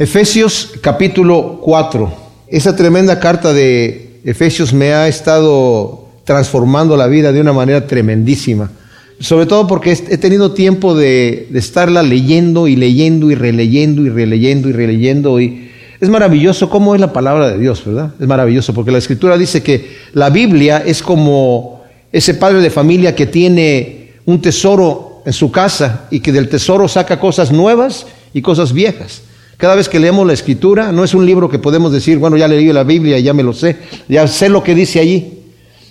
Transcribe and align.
Efesios 0.00 0.72
capítulo 0.80 1.60
4. 1.60 2.10
Esa 2.48 2.74
tremenda 2.74 3.20
carta 3.20 3.52
de 3.52 4.22
Efesios 4.24 4.72
me 4.72 4.94
ha 4.94 5.06
estado 5.08 6.06
transformando 6.24 6.96
la 6.96 7.06
vida 7.06 7.32
de 7.32 7.40
una 7.42 7.52
manera 7.52 7.86
tremendísima. 7.86 8.70
Sobre 9.20 9.44
todo 9.44 9.66
porque 9.66 9.92
he 9.92 10.16
tenido 10.16 10.52
tiempo 10.52 10.94
de, 10.94 11.48
de 11.50 11.58
estarla 11.58 12.02
leyendo 12.02 12.66
y 12.66 12.76
leyendo 12.76 13.30
y 13.30 13.34
releyendo 13.34 14.00
y 14.00 14.08
releyendo 14.08 14.70
y 14.70 14.72
releyendo. 14.72 15.38
Y 15.38 15.70
es 16.00 16.08
maravilloso 16.08 16.70
cómo 16.70 16.94
es 16.94 17.00
la 17.02 17.12
palabra 17.12 17.50
de 17.50 17.58
Dios, 17.58 17.84
¿verdad? 17.84 18.14
Es 18.18 18.26
maravilloso 18.26 18.72
porque 18.72 18.92
la 18.92 18.96
escritura 18.96 19.36
dice 19.36 19.62
que 19.62 19.98
la 20.14 20.30
Biblia 20.30 20.82
es 20.82 21.02
como 21.02 21.82
ese 22.10 22.32
padre 22.32 22.62
de 22.62 22.70
familia 22.70 23.14
que 23.14 23.26
tiene 23.26 24.12
un 24.24 24.40
tesoro 24.40 25.20
en 25.26 25.34
su 25.34 25.52
casa 25.52 26.06
y 26.10 26.20
que 26.20 26.32
del 26.32 26.48
tesoro 26.48 26.88
saca 26.88 27.20
cosas 27.20 27.52
nuevas 27.52 28.06
y 28.32 28.40
cosas 28.40 28.72
viejas. 28.72 29.24
Cada 29.60 29.74
vez 29.74 29.90
que 29.90 30.00
leemos 30.00 30.26
la 30.26 30.32
escritura, 30.32 30.90
no 30.90 31.04
es 31.04 31.12
un 31.12 31.26
libro 31.26 31.50
que 31.50 31.58
podemos 31.58 31.92
decir, 31.92 32.16
bueno, 32.16 32.38
ya 32.38 32.48
leí 32.48 32.72
la 32.72 32.82
Biblia, 32.82 33.18
ya 33.18 33.34
me 33.34 33.42
lo 33.42 33.52
sé, 33.52 33.76
ya 34.08 34.26
sé 34.26 34.48
lo 34.48 34.62
que 34.64 34.74
dice 34.74 35.00
allí. 35.00 35.38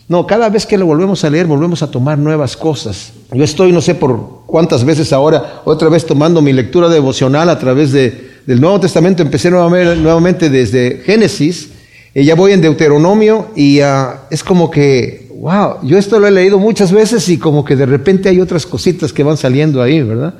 No, 0.07 0.25
cada 0.25 0.49
vez 0.49 0.65
que 0.65 0.75
lo 0.75 0.87
volvemos 0.87 1.23
a 1.23 1.29
leer, 1.29 1.45
volvemos 1.45 1.83
a 1.83 1.91
tomar 1.91 2.17
nuevas 2.17 2.57
cosas. 2.57 3.13
Yo 3.31 3.43
estoy, 3.43 3.71
no 3.71 3.79
sé 3.79 3.93
por 3.93 4.41
cuántas 4.47 4.83
veces 4.83 5.13
ahora, 5.13 5.61
otra 5.65 5.87
vez 5.87 6.03
tomando 6.03 6.41
mi 6.41 6.51
lectura 6.51 6.89
devocional 6.89 7.47
a 7.47 7.59
través 7.59 7.91
de, 7.91 8.31
del 8.47 8.59
Nuevo 8.59 8.79
Testamento. 8.79 9.21
Empecé 9.21 9.51
nuevamente, 9.51 10.49
desde 10.49 11.03
Génesis, 11.05 11.69
y 12.15 12.23
ya 12.23 12.33
voy 12.33 12.53
en 12.53 12.61
Deuteronomio, 12.61 13.49
y 13.55 13.81
ah, 13.81 14.21
es 14.31 14.43
como 14.43 14.71
que, 14.71 15.27
wow, 15.35 15.75
yo 15.83 15.99
esto 15.99 16.19
lo 16.19 16.25
he 16.25 16.31
leído 16.31 16.57
muchas 16.57 16.91
veces 16.91 17.29
y 17.29 17.37
como 17.37 17.63
que 17.63 17.75
de 17.75 17.85
repente 17.85 18.29
hay 18.29 18.41
otras 18.41 18.65
cositas 18.65 19.13
que 19.13 19.21
van 19.21 19.37
saliendo 19.37 19.79
ahí, 19.79 20.01
¿verdad? 20.01 20.33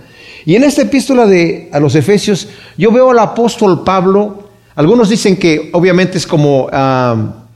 Y 0.46 0.56
en 0.56 0.64
esta 0.64 0.84
epístola 0.84 1.26
de, 1.26 1.70
a 1.72 1.80
los 1.80 1.96
Efesios, 1.96 2.48
yo 2.78 2.92
veo 2.92 3.12
al 3.12 3.20
apóstol 3.20 3.84
Pablo, 3.84 4.50
algunos 4.76 5.10
dicen 5.10 5.38
que 5.38 5.70
obviamente 5.74 6.18
es 6.18 6.26
como 6.26 6.68
ah, 6.72 7.16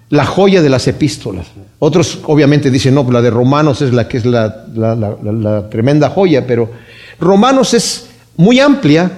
la 0.10 0.26
joya 0.26 0.62
de 0.62 0.70
las 0.70 0.88
epístolas. 0.88 1.48
Otros 1.80 2.20
obviamente 2.26 2.70
dicen, 2.70 2.96
no, 2.96 3.10
la 3.12 3.22
de 3.22 3.30
Romanos 3.30 3.82
es 3.82 3.94
la 3.94 4.08
que 4.08 4.18
es 4.18 4.26
la 4.26 5.70
tremenda 5.70 6.10
joya, 6.10 6.46
pero 6.46 6.70
Romanos 7.20 7.74
es 7.74 8.08
muy 8.38 8.60
amplia 8.60 9.12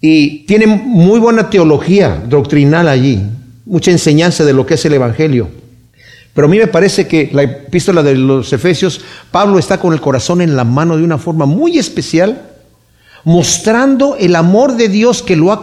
y 0.00 0.44
tiene 0.46 0.66
muy 0.66 1.18
buena 1.18 1.50
teología 1.50 2.22
doctrinal 2.28 2.88
allí, 2.88 3.20
mucha 3.64 3.90
enseñanza 3.90 4.44
de 4.44 4.52
lo 4.52 4.66
que 4.66 4.74
es 4.74 4.84
el 4.84 4.94
Evangelio. 4.94 5.48
Pero 6.34 6.46
a 6.46 6.50
mí 6.50 6.58
me 6.58 6.68
parece 6.68 7.08
que 7.08 7.30
la 7.32 7.42
epístola 7.42 8.02
de 8.02 8.14
los 8.14 8.52
Efesios, 8.52 9.00
Pablo 9.32 9.58
está 9.58 9.80
con 9.80 9.92
el 9.92 10.00
corazón 10.00 10.40
en 10.40 10.54
la 10.54 10.62
mano 10.62 10.96
de 10.96 11.02
una 11.02 11.18
forma 11.18 11.46
muy 11.46 11.78
especial 11.78 12.42
mostrando 13.28 14.16
el 14.18 14.34
amor 14.34 14.78
de 14.78 14.88
Dios 14.88 15.22
que 15.22 15.36
lo 15.36 15.52
ha 15.52 15.60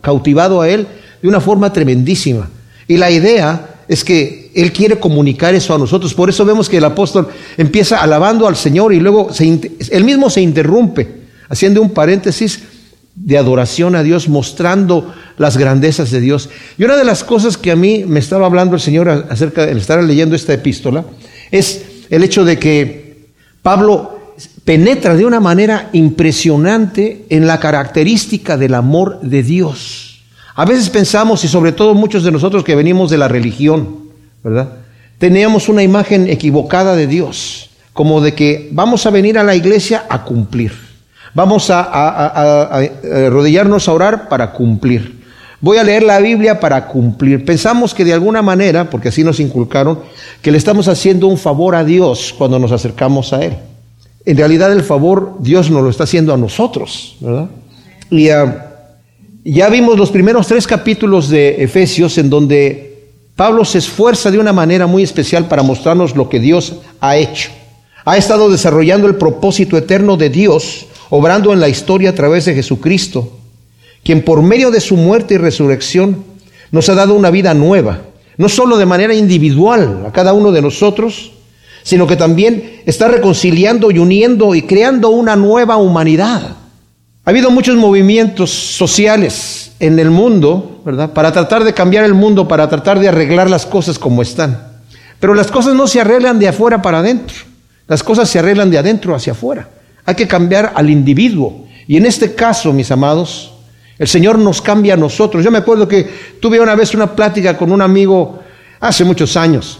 cautivado 0.00 0.60
a 0.60 0.68
él 0.68 0.86
de 1.20 1.28
una 1.28 1.40
forma 1.40 1.72
tremendísima. 1.72 2.48
Y 2.86 2.96
la 2.96 3.10
idea 3.10 3.80
es 3.88 4.04
que 4.04 4.52
él 4.54 4.72
quiere 4.72 5.00
comunicar 5.00 5.52
eso 5.52 5.74
a 5.74 5.78
nosotros. 5.78 6.14
Por 6.14 6.30
eso 6.30 6.44
vemos 6.44 6.68
que 6.68 6.76
el 6.76 6.84
apóstol 6.84 7.26
empieza 7.56 8.00
alabando 8.00 8.46
al 8.46 8.54
Señor 8.54 8.94
y 8.94 9.00
luego 9.00 9.30
él 9.36 10.04
mismo 10.04 10.30
se 10.30 10.42
interrumpe, 10.42 11.08
haciendo 11.48 11.82
un 11.82 11.90
paréntesis 11.90 12.60
de 13.16 13.36
adoración 13.36 13.96
a 13.96 14.04
Dios, 14.04 14.28
mostrando 14.28 15.12
las 15.38 15.56
grandezas 15.56 16.12
de 16.12 16.20
Dios. 16.20 16.48
Y 16.78 16.84
una 16.84 16.96
de 16.96 17.04
las 17.04 17.24
cosas 17.24 17.56
que 17.58 17.72
a 17.72 17.76
mí 17.76 18.04
me 18.06 18.20
estaba 18.20 18.46
hablando 18.46 18.76
el 18.76 18.80
Señor 18.80 19.26
acerca 19.28 19.66
de 19.66 19.72
estar 19.72 20.00
leyendo 20.04 20.36
esta 20.36 20.54
epístola 20.54 21.04
es 21.50 21.82
el 22.10 22.22
hecho 22.22 22.44
de 22.44 22.60
que 22.60 23.26
Pablo 23.60 24.17
penetra 24.68 25.16
de 25.16 25.24
una 25.24 25.40
manera 25.40 25.88
impresionante 25.94 27.24
en 27.30 27.46
la 27.46 27.58
característica 27.58 28.58
del 28.58 28.74
amor 28.74 29.18
de 29.22 29.42
Dios. 29.42 30.20
A 30.54 30.66
veces 30.66 30.90
pensamos, 30.90 31.42
y 31.42 31.48
sobre 31.48 31.72
todo 31.72 31.94
muchos 31.94 32.22
de 32.22 32.30
nosotros 32.30 32.64
que 32.64 32.74
venimos 32.74 33.08
de 33.08 33.16
la 33.16 33.28
religión, 33.28 34.10
¿verdad? 34.44 34.68
Teníamos 35.16 35.70
una 35.70 35.82
imagen 35.82 36.28
equivocada 36.28 36.96
de 36.96 37.06
Dios, 37.06 37.70
como 37.94 38.20
de 38.20 38.34
que 38.34 38.68
vamos 38.70 39.06
a 39.06 39.10
venir 39.10 39.38
a 39.38 39.42
la 39.42 39.54
iglesia 39.54 40.04
a 40.06 40.22
cumplir, 40.22 40.72
vamos 41.32 41.70
a, 41.70 41.80
a 41.80 42.82
arrodillarnos 43.24 43.88
a 43.88 43.92
orar 43.94 44.28
para 44.28 44.52
cumplir. 44.52 45.24
Voy 45.62 45.78
a 45.78 45.82
leer 45.82 46.02
la 46.02 46.18
Biblia 46.18 46.60
para 46.60 46.88
cumplir. 46.88 47.42
Pensamos 47.42 47.94
que 47.94 48.04
de 48.04 48.12
alguna 48.12 48.42
manera, 48.42 48.90
porque 48.90 49.08
así 49.08 49.24
nos 49.24 49.40
inculcaron, 49.40 50.00
que 50.42 50.50
le 50.50 50.58
estamos 50.58 50.88
haciendo 50.88 51.26
un 51.26 51.38
favor 51.38 51.74
a 51.74 51.84
Dios 51.84 52.34
cuando 52.36 52.58
nos 52.58 52.70
acercamos 52.70 53.32
a 53.32 53.42
Él 53.42 53.56
en 54.24 54.36
realidad 54.36 54.72
el 54.72 54.82
favor 54.82 55.36
Dios 55.40 55.70
nos 55.70 55.82
lo 55.82 55.90
está 55.90 56.04
haciendo 56.04 56.34
a 56.34 56.36
nosotros, 56.36 57.16
¿verdad? 57.20 57.48
Y 58.10 58.28
ah, 58.30 58.68
ya 59.44 59.68
vimos 59.68 59.98
los 59.98 60.10
primeros 60.10 60.46
tres 60.46 60.66
capítulos 60.66 61.28
de 61.28 61.62
Efesios 61.62 62.18
en 62.18 62.28
donde 62.28 62.88
Pablo 63.36 63.64
se 63.64 63.78
esfuerza 63.78 64.30
de 64.30 64.38
una 64.38 64.52
manera 64.52 64.86
muy 64.86 65.02
especial 65.02 65.46
para 65.46 65.62
mostrarnos 65.62 66.16
lo 66.16 66.28
que 66.28 66.40
Dios 66.40 66.74
ha 67.00 67.16
hecho. 67.16 67.50
Ha 68.04 68.16
estado 68.16 68.50
desarrollando 68.50 69.06
el 69.06 69.14
propósito 69.14 69.76
eterno 69.76 70.16
de 70.16 70.28
Dios, 70.28 70.86
obrando 71.08 71.52
en 71.52 71.60
la 71.60 71.68
historia 71.68 72.10
a 72.10 72.14
través 72.14 72.46
de 72.46 72.54
Jesucristo, 72.54 73.38
quien 74.02 74.24
por 74.24 74.42
medio 74.42 74.70
de 74.70 74.80
su 74.80 74.96
muerte 74.96 75.34
y 75.34 75.38
resurrección 75.38 76.24
nos 76.70 76.88
ha 76.88 76.94
dado 76.94 77.14
una 77.14 77.30
vida 77.30 77.54
nueva, 77.54 78.00
no 78.36 78.48
solo 78.48 78.76
de 78.76 78.86
manera 78.86 79.14
individual 79.14 80.04
a 80.06 80.12
cada 80.12 80.32
uno 80.32 80.52
de 80.52 80.62
nosotros, 80.62 81.32
sino 81.88 82.06
que 82.06 82.16
también 82.16 82.82
está 82.84 83.08
reconciliando 83.08 83.90
y 83.90 83.98
uniendo 83.98 84.54
y 84.54 84.60
creando 84.60 85.08
una 85.08 85.36
nueva 85.36 85.78
humanidad. 85.78 86.42
Ha 87.24 87.30
habido 87.30 87.50
muchos 87.50 87.76
movimientos 87.76 88.50
sociales 88.50 89.72
en 89.80 89.98
el 89.98 90.10
mundo, 90.10 90.82
¿verdad? 90.84 91.14
Para 91.14 91.32
tratar 91.32 91.64
de 91.64 91.72
cambiar 91.72 92.04
el 92.04 92.12
mundo, 92.12 92.46
para 92.46 92.68
tratar 92.68 93.00
de 93.00 93.08
arreglar 93.08 93.48
las 93.48 93.64
cosas 93.64 93.98
como 93.98 94.20
están. 94.20 94.68
Pero 95.18 95.32
las 95.32 95.50
cosas 95.50 95.74
no 95.74 95.86
se 95.86 96.02
arreglan 96.02 96.38
de 96.38 96.48
afuera 96.48 96.82
para 96.82 96.98
adentro. 96.98 97.36
Las 97.86 98.02
cosas 98.02 98.28
se 98.28 98.38
arreglan 98.38 98.70
de 98.70 98.76
adentro 98.76 99.14
hacia 99.14 99.32
afuera. 99.32 99.70
Hay 100.04 100.14
que 100.14 100.28
cambiar 100.28 100.74
al 100.74 100.90
individuo. 100.90 101.64
Y 101.86 101.96
en 101.96 102.04
este 102.04 102.34
caso, 102.34 102.70
mis 102.70 102.90
amados, 102.90 103.54
el 103.98 104.08
Señor 104.08 104.38
nos 104.38 104.60
cambia 104.60 104.92
a 104.92 104.98
nosotros. 104.98 105.42
Yo 105.42 105.50
me 105.50 105.56
acuerdo 105.56 105.88
que 105.88 106.06
tuve 106.38 106.60
una 106.60 106.74
vez 106.74 106.92
una 106.92 107.16
plática 107.16 107.56
con 107.56 107.72
un 107.72 107.80
amigo 107.80 108.40
hace 108.78 109.04
muchos 109.04 109.38
años 109.38 109.78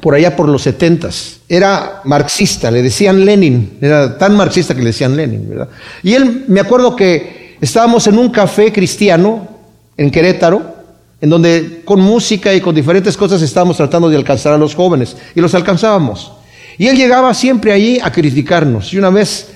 por 0.00 0.14
allá 0.14 0.34
por 0.36 0.48
los 0.48 0.62
setentas. 0.62 1.40
Era 1.48 2.00
marxista, 2.04 2.70
le 2.70 2.82
decían 2.82 3.24
Lenin, 3.24 3.78
era 3.80 4.16
tan 4.18 4.36
marxista 4.36 4.74
que 4.74 4.80
le 4.80 4.86
decían 4.86 5.16
Lenin, 5.16 5.48
¿verdad? 5.48 5.68
Y 6.02 6.14
él, 6.14 6.44
me 6.48 6.60
acuerdo 6.60 6.94
que 6.96 7.56
estábamos 7.60 8.06
en 8.06 8.18
un 8.18 8.30
café 8.30 8.72
cristiano 8.72 9.48
en 9.96 10.10
Querétaro, 10.10 10.76
en 11.20 11.30
donde 11.30 11.82
con 11.84 12.00
música 12.00 12.52
y 12.52 12.60
con 12.60 12.74
diferentes 12.74 13.16
cosas 13.16 13.40
estábamos 13.42 13.76
tratando 13.76 14.08
de 14.08 14.16
alcanzar 14.16 14.52
a 14.52 14.58
los 14.58 14.74
jóvenes, 14.74 15.16
y 15.34 15.40
los 15.40 15.54
alcanzábamos. 15.54 16.32
Y 16.78 16.88
él 16.88 16.96
llegaba 16.96 17.32
siempre 17.32 17.72
allí 17.72 17.98
a 18.02 18.12
criticarnos. 18.12 18.92
Y 18.92 18.98
una 18.98 19.10
vez 19.10 19.48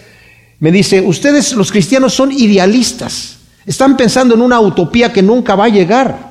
me 0.58 0.72
dice, 0.72 1.00
ustedes 1.00 1.52
los 1.52 1.70
cristianos 1.70 2.14
son 2.14 2.32
idealistas, 2.32 3.36
están 3.66 3.96
pensando 3.96 4.34
en 4.34 4.40
una 4.40 4.60
utopía 4.60 5.12
que 5.12 5.22
nunca 5.22 5.54
va 5.54 5.64
a 5.64 5.68
llegar. 5.68 6.29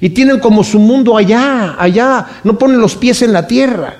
Y 0.00 0.10
tienen 0.10 0.38
como 0.40 0.64
su 0.64 0.78
mundo 0.78 1.16
allá, 1.16 1.76
allá, 1.78 2.26
no 2.44 2.58
ponen 2.58 2.80
los 2.80 2.96
pies 2.96 3.22
en 3.22 3.32
la 3.32 3.46
tierra. 3.46 3.96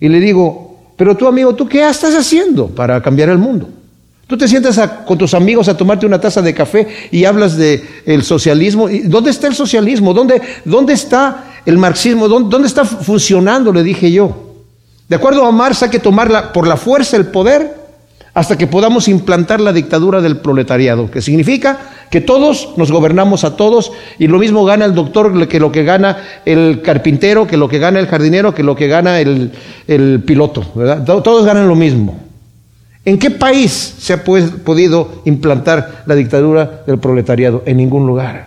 Y 0.00 0.08
le 0.08 0.20
digo, 0.20 0.92
pero 0.96 1.16
tú 1.16 1.26
amigo, 1.26 1.54
¿tú 1.54 1.68
qué 1.68 1.88
estás 1.88 2.14
haciendo 2.14 2.68
para 2.68 3.00
cambiar 3.02 3.28
el 3.28 3.38
mundo? 3.38 3.68
Tú 4.26 4.38
te 4.38 4.48
sientas 4.48 4.80
con 5.06 5.18
tus 5.18 5.34
amigos 5.34 5.68
a 5.68 5.76
tomarte 5.76 6.06
una 6.06 6.20
taza 6.20 6.40
de 6.40 6.54
café 6.54 6.88
y 7.10 7.24
hablas 7.24 7.56
de 7.56 8.02
el 8.06 8.22
socialismo. 8.22 8.88
¿Dónde 9.04 9.30
está 9.30 9.48
el 9.48 9.54
socialismo? 9.54 10.14
¿Dónde, 10.14 10.40
dónde 10.64 10.94
está 10.94 11.44
el 11.66 11.76
marxismo? 11.76 12.26
¿Dónde, 12.26 12.48
¿Dónde, 12.48 12.68
está 12.68 12.84
funcionando? 12.84 13.72
Le 13.72 13.82
dije 13.82 14.10
yo. 14.10 14.54
De 15.08 15.16
acuerdo 15.16 15.44
a 15.44 15.52
Marx 15.52 15.82
hay 15.82 15.90
que 15.90 15.98
tomar 15.98 16.52
por 16.52 16.66
la 16.66 16.78
fuerza 16.78 17.18
el 17.18 17.26
poder 17.26 17.84
hasta 18.32 18.56
que 18.56 18.66
podamos 18.66 19.08
implantar 19.08 19.60
la 19.60 19.72
dictadura 19.72 20.20
del 20.22 20.38
proletariado, 20.38 21.10
que 21.10 21.20
significa 21.20 21.78
que 22.10 22.20
todos 22.20 22.74
nos 22.76 22.90
gobernamos 22.90 23.44
a 23.44 23.56
todos 23.56 23.92
y 24.18 24.26
lo 24.26 24.38
mismo 24.38 24.64
gana 24.64 24.84
el 24.84 24.94
doctor 24.94 25.48
que 25.48 25.60
lo 25.60 25.72
que 25.72 25.84
gana 25.84 26.18
el 26.44 26.82
carpintero, 26.82 27.46
que 27.46 27.56
lo 27.56 27.68
que 27.68 27.78
gana 27.78 28.00
el 28.00 28.06
jardinero, 28.06 28.54
que 28.54 28.62
lo 28.62 28.76
que 28.76 28.88
gana 28.88 29.20
el, 29.20 29.50
piloto. 30.24 30.62
Todos 31.04 31.44
ganan 31.44 31.68
lo 31.68 31.74
mismo. 31.74 32.20
¿En 33.04 33.18
qué 33.18 33.30
país 33.30 33.96
se 33.98 34.12
ha 34.14 34.24
podido 34.24 35.22
implantar 35.24 36.04
la 36.06 36.14
dictadura 36.14 36.82
del 36.86 36.98
proletariado? 36.98 37.62
En 37.66 37.76
ningún 37.76 38.06
lugar. 38.06 38.46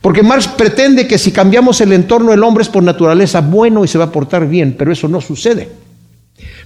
Porque 0.00 0.22
Marx 0.22 0.46
pretende 0.46 1.06
que 1.06 1.18
si 1.18 1.32
cambiamos 1.32 1.80
el 1.80 1.92
entorno, 1.92 2.32
el 2.32 2.42
hombre 2.42 2.62
es 2.62 2.68
por 2.68 2.82
naturaleza 2.82 3.40
bueno 3.40 3.84
y 3.84 3.88
se 3.88 3.98
va 3.98 4.04
a 4.04 4.12
portar 4.12 4.46
bien, 4.46 4.74
pero 4.78 4.92
eso 4.92 5.08
no 5.08 5.20
sucede. 5.20 5.68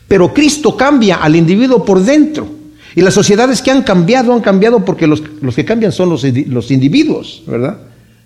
Pero 0.09 0.35
Cristo 0.35 0.77
cambia 0.77 1.17
al 1.17 1.37
individuo 1.37 1.85
por 1.85 2.01
dentro. 2.01 2.60
Y 2.95 3.03
las 3.03 3.15
sociedades 3.15 3.63
que 3.63 3.71
han 3.71 3.83
cambiado 3.83 4.33
han 4.33 4.41
cambiado 4.41 4.85
porque 4.85 5.07
los, 5.07 5.23
que 5.55 5.65
cambian 5.65 5.93
son 5.93 6.11
los, 6.11 6.25
los 6.25 6.71
individuos, 6.71 7.43
¿verdad? 7.47 7.79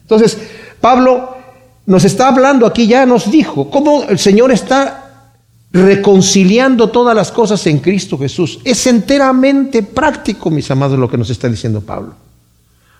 Entonces, 0.02 0.38
Pablo 0.80 1.36
nos 1.86 2.04
está 2.04 2.28
hablando 2.28 2.66
aquí, 2.66 2.86
ya 2.86 3.06
nos 3.06 3.30
dijo, 3.30 3.70
cómo 3.70 4.04
el 4.08 4.18
Señor 4.18 4.52
está 4.52 5.04
reconciliando 5.72 6.90
todas 6.90 7.16
las 7.16 7.32
cosas 7.32 7.66
en 7.66 7.78
Cristo 7.78 8.16
Jesús. 8.16 8.60
Es 8.64 8.86
enteramente 8.86 9.82
práctico, 9.82 10.50
mis 10.50 10.70
amados, 10.70 10.98
lo 10.98 11.10
que 11.10 11.18
nos 11.18 11.30
está 11.30 11.48
diciendo 11.48 11.80
Pablo. 11.80 12.14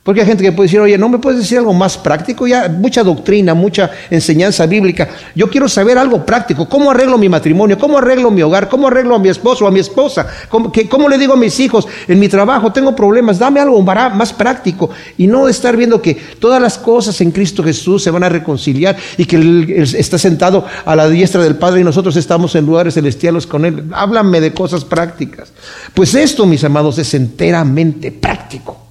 Porque 0.05 0.21
hay 0.21 0.27
gente 0.27 0.45
que 0.45 0.53
puede 0.53 0.67
decir, 0.67 0.81
oye, 0.81 0.99
¿no 0.99 1.09
me 1.09 1.17
puedes 1.17 1.41
decir 1.41 1.56
algo 1.56 1.73
más 1.73 1.97
práctico? 1.97 2.47
Ya 2.47 2.69
mucha 2.69 3.03
doctrina, 3.03 3.55
mucha 3.55 3.91
enseñanza 4.11 4.67
bíblica. 4.67 5.09
Yo 5.35 5.49
quiero 5.49 5.67
saber 5.67 5.97
algo 5.97 6.27
práctico. 6.27 6.69
¿Cómo 6.69 6.91
arreglo 6.91 7.17
mi 7.17 7.31
matrimonio? 7.31 7.79
¿Cómo 7.79 7.97
arreglo 7.97 8.31
mi 8.31 8.43
hogar? 8.43 8.69
¿Cómo 8.69 8.89
arreglo 8.89 9.15
a 9.15 9.19
mi 9.19 9.31
esposo 9.31 9.65
o 9.65 9.69
a 9.69 9.71
mi 9.71 9.81
esposa? 9.81 10.27
¿Cómo, 10.51 10.71
¿Cómo, 10.91 11.09
le 11.09 11.17
digo 11.17 11.33
a 11.33 11.37
mis 11.39 11.59
hijos? 11.59 11.89
En 12.06 12.19
mi 12.19 12.29
trabajo 12.29 12.71
tengo 12.71 12.95
problemas. 12.95 13.39
Dame 13.39 13.61
algo 13.61 13.81
más 13.81 14.35
práctico. 14.35 14.91
Y 15.17 15.27
no 15.27 15.49
estar 15.49 15.75
viendo 15.75 16.03
que 16.03 16.12
todas 16.39 16.61
las 16.61 16.77
cosas 16.77 17.19
en 17.23 17.31
Cristo 17.31 17.65
Jesús 17.65 18.03
se 18.03 18.11
van 18.11 18.25
a 18.25 18.29
reconciliar 18.29 18.99
y 19.17 19.25
que 19.25 19.37
Él 19.37 19.87
está 19.97 20.19
sentado 20.19 20.67
a 20.85 20.95
la 20.95 21.09
diestra 21.09 21.43
del 21.43 21.56
Padre 21.56 21.81
y 21.81 21.85
nosotros 21.85 22.15
estamos 22.17 22.55
en 22.56 22.67
lugares 22.67 22.93
celestiales 22.93 23.47
con 23.47 23.65
Él. 23.65 23.85
Háblame 23.95 24.43
de 24.43 24.53
cosas 24.53 24.85
prácticas. 24.85 25.51
Pues 25.95 26.15
esto, 26.15 26.45
mis 26.45 26.62
amados, 26.62 26.99
es 26.99 27.15
enteramente 27.15 28.12
práctico 28.12 28.84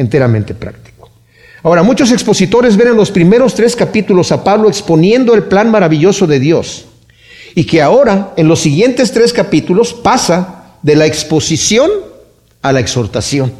enteramente 0.00 0.54
práctico. 0.54 1.10
Ahora, 1.62 1.82
muchos 1.82 2.10
expositores 2.10 2.76
ven 2.76 2.88
en 2.88 2.96
los 2.96 3.10
primeros 3.10 3.54
tres 3.54 3.76
capítulos 3.76 4.32
a 4.32 4.42
Pablo 4.42 4.68
exponiendo 4.68 5.34
el 5.34 5.44
plan 5.44 5.70
maravilloso 5.70 6.26
de 6.26 6.40
Dios 6.40 6.86
y 7.54 7.64
que 7.64 7.82
ahora, 7.82 8.32
en 8.36 8.48
los 8.48 8.60
siguientes 8.60 9.12
tres 9.12 9.32
capítulos, 9.32 9.92
pasa 9.92 10.76
de 10.82 10.96
la 10.96 11.06
exposición 11.06 11.90
a 12.62 12.72
la 12.72 12.80
exhortación, 12.80 13.52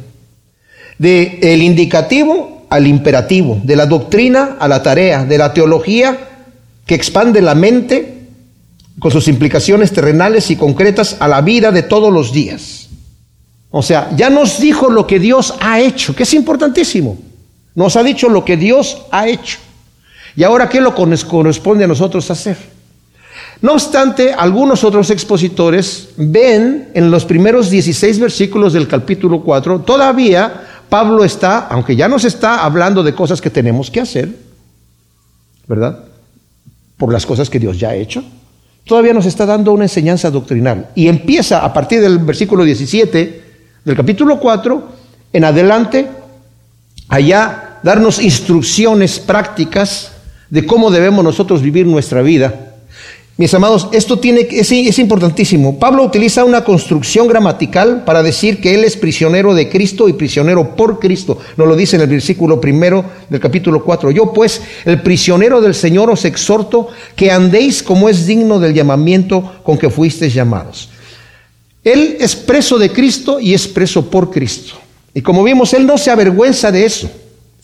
de 0.97 1.39
el 1.41 1.61
indicativo 1.61 2.65
al 2.69 2.87
imperativo, 2.87 3.59
de 3.63 3.75
la 3.75 3.85
doctrina 3.85 4.57
a 4.59 4.67
la 4.67 4.81
tarea, 4.81 5.25
de 5.25 5.37
la 5.37 5.53
teología 5.53 6.17
que 6.85 6.95
expande 6.95 7.41
la 7.41 7.53
mente 7.53 8.21
con 8.97 9.11
sus 9.11 9.27
implicaciones 9.27 9.91
terrenales 9.91 10.49
y 10.51 10.55
concretas 10.55 11.17
a 11.19 11.27
la 11.27 11.41
vida 11.41 11.71
de 11.71 11.83
todos 11.83 12.11
los 12.11 12.31
días. 12.31 12.90
O 13.71 13.81
sea, 13.81 14.11
ya 14.15 14.29
nos 14.29 14.59
dijo 14.59 14.89
lo 14.89 15.07
que 15.07 15.17
Dios 15.17 15.55
ha 15.61 15.79
hecho, 15.79 16.13
que 16.13 16.23
es 16.23 16.33
importantísimo. 16.33 17.17
Nos 17.73 17.95
ha 17.95 18.03
dicho 18.03 18.27
lo 18.27 18.43
que 18.43 18.57
Dios 18.57 19.03
ha 19.11 19.27
hecho. 19.29 19.57
Y 20.35 20.43
ahora, 20.43 20.67
¿qué 20.67 20.81
lo 20.81 20.93
corresponde 20.93 21.85
a 21.85 21.87
nosotros 21.87 22.29
hacer? 22.29 22.57
No 23.61 23.73
obstante, 23.73 24.33
algunos 24.33 24.83
otros 24.83 25.09
expositores 25.09 26.09
ven 26.17 26.89
en 26.93 27.11
los 27.11 27.25
primeros 27.25 27.69
16 27.69 28.19
versículos 28.19 28.73
del 28.73 28.87
capítulo 28.87 29.41
4, 29.41 29.81
todavía 29.81 30.67
Pablo 30.89 31.23
está, 31.23 31.67
aunque 31.67 31.95
ya 31.95 32.07
nos 32.07 32.25
está 32.25 32.63
hablando 32.65 33.03
de 33.03 33.13
cosas 33.13 33.39
que 33.39 33.49
tenemos 33.49 33.89
que 33.89 34.01
hacer, 34.01 34.29
¿verdad? 35.67 36.05
Por 36.97 37.13
las 37.13 37.25
cosas 37.25 37.49
que 37.49 37.59
Dios 37.59 37.79
ya 37.79 37.89
ha 37.89 37.95
hecho, 37.95 38.23
todavía 38.85 39.13
nos 39.13 39.25
está 39.25 39.45
dando 39.45 39.71
una 39.71 39.85
enseñanza 39.85 40.31
doctrinal. 40.31 40.89
Y 40.95 41.07
empieza 41.07 41.63
a 41.63 41.71
partir 41.71 42.01
del 42.01 42.17
versículo 42.17 42.63
17 42.63 43.40
del 43.83 43.95
capítulo 43.95 44.39
4 44.39 44.89
en 45.33 45.43
adelante, 45.43 46.07
allá 47.07 47.79
darnos 47.83 48.21
instrucciones 48.21 49.19
prácticas 49.19 50.11
de 50.49 50.65
cómo 50.65 50.91
debemos 50.91 51.23
nosotros 51.23 51.61
vivir 51.61 51.87
nuestra 51.87 52.21
vida. 52.21 52.67
Mis 53.37 53.53
amados, 53.55 53.87
esto 53.91 54.19
tiene, 54.19 54.47
es, 54.51 54.71
es 54.71 54.99
importantísimo. 54.99 55.79
Pablo 55.79 56.03
utiliza 56.03 56.45
una 56.45 56.63
construcción 56.63 57.27
gramatical 57.27 58.03
para 58.05 58.21
decir 58.21 58.61
que 58.61 58.75
él 58.75 58.83
es 58.83 58.97
prisionero 58.97 59.55
de 59.55 59.67
Cristo 59.67 60.07
y 60.07 60.13
prisionero 60.13 60.75
por 60.75 60.99
Cristo. 60.99 61.39
Nos 61.57 61.67
lo 61.67 61.75
dice 61.75 61.95
en 61.95 62.03
el 62.03 62.09
versículo 62.09 62.61
primero 62.61 63.03
del 63.29 63.39
capítulo 63.39 63.83
4. 63.83 64.11
Yo 64.11 64.31
pues, 64.31 64.61
el 64.85 65.01
prisionero 65.01 65.59
del 65.59 65.73
Señor, 65.73 66.11
os 66.11 66.23
exhorto 66.25 66.89
que 67.15 67.31
andéis 67.31 67.81
como 67.81 68.09
es 68.09 68.27
digno 68.27 68.59
del 68.59 68.75
llamamiento 68.75 69.53
con 69.63 69.75
que 69.79 69.89
fuisteis 69.89 70.35
llamados. 70.35 70.90
Él 71.83 72.17
es 72.19 72.35
preso 72.35 72.77
de 72.77 72.91
Cristo 72.91 73.39
y 73.39 73.53
es 73.53 73.67
preso 73.67 74.09
por 74.09 74.29
Cristo. 74.29 74.75
Y 75.13 75.21
como 75.21 75.43
vimos, 75.43 75.73
Él 75.73 75.85
no 75.85 75.97
se 75.97 76.11
avergüenza 76.11 76.71
de 76.71 76.85
eso. 76.85 77.09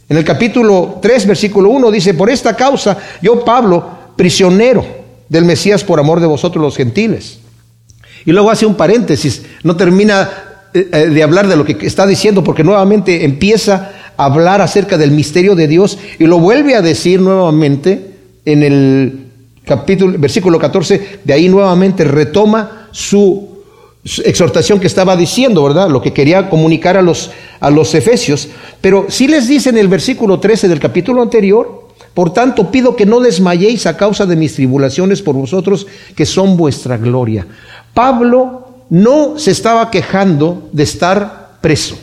En 0.10 0.18
el 0.18 0.24
capítulo 0.24 1.00
3, 1.02 1.28
versículo 1.28 1.69
1 1.69 1.92
dice, 1.92 2.14
por 2.14 2.30
esta 2.30 2.56
causa 2.56 2.98
yo, 3.22 3.44
Pablo, 3.44 3.86
prisionero 4.16 4.86
del 5.30 5.46
Mesías 5.46 5.84
por 5.84 6.00
amor 6.00 6.19
de 6.19 6.28
vosotros 6.28 6.64
los 6.64 6.78
gentiles. 6.78 7.40
Y 8.25 8.31
luego 8.31 8.50
hace 8.50 8.66
un 8.66 8.75
paréntesis, 8.75 9.44
no 9.64 9.75
termina 9.75 10.30
eh, 10.74 10.90
eh, 10.92 10.98
de 11.08 11.24
hablar 11.24 11.48
de 11.48 11.56
lo 11.56 11.66
que 11.66 11.78
está 11.81 12.08
diciendo 12.08 12.44
porque 12.44 12.64
nuevamente 12.64 13.24
empieza 13.24 13.92
a 14.18 14.25
hablar 14.25 14.62
acerca 14.62 14.98
del 14.98 15.12
misterio 15.12 15.56
de 15.56 15.68
Dios 15.68 15.98
y 16.19 16.25
lo 16.25 16.40
vuelve 16.40 16.75
a 16.75 16.81
decir 16.81 17.22
nuevamente 17.22 18.16
en 18.46 18.64
el 18.64 19.28
capítulo, 19.66 20.18
versículo 20.18 20.58
14, 20.58 21.19
de 21.24 21.34
ahí 21.34 21.50
nuevamente 21.50 22.04
retoma 22.04 22.88
su 22.92 23.56
exhortación 24.25 24.80
que 24.80 24.88
estaba 24.88 25.15
diciendo, 25.15 25.63
¿verdad? 25.63 25.89
Lo 25.89 26.01
que 26.01 26.13
quería 26.13 26.50
comunicar 26.50 26.98
a 26.98 27.01
los, 27.01 27.31
a 27.59 27.69
los 27.69 27.94
efesios. 27.94 28.48
Pero 28.81 29.07
si 29.09 29.27
les 29.27 29.48
dice 29.48 29.69
en 29.69 29.77
el 29.77 29.88
versículo 29.88 30.39
13 30.39 30.68
del 30.68 30.80
capítulo 30.80 31.21
anterior, 31.21 31.88
por 32.13 32.33
tanto 32.33 32.71
pido 32.71 32.95
que 32.95 33.06
no 33.06 33.19
desmayéis 33.19 33.86
a 33.86 33.98
causa 33.98 34.25
de 34.25 34.36
mis 34.36 34.56
tribulaciones 34.56 35.21
por 35.21 35.36
vosotros, 35.36 35.86
que 36.15 36.25
son 36.25 36.57
vuestra 36.57 36.98
gloria. 36.98 37.45
Pablo 37.94 38.86
no 38.89 39.38
se 39.38 39.51
estaba 39.51 39.92
quejando 39.92 40.69
de 40.71 40.83
estar 40.83 41.57
preso. 41.62 41.98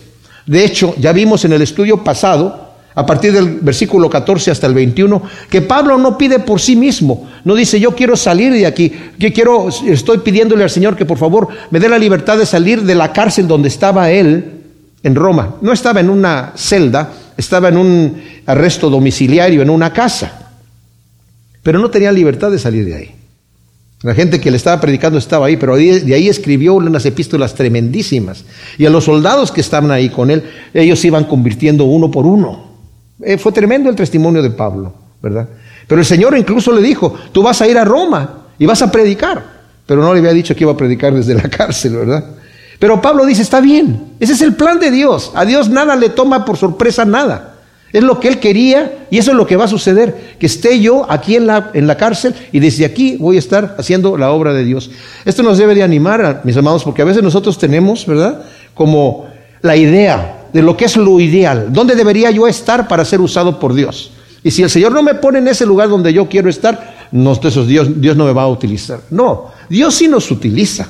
De 0.47 0.65
hecho, 0.65 0.95
ya 0.99 1.13
vimos 1.13 1.45
en 1.45 1.53
el 1.53 1.63
estudio 1.63 2.05
pasado 2.05 2.64
a 2.95 3.05
partir 3.05 3.33
del 3.33 3.59
versículo 3.61 4.09
14 4.09 4.51
hasta 4.51 4.67
el 4.67 4.75
21, 4.75 5.23
que 5.51 5.63
Pablo 5.63 5.99
no 5.99 6.17
pide 6.17 6.39
por 6.39 6.61
sí 6.61 6.77
mismo, 6.77 7.29
no 7.45 7.55
dice 7.55 7.81
yo 7.81 7.95
quiero 7.95 8.17
salir 8.17 8.53
de 8.53 8.67
aquí, 8.67 8.93
que 9.19 9.33
quiero, 9.33 9.69
estoy 9.69 10.19
pidiéndole 10.19 10.63
al 10.63 10.71
Señor 10.71 10.97
que 10.97 11.05
por 11.05 11.19
favor 11.19 11.49
me 11.71 11.81
dé 11.81 11.89
la 11.89 11.99
libertad 11.99 12.39
de 12.39 12.47
salir 12.47 12.83
de 12.83 12.95
la 12.95 13.13
cárcel 13.13 13.49
donde 13.49 13.69
estaba 13.69 14.11
él 14.11 14.63
en 15.03 15.15
Roma. 15.15 15.57
No 15.61 15.73
estaba 15.73 16.01
en 16.01 16.09
una 16.09 16.53
celda, 16.57 17.13
estaba 17.37 17.69
en 17.69 17.77
un 17.77 18.23
arresto 18.47 18.89
domiciliario, 18.89 19.63
en 19.63 19.71
una 19.71 19.93
casa, 19.93 20.51
pero 21.63 21.79
no 21.79 21.91
tenía 21.91 22.13
libertad 22.13 22.51
de 22.51 22.59
salir 22.59 22.85
de 22.85 22.95
ahí. 22.95 23.15
La 24.03 24.15
gente 24.15 24.39
que 24.39 24.51
le 24.51 24.59
estaba 24.59 24.81
predicando 24.83 25.19
estaba 25.19 25.47
ahí, 25.47 25.57
pero 25.57 25.77
de 25.77 26.15
ahí 26.15 26.29
escribió 26.29 26.75
unas 26.75 27.07
epístolas 27.07 27.55
tremendísimas. 27.55 28.45
Y 28.77 28.85
a 28.85 28.91
los 28.91 29.05
soldados 29.05 29.51
que 29.51 29.63
estaban 29.63 29.91
ahí 29.91 30.11
con 30.11 30.31
él, 30.31 30.43
ellos 30.75 31.03
iban 31.07 31.25
convirtiendo 31.25 31.85
uno 31.85 32.11
por 32.11 32.27
uno. 32.27 32.64
Eh, 33.25 33.39
fue 33.39 33.53
tremendo 33.53 33.89
el 33.89 33.97
testimonio 33.97 34.43
de 34.43 34.51
Pablo, 34.51 34.93
¿verdad? 35.23 35.49
Pero 35.87 36.01
el 36.01 36.07
Señor 36.07 36.37
incluso 36.37 36.73
le 36.73 36.83
dijo, 36.83 37.15
tú 37.33 37.43
vas 37.43 37.61
a 37.61 37.67
ir 37.67 37.79
a 37.79 37.85
Roma 37.85 38.45
y 38.59 38.67
vas 38.67 38.83
a 38.83 38.91
predicar. 38.91 39.43
Pero 39.87 40.03
no 40.03 40.13
le 40.13 40.21
había 40.21 40.33
dicho 40.33 40.55
que 40.55 40.65
iba 40.65 40.73
a 40.73 40.77
predicar 40.77 41.15
desde 41.15 41.35
la 41.35 41.43
cárcel, 41.51 41.97
¿verdad? 41.97 42.25
Pero 42.79 43.01
Pablo 43.01 43.25
dice, 43.25 43.43
está 43.43 43.61
bien, 43.61 44.15
ese 44.21 44.33
es 44.33 44.43
el 44.43 44.55
plan 44.55 44.79
de 44.79 44.91
Dios. 44.91 45.33
A 45.35 45.45
Dios 45.45 45.71
nada 45.71 45.97
le 45.97 46.11
toma 46.11 46.45
por 46.45 46.57
sorpresa 46.57 47.05
nada. 47.05 47.53
Es 47.93 48.03
lo 48.03 48.19
que 48.19 48.27
Él 48.27 48.41
quería 48.41 49.07
y 49.09 49.19
eso 49.19 49.31
es 49.31 49.37
lo 49.37 49.47
que 49.47 49.57
va 49.57 49.67
a 49.67 49.69
suceder. 49.69 50.35
Que 50.39 50.47
esté 50.47 50.81
yo 50.81 51.07
aquí 51.09 51.37
en 51.37 51.47
la, 51.47 51.71
en 51.75 51.87
la 51.87 51.97
cárcel 51.97 52.35
y 52.51 52.59
desde 52.59 52.85
aquí 52.85 53.17
voy 53.19 53.37
a 53.37 53.39
estar 53.39 53.77
haciendo 53.79 54.17
la 54.17 54.33
obra 54.33 54.53
de 54.53 54.65
Dios. 54.65 54.91
Esto 55.25 55.43
nos 55.43 55.59
debe 55.59 55.75
de 55.77 55.85
animar, 55.85 56.41
mis 56.45 56.57
amados, 56.57 56.83
porque 56.83 57.03
a 57.03 57.05
veces 57.05 57.23
nosotros 57.23 57.57
tenemos, 57.57 58.05
¿verdad? 58.05 58.43
Como 58.75 59.29
la 59.63 59.77
idea 59.77 60.44
de 60.55 60.63
lo 60.63 60.77
que 60.77 60.85
es 60.87 60.97
lo 60.97 61.19
ideal. 61.19 61.73
¿Dónde 61.73 61.97
debería 61.97 62.31
yo 62.31 62.47
estar 62.47 62.87
para 62.87 63.05
ser 63.05 63.21
usado 63.21 63.59
por 63.59 63.75
Dios? 63.75 64.13
Y 64.45 64.53
si 64.53 64.63
el 64.63 64.71
Señor 64.71 64.93
no 64.93 65.03
me 65.03 65.15
pone 65.15 65.41
en 65.41 65.49
ese 65.49 65.67
lugar 65.67 65.89
donde 65.89 66.13
yo 66.13 66.29
quiero 66.29 66.49
estar, 66.49 67.09
no, 67.11 67.35
Dios, 67.35 68.01
Dios 68.01 68.17
no 68.17 68.25
me 68.25 68.33
va 68.33 68.45
a 68.45 68.49
utilizar. 68.49 69.01
No, 69.11 69.51
Dios 69.69 69.97
sí 69.97 70.07
nos 70.07 70.31
utiliza. 70.31 70.89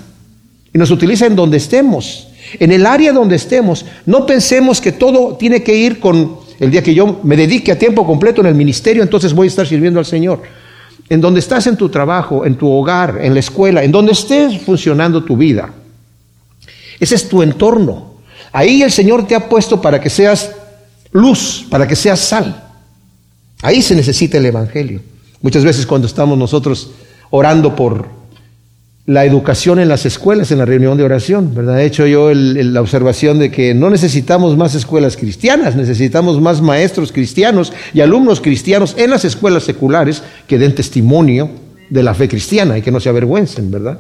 Y 0.72 0.76
nos 0.76 0.90
utiliza 0.90 1.24
en 1.26 1.34
donde 1.34 1.56
estemos, 1.56 2.28
en 2.58 2.72
el 2.72 2.84
área 2.84 3.12
donde 3.12 3.36
estemos. 3.36 3.86
No 4.04 4.26
pensemos 4.26 4.82
que 4.82 4.92
todo 4.92 5.36
tiene 5.36 5.62
que 5.62 5.74
ir 5.74 5.98
con 5.98 6.36
el 6.60 6.70
día 6.70 6.82
que 6.82 6.94
yo 6.94 7.20
me 7.22 7.36
dedique 7.36 7.72
a 7.72 7.78
tiempo 7.78 8.06
completo 8.06 8.42
en 8.42 8.48
el 8.48 8.54
ministerio, 8.54 9.02
entonces 9.02 9.32
voy 9.32 9.46
a 9.46 9.48
estar 9.48 9.66
sirviendo 9.66 9.98
al 9.98 10.06
Señor. 10.06 10.42
En 11.08 11.22
donde 11.22 11.40
estás 11.40 11.66
en 11.66 11.76
tu 11.76 11.88
trabajo, 11.88 12.44
en 12.44 12.56
tu 12.56 12.70
hogar, 12.70 13.18
en 13.22 13.32
la 13.32 13.40
escuela, 13.40 13.82
en 13.82 13.92
donde 13.92 14.12
estés 14.12 14.60
funcionando 14.60 15.24
tu 15.24 15.38
vida. 15.38 15.72
Ese 17.00 17.14
es 17.14 17.28
tu 17.28 17.42
entorno. 17.42 18.13
Ahí 18.54 18.82
el 18.82 18.92
Señor 18.92 19.26
te 19.26 19.34
ha 19.34 19.48
puesto 19.48 19.82
para 19.82 20.00
que 20.00 20.08
seas 20.08 20.52
luz, 21.10 21.66
para 21.68 21.88
que 21.88 21.96
seas 21.96 22.20
sal. 22.20 22.62
Ahí 23.62 23.82
se 23.82 23.96
necesita 23.96 24.38
el 24.38 24.46
Evangelio. 24.46 25.00
Muchas 25.42 25.64
veces 25.64 25.84
cuando 25.86 26.06
estamos 26.06 26.38
nosotros 26.38 26.92
orando 27.30 27.74
por 27.74 28.06
la 29.06 29.24
educación 29.24 29.80
en 29.80 29.88
las 29.88 30.06
escuelas, 30.06 30.52
en 30.52 30.58
la 30.58 30.66
reunión 30.66 30.96
de 30.96 31.02
oración, 31.02 31.52
¿verdad? 31.52 31.80
He 31.80 31.86
hecho 31.86 32.06
yo 32.06 32.32
la 32.32 32.80
observación 32.80 33.40
de 33.40 33.50
que 33.50 33.74
no 33.74 33.90
necesitamos 33.90 34.56
más 34.56 34.76
escuelas 34.76 35.16
cristianas, 35.16 35.74
necesitamos 35.74 36.40
más 36.40 36.62
maestros 36.62 37.10
cristianos 37.10 37.72
y 37.92 38.02
alumnos 38.02 38.40
cristianos 38.40 38.94
en 38.96 39.10
las 39.10 39.24
escuelas 39.24 39.64
seculares 39.64 40.22
que 40.46 40.58
den 40.58 40.76
testimonio 40.76 41.50
de 41.90 42.04
la 42.04 42.14
fe 42.14 42.28
cristiana 42.28 42.78
y 42.78 42.82
que 42.82 42.92
no 42.92 43.00
se 43.00 43.08
avergüencen, 43.08 43.68
¿verdad? 43.72 43.98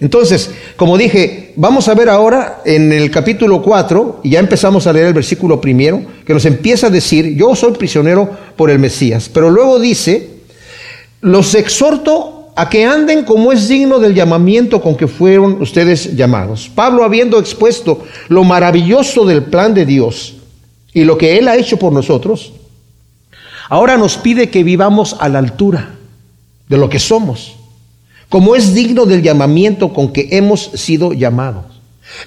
Entonces, 0.00 0.50
como 0.76 0.98
dije, 0.98 1.52
vamos 1.56 1.88
a 1.88 1.94
ver 1.94 2.08
ahora 2.08 2.62
en 2.64 2.92
el 2.92 3.10
capítulo 3.10 3.62
4, 3.62 4.20
y 4.24 4.30
ya 4.30 4.40
empezamos 4.40 4.86
a 4.86 4.92
leer 4.92 5.06
el 5.06 5.14
versículo 5.14 5.60
primero, 5.60 6.02
que 6.26 6.34
nos 6.34 6.44
empieza 6.44 6.88
a 6.88 6.90
decir, 6.90 7.36
yo 7.36 7.54
soy 7.54 7.72
prisionero 7.72 8.28
por 8.56 8.70
el 8.70 8.78
Mesías, 8.78 9.30
pero 9.32 9.50
luego 9.50 9.78
dice, 9.78 10.30
los 11.20 11.54
exhorto 11.54 12.50
a 12.56 12.68
que 12.68 12.84
anden 12.84 13.24
como 13.24 13.52
es 13.52 13.68
digno 13.68 13.98
del 13.98 14.14
llamamiento 14.14 14.80
con 14.80 14.96
que 14.96 15.08
fueron 15.08 15.60
ustedes 15.60 16.14
llamados. 16.16 16.70
Pablo, 16.72 17.04
habiendo 17.04 17.38
expuesto 17.38 18.04
lo 18.28 18.44
maravilloso 18.44 19.24
del 19.24 19.44
plan 19.44 19.74
de 19.74 19.86
Dios, 19.86 20.34
y 20.92 21.04
lo 21.04 21.18
que 21.18 21.38
Él 21.38 21.48
ha 21.48 21.56
hecho 21.56 21.76
por 21.76 21.92
nosotros, 21.92 22.52
ahora 23.68 23.96
nos 23.96 24.16
pide 24.16 24.50
que 24.50 24.62
vivamos 24.62 25.16
a 25.18 25.28
la 25.28 25.40
altura 25.40 25.96
de 26.68 26.78
lo 26.78 26.88
que 26.88 26.98
somos, 26.98 27.56
como 28.28 28.56
es 28.56 28.74
digno 28.74 29.06
del 29.06 29.22
llamamiento 29.22 29.92
con 29.92 30.12
que 30.12 30.28
hemos 30.32 30.70
sido 30.74 31.12
llamados. 31.12 31.64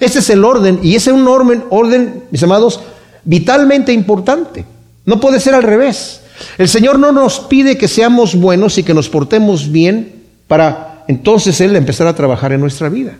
Este 0.00 0.18
es 0.18 0.30
el 0.30 0.44
orden, 0.44 0.80
y 0.82 0.96
ese 0.96 1.10
es 1.10 1.16
un 1.16 1.26
orden, 1.28 1.64
orden, 1.70 2.24
mis 2.30 2.42
amados, 2.42 2.80
vitalmente 3.24 3.92
importante. 3.92 4.64
No 5.04 5.20
puede 5.20 5.40
ser 5.40 5.54
al 5.54 5.62
revés. 5.62 6.20
El 6.56 6.68
Señor 6.68 6.98
no 6.98 7.12
nos 7.12 7.40
pide 7.40 7.78
que 7.78 7.88
seamos 7.88 8.34
buenos 8.34 8.78
y 8.78 8.82
que 8.82 8.94
nos 8.94 9.08
portemos 9.08 9.70
bien 9.70 10.22
para 10.46 11.04
entonces 11.08 11.60
Él 11.60 11.74
empezar 11.74 12.06
a 12.06 12.14
trabajar 12.14 12.52
en 12.52 12.60
nuestra 12.60 12.88
vida. 12.88 13.16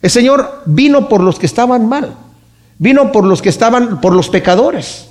El 0.00 0.10
Señor 0.10 0.62
vino 0.66 1.08
por 1.08 1.20
los 1.20 1.38
que 1.38 1.46
estaban 1.46 1.88
mal, 1.88 2.14
vino 2.78 3.10
por 3.10 3.24
los 3.24 3.42
que 3.42 3.48
estaban, 3.48 4.00
por 4.00 4.14
los 4.14 4.28
pecadores. 4.28 5.07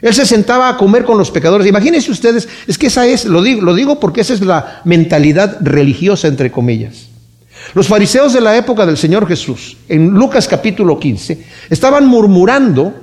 Él 0.00 0.14
se 0.14 0.26
sentaba 0.26 0.68
a 0.68 0.76
comer 0.76 1.04
con 1.04 1.18
los 1.18 1.30
pecadores. 1.30 1.66
Imagínense 1.66 2.10
ustedes, 2.10 2.48
es 2.66 2.78
que 2.78 2.86
esa 2.86 3.06
es, 3.06 3.24
lo 3.24 3.42
digo, 3.42 3.62
lo 3.62 3.74
digo 3.74 3.98
porque 3.98 4.20
esa 4.20 4.34
es 4.34 4.40
la 4.40 4.80
mentalidad 4.84 5.58
religiosa, 5.60 6.28
entre 6.28 6.52
comillas. 6.52 7.08
Los 7.74 7.88
fariseos 7.88 8.32
de 8.32 8.40
la 8.40 8.56
época 8.56 8.86
del 8.86 8.96
Señor 8.96 9.26
Jesús, 9.26 9.76
en 9.88 10.10
Lucas 10.10 10.46
capítulo 10.46 10.98
15, 10.98 11.44
estaban 11.68 12.06
murmurando 12.06 12.94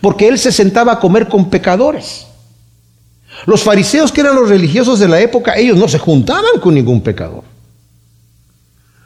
porque 0.00 0.28
Él 0.28 0.38
se 0.38 0.52
sentaba 0.52 0.92
a 0.92 1.00
comer 1.00 1.28
con 1.28 1.50
pecadores. 1.50 2.26
Los 3.44 3.62
fariseos, 3.62 4.12
que 4.12 4.22
eran 4.22 4.36
los 4.36 4.48
religiosos 4.48 4.98
de 4.98 5.08
la 5.08 5.20
época, 5.20 5.56
ellos 5.56 5.76
no 5.76 5.88
se 5.88 5.98
juntaban 5.98 6.60
con 6.60 6.74
ningún 6.74 7.02
pecador. 7.02 7.42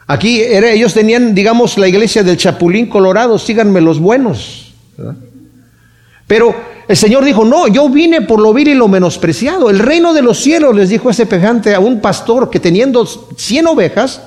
Aquí 0.07 0.41
ellos 0.43 0.93
tenían, 0.93 1.35
digamos, 1.35 1.79
la 1.79 1.89
iglesia 1.89 2.23
del 2.23 2.37
Chapulín 2.37 2.87
Colorado, 2.87 3.39
síganme 3.39 3.81
los 3.81 3.99
buenos. 3.99 4.73
Pero 6.31 6.55
el 6.87 6.97
Señor 6.97 7.25
dijo, 7.25 7.45
no, 7.45 7.67
yo 7.67 7.89
vine 7.89 8.23
por 8.23 8.39
lo 8.39 8.55
vil 8.55 8.69
y 8.69 8.75
lo 8.75 8.87
menospreciado. 8.87 9.69
El 9.69 9.81
reino 9.81 10.15
de 10.15 10.23
los 10.23 10.39
cielos, 10.39 10.77
les 10.77 10.89
dijo 10.89 11.11
ese 11.11 11.27
pejante 11.27 11.75
a 11.75 11.81
un 11.81 12.01
pastor 12.01 12.51
que 12.51 12.61
teniendo 12.61 13.05
100 13.05 13.67
ovejas, 13.67 14.23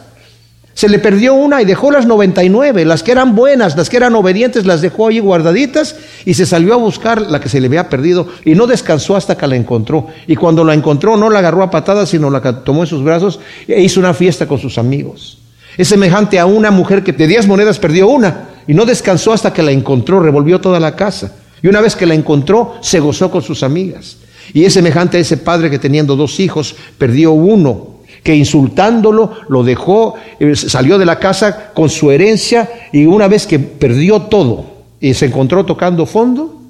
se 0.73 0.89
le 0.89 0.99
perdió 0.99 1.33
una 1.33 1.61
y 1.61 1.65
dejó 1.65 1.91
las 1.91 2.05
99, 2.05 2.83
las 2.83 3.03
que 3.03 3.13
eran 3.13 3.37
buenas, 3.37 3.77
las 3.77 3.89
que 3.89 3.95
eran 3.95 4.15
obedientes, 4.15 4.65
las 4.65 4.81
dejó 4.81 5.07
ahí 5.07 5.19
guardaditas 5.19 5.95
y 6.25 6.33
se 6.33 6.45
salió 6.45 6.73
a 6.73 6.77
buscar 6.77 7.21
la 7.21 7.39
que 7.39 7.47
se 7.47 7.61
le 7.61 7.67
había 7.67 7.87
perdido 7.87 8.27
y 8.43 8.53
no 8.53 8.67
descansó 8.67 9.15
hasta 9.15 9.37
que 9.37 9.47
la 9.47 9.55
encontró. 9.55 10.07
Y 10.27 10.35
cuando 10.35 10.65
la 10.65 10.73
encontró 10.73 11.15
no 11.15 11.29
la 11.29 11.39
agarró 11.39 11.63
a 11.63 11.71
patadas, 11.71 12.09
sino 12.09 12.29
la 12.29 12.41
tomó 12.65 12.81
en 12.81 12.87
sus 12.87 13.01
brazos 13.01 13.39
e 13.65 13.81
hizo 13.81 14.01
una 14.01 14.13
fiesta 14.13 14.45
con 14.45 14.59
sus 14.59 14.77
amigos. 14.77 15.37
Es 15.77 15.87
semejante 15.87 16.37
a 16.37 16.47
una 16.47 16.69
mujer 16.69 17.01
que 17.01 17.13
de 17.13 17.27
10 17.27 17.47
monedas 17.47 17.79
perdió 17.79 18.09
una 18.09 18.49
y 18.67 18.73
no 18.73 18.83
descansó 18.83 19.31
hasta 19.31 19.53
que 19.53 19.63
la 19.63 19.71
encontró, 19.71 20.19
revolvió 20.19 20.59
toda 20.59 20.81
la 20.81 20.97
casa. 20.97 21.31
Y 21.63 21.67
una 21.69 21.81
vez 21.81 21.95
que 21.95 22.05
la 22.05 22.13
encontró, 22.13 22.75
se 22.81 22.99
gozó 22.99 23.31
con 23.31 23.41
sus 23.41 23.63
amigas. 23.63 24.17
Y 24.53 24.65
es 24.65 24.73
semejante 24.73 25.17
a 25.17 25.21
ese 25.21 25.37
padre 25.37 25.71
que 25.71 25.79
teniendo 25.79 26.15
dos 26.15 26.39
hijos, 26.41 26.75
perdió 26.97 27.31
uno, 27.31 28.01
que 28.21 28.35
insultándolo 28.35 29.31
lo 29.47 29.63
dejó, 29.63 30.15
eh, 30.39 30.55
salió 30.55 30.97
de 30.97 31.05
la 31.05 31.19
casa 31.19 31.71
con 31.73 31.89
su 31.89 32.11
herencia 32.11 32.69
y 32.91 33.05
una 33.05 33.27
vez 33.27 33.47
que 33.47 33.59
perdió 33.59 34.23
todo 34.23 34.65
y 34.99 35.13
se 35.13 35.25
encontró 35.25 35.65
tocando 35.65 36.05
fondo, 36.05 36.61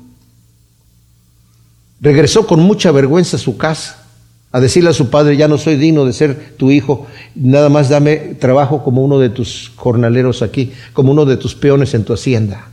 regresó 2.00 2.46
con 2.46 2.60
mucha 2.60 2.92
vergüenza 2.92 3.38
a 3.38 3.40
su 3.40 3.58
casa 3.58 4.00
a 4.52 4.60
decirle 4.60 4.92
a 4.92 4.94
su 4.94 5.10
padre, 5.10 5.36
ya 5.36 5.48
no 5.48 5.58
soy 5.58 5.78
digno 5.78 6.06
de 6.06 6.14
ser 6.14 6.54
tu 6.58 6.70
hijo, 6.70 7.08
nada 7.34 7.70
más 7.70 7.90
dame 7.90 8.18
trabajo 8.40 8.84
como 8.84 9.04
uno 9.04 9.18
de 9.18 9.30
tus 9.30 9.72
jornaleros 9.76 10.44
aquí, 10.44 10.72
como 10.94 11.12
uno 11.12 11.26
de 11.26 11.38
tus 11.38 11.56
peones 11.56 11.96
en 11.96 12.04
tu 12.06 12.14
hacienda. 12.14 12.68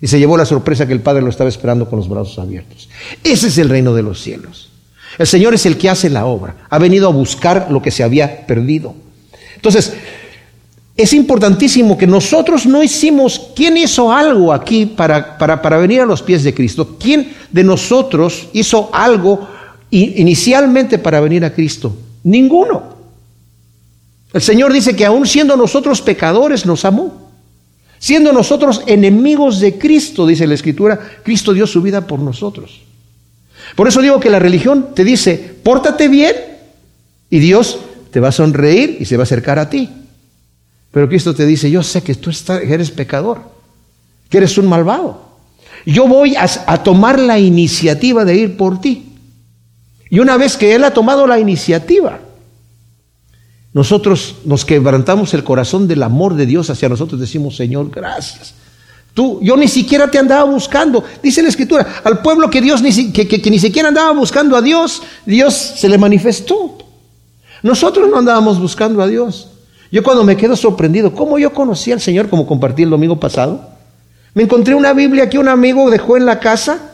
Y 0.00 0.06
se 0.06 0.18
llevó 0.18 0.36
la 0.36 0.46
sorpresa 0.46 0.86
que 0.86 0.92
el 0.92 1.00
padre 1.00 1.22
lo 1.22 1.28
estaba 1.28 1.50
esperando 1.50 1.88
con 1.88 1.98
los 1.98 2.08
brazos 2.08 2.38
abiertos. 2.38 2.88
Ese 3.22 3.48
es 3.48 3.58
el 3.58 3.68
reino 3.68 3.94
de 3.94 4.02
los 4.02 4.20
cielos. 4.20 4.70
El 5.18 5.26
Señor 5.26 5.54
es 5.54 5.66
el 5.66 5.76
que 5.76 5.90
hace 5.90 6.08
la 6.08 6.24
obra. 6.26 6.56
Ha 6.70 6.78
venido 6.78 7.08
a 7.08 7.12
buscar 7.12 7.68
lo 7.70 7.82
que 7.82 7.90
se 7.90 8.02
había 8.02 8.46
perdido. 8.46 8.94
Entonces, 9.56 9.92
es 10.96 11.12
importantísimo 11.12 11.96
que 11.96 12.06
nosotros 12.06 12.66
no 12.66 12.82
hicimos, 12.82 13.48
¿quién 13.54 13.76
hizo 13.76 14.12
algo 14.12 14.52
aquí 14.52 14.86
para, 14.86 15.38
para, 15.38 15.60
para 15.60 15.78
venir 15.78 16.00
a 16.00 16.06
los 16.06 16.22
pies 16.22 16.42
de 16.44 16.54
Cristo? 16.54 16.96
¿Quién 16.98 17.32
de 17.50 17.64
nosotros 17.64 18.48
hizo 18.52 18.90
algo 18.92 19.48
inicialmente 19.90 20.98
para 20.98 21.20
venir 21.20 21.44
a 21.44 21.52
Cristo? 21.52 21.94
Ninguno. 22.22 22.82
El 24.32 24.42
Señor 24.42 24.72
dice 24.72 24.94
que 24.94 25.06
aún 25.06 25.26
siendo 25.26 25.56
nosotros 25.56 26.00
pecadores 26.02 26.64
nos 26.66 26.84
amó. 26.84 27.29
Siendo 28.00 28.32
nosotros 28.32 28.82
enemigos 28.86 29.60
de 29.60 29.76
Cristo, 29.76 30.26
dice 30.26 30.46
la 30.46 30.54
Escritura, 30.54 30.98
Cristo 31.22 31.52
dio 31.52 31.66
su 31.66 31.82
vida 31.82 32.06
por 32.06 32.18
nosotros. 32.18 32.80
Por 33.76 33.88
eso 33.88 34.00
digo 34.00 34.18
que 34.18 34.30
la 34.30 34.38
religión 34.38 34.94
te 34.94 35.04
dice, 35.04 35.36
pórtate 35.62 36.08
bien 36.08 36.34
y 37.28 37.38
Dios 37.40 37.78
te 38.10 38.18
va 38.18 38.28
a 38.28 38.32
sonreír 38.32 38.96
y 38.98 39.04
se 39.04 39.18
va 39.18 39.22
a 39.22 39.24
acercar 39.24 39.58
a 39.58 39.68
ti. 39.68 39.90
Pero 40.90 41.10
Cristo 41.10 41.34
te 41.34 41.44
dice, 41.44 41.70
yo 41.70 41.82
sé 41.82 42.02
que 42.02 42.14
tú 42.14 42.30
eres 42.48 42.90
pecador, 42.90 43.42
que 44.30 44.38
eres 44.38 44.56
un 44.56 44.66
malvado. 44.66 45.28
Yo 45.84 46.08
voy 46.08 46.36
a, 46.36 46.46
a 46.66 46.82
tomar 46.82 47.18
la 47.18 47.38
iniciativa 47.38 48.24
de 48.24 48.34
ir 48.34 48.56
por 48.56 48.80
ti. 48.80 49.12
Y 50.08 50.20
una 50.20 50.38
vez 50.38 50.56
que 50.56 50.74
Él 50.74 50.84
ha 50.84 50.94
tomado 50.94 51.26
la 51.26 51.38
iniciativa, 51.38 52.18
nosotros 53.72 54.36
nos 54.44 54.64
quebrantamos 54.64 55.32
el 55.34 55.44
corazón 55.44 55.86
del 55.86 56.02
amor 56.02 56.34
de 56.34 56.46
Dios 56.46 56.70
hacia 56.70 56.88
nosotros, 56.88 57.20
decimos, 57.20 57.56
Señor, 57.56 57.90
gracias. 57.90 58.54
Tú, 59.14 59.40
yo 59.42 59.56
ni 59.56 59.68
siquiera 59.68 60.10
te 60.10 60.18
andaba 60.18 60.44
buscando. 60.44 61.04
Dice 61.22 61.42
la 61.42 61.48
escritura, 61.48 62.00
al 62.04 62.20
pueblo 62.20 62.48
que 62.50 62.60
Dios 62.60 62.82
ni, 62.82 63.12
que, 63.12 63.26
que, 63.26 63.50
ni 63.50 63.58
siquiera 63.58 63.88
andaba 63.88 64.12
buscando 64.12 64.56
a 64.56 64.62
Dios, 64.62 65.02
Dios 65.26 65.54
se 65.54 65.88
le 65.88 65.98
manifestó. 65.98 66.78
Nosotros 67.62 68.08
no 68.08 68.18
andábamos 68.18 68.60
buscando 68.60 69.02
a 69.02 69.06
Dios. 69.06 69.48
Yo 69.92 70.02
cuando 70.02 70.24
me 70.24 70.36
quedo 70.36 70.54
sorprendido, 70.54 71.12
¿cómo 71.12 71.38
yo 71.38 71.52
conocí 71.52 71.90
al 71.90 72.00
Señor 72.00 72.28
como 72.28 72.46
compartí 72.46 72.84
el 72.84 72.90
domingo 72.90 73.18
pasado? 73.18 73.68
Me 74.34 74.44
encontré 74.44 74.74
una 74.74 74.92
Biblia 74.92 75.28
que 75.28 75.38
un 75.38 75.48
amigo 75.48 75.90
dejó 75.90 76.16
en 76.16 76.26
la 76.26 76.38
casa 76.38 76.92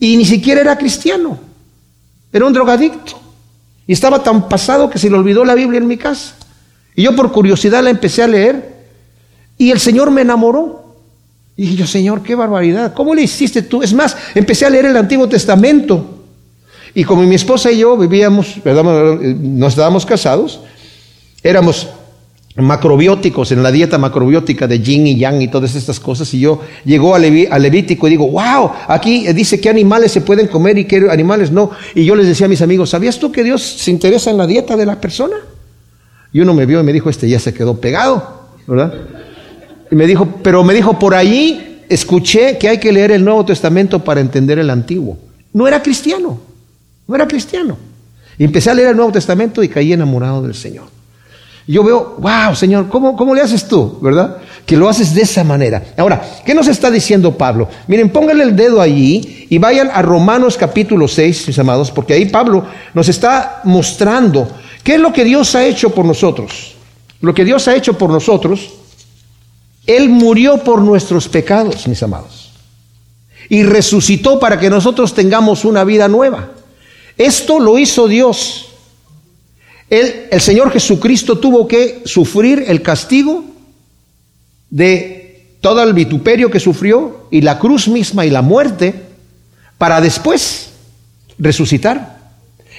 y 0.00 0.16
ni 0.16 0.24
siquiera 0.24 0.60
era 0.60 0.76
cristiano. 0.76 1.38
Era 2.32 2.46
un 2.46 2.52
drogadicto. 2.52 3.19
Y 3.90 3.92
estaba 3.92 4.22
tan 4.22 4.48
pasado 4.48 4.88
que 4.88 5.00
se 5.00 5.10
le 5.10 5.16
olvidó 5.16 5.44
la 5.44 5.56
Biblia 5.56 5.78
en 5.78 5.88
mi 5.88 5.96
casa. 5.96 6.36
Y 6.94 7.02
yo 7.02 7.16
por 7.16 7.32
curiosidad 7.32 7.82
la 7.82 7.90
empecé 7.90 8.22
a 8.22 8.28
leer. 8.28 8.84
Y 9.58 9.72
el 9.72 9.80
Señor 9.80 10.12
me 10.12 10.20
enamoró. 10.20 10.94
Y 11.56 11.62
dije 11.62 11.74
yo, 11.74 11.86
Señor, 11.88 12.22
qué 12.22 12.36
barbaridad. 12.36 12.94
¿Cómo 12.94 13.16
le 13.16 13.22
hiciste 13.22 13.62
tú? 13.62 13.82
Es 13.82 13.92
más, 13.92 14.16
empecé 14.36 14.64
a 14.64 14.70
leer 14.70 14.84
el 14.84 14.96
Antiguo 14.96 15.28
Testamento. 15.28 16.22
Y 16.94 17.02
como 17.02 17.24
mi 17.24 17.34
esposa 17.34 17.72
y 17.72 17.78
yo 17.78 17.96
vivíamos, 17.96 18.62
¿verdad? 18.64 18.84
nos 18.84 19.72
estábamos 19.72 20.06
casados, 20.06 20.60
éramos 21.42 21.88
macrobióticos, 22.62 23.52
en 23.52 23.62
la 23.62 23.70
dieta 23.70 23.98
macrobiótica 23.98 24.66
de 24.66 24.80
yin 24.80 25.06
y 25.06 25.16
yang 25.16 25.40
y 25.40 25.48
todas 25.48 25.74
estas 25.74 26.00
cosas, 26.00 26.32
y 26.34 26.40
yo 26.40 26.60
llego 26.84 27.14
a, 27.14 27.18
Levítico 27.18 28.06
y 28.06 28.10
digo, 28.10 28.28
wow, 28.28 28.70
aquí 28.88 29.32
dice 29.32 29.60
qué 29.60 29.68
animales 29.68 30.12
se 30.12 30.20
pueden 30.20 30.48
comer 30.48 30.78
y 30.78 30.84
qué 30.84 31.06
animales 31.10 31.50
no. 31.50 31.70
Y 31.94 32.04
yo 32.04 32.14
les 32.14 32.26
decía 32.26 32.46
a 32.46 32.48
mis 32.48 32.62
amigos, 32.62 32.90
¿sabías 32.90 33.18
tú 33.18 33.30
que 33.30 33.44
Dios 33.44 33.62
se 33.62 33.90
interesa 33.90 34.30
en 34.30 34.36
la 34.36 34.46
dieta 34.46 34.76
de 34.76 34.86
la 34.86 35.00
persona? 35.00 35.36
Y 36.32 36.40
uno 36.40 36.54
me 36.54 36.66
vio 36.66 36.80
y 36.80 36.82
me 36.82 36.92
dijo, 36.92 37.10
este 37.10 37.28
ya 37.28 37.38
se 37.38 37.54
quedó 37.54 37.80
pegado, 37.80 38.48
¿verdad? 38.66 38.94
Y 39.90 39.94
me 39.94 40.06
dijo, 40.06 40.26
pero 40.42 40.62
me 40.64 40.74
dijo, 40.74 40.98
por 40.98 41.14
ahí 41.14 41.84
escuché 41.88 42.58
que 42.58 42.68
hay 42.68 42.78
que 42.78 42.92
leer 42.92 43.10
el 43.10 43.24
Nuevo 43.24 43.44
Testamento 43.44 44.04
para 44.04 44.20
entender 44.20 44.58
el 44.58 44.70
Antiguo. 44.70 45.18
No 45.52 45.66
era 45.66 45.82
cristiano, 45.82 46.40
no 47.06 47.14
era 47.14 47.26
cristiano. 47.26 47.76
Empecé 48.38 48.70
a 48.70 48.74
leer 48.74 48.88
el 48.88 48.96
Nuevo 48.96 49.12
Testamento 49.12 49.62
y 49.62 49.68
caí 49.68 49.92
enamorado 49.92 50.42
del 50.42 50.54
Señor 50.54 50.99
yo 51.66 51.84
veo, 51.84 52.16
wow, 52.18 52.54
Señor, 52.54 52.88
¿cómo, 52.88 53.16
¿cómo 53.16 53.34
le 53.34 53.42
haces 53.42 53.68
tú? 53.68 53.98
¿Verdad? 54.00 54.38
Que 54.66 54.76
lo 54.76 54.88
haces 54.88 55.14
de 55.14 55.22
esa 55.22 55.44
manera. 55.44 55.82
Ahora, 55.96 56.22
¿qué 56.44 56.54
nos 56.54 56.68
está 56.68 56.90
diciendo 56.90 57.36
Pablo? 57.36 57.68
Miren, 57.86 58.10
pónganle 58.10 58.44
el 58.44 58.56
dedo 58.56 58.80
allí 58.80 59.46
y 59.48 59.58
vayan 59.58 59.90
a 59.92 60.02
Romanos 60.02 60.56
capítulo 60.56 61.06
6, 61.06 61.48
mis 61.48 61.58
amados, 61.58 61.90
porque 61.90 62.14
ahí 62.14 62.26
Pablo 62.26 62.64
nos 62.94 63.08
está 63.08 63.60
mostrando 63.64 64.48
qué 64.82 64.94
es 64.94 65.00
lo 65.00 65.12
que 65.12 65.24
Dios 65.24 65.54
ha 65.54 65.64
hecho 65.64 65.90
por 65.90 66.04
nosotros. 66.04 66.74
Lo 67.20 67.34
que 67.34 67.44
Dios 67.44 67.68
ha 67.68 67.76
hecho 67.76 67.98
por 67.98 68.10
nosotros, 68.10 68.70
Él 69.86 70.08
murió 70.08 70.58
por 70.58 70.80
nuestros 70.80 71.28
pecados, 71.28 71.86
mis 71.86 72.02
amados, 72.02 72.50
y 73.48 73.62
resucitó 73.62 74.40
para 74.40 74.58
que 74.58 74.70
nosotros 74.70 75.12
tengamos 75.12 75.64
una 75.64 75.84
vida 75.84 76.08
nueva. 76.08 76.50
Esto 77.18 77.60
lo 77.60 77.78
hizo 77.78 78.08
Dios 78.08 78.69
el 79.90 80.40
Señor 80.40 80.70
Jesucristo 80.70 81.38
tuvo 81.38 81.66
que 81.66 82.02
sufrir 82.04 82.64
el 82.68 82.80
castigo 82.80 83.44
de 84.70 85.56
todo 85.60 85.82
el 85.82 85.92
vituperio 85.92 86.50
que 86.50 86.60
sufrió 86.60 87.26
y 87.30 87.42
la 87.42 87.58
cruz 87.58 87.88
misma 87.88 88.24
y 88.24 88.30
la 88.30 88.42
muerte 88.42 88.94
para 89.76 90.00
después 90.00 90.70
resucitar. 91.38 92.20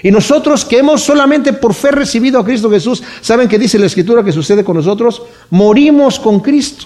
Y 0.04 0.10
nosotros 0.10 0.66
que 0.66 0.80
hemos 0.80 1.02
solamente 1.02 1.54
por 1.54 1.74
fe 1.74 1.92
recibido 1.92 2.40
a 2.40 2.46
Cristo 2.46 2.72
Jesús, 2.72 3.04
¿saben 3.22 3.48
qué 3.48 3.60
dice 3.60 3.78
la 3.78 3.86
Escritura 3.86 4.24
que 4.24 4.32
sucede 4.32 4.64
con 4.64 4.78
nosotros? 4.78 5.22
Morimos 5.52 6.20
con 6.20 6.40
Cristo. 6.40 6.86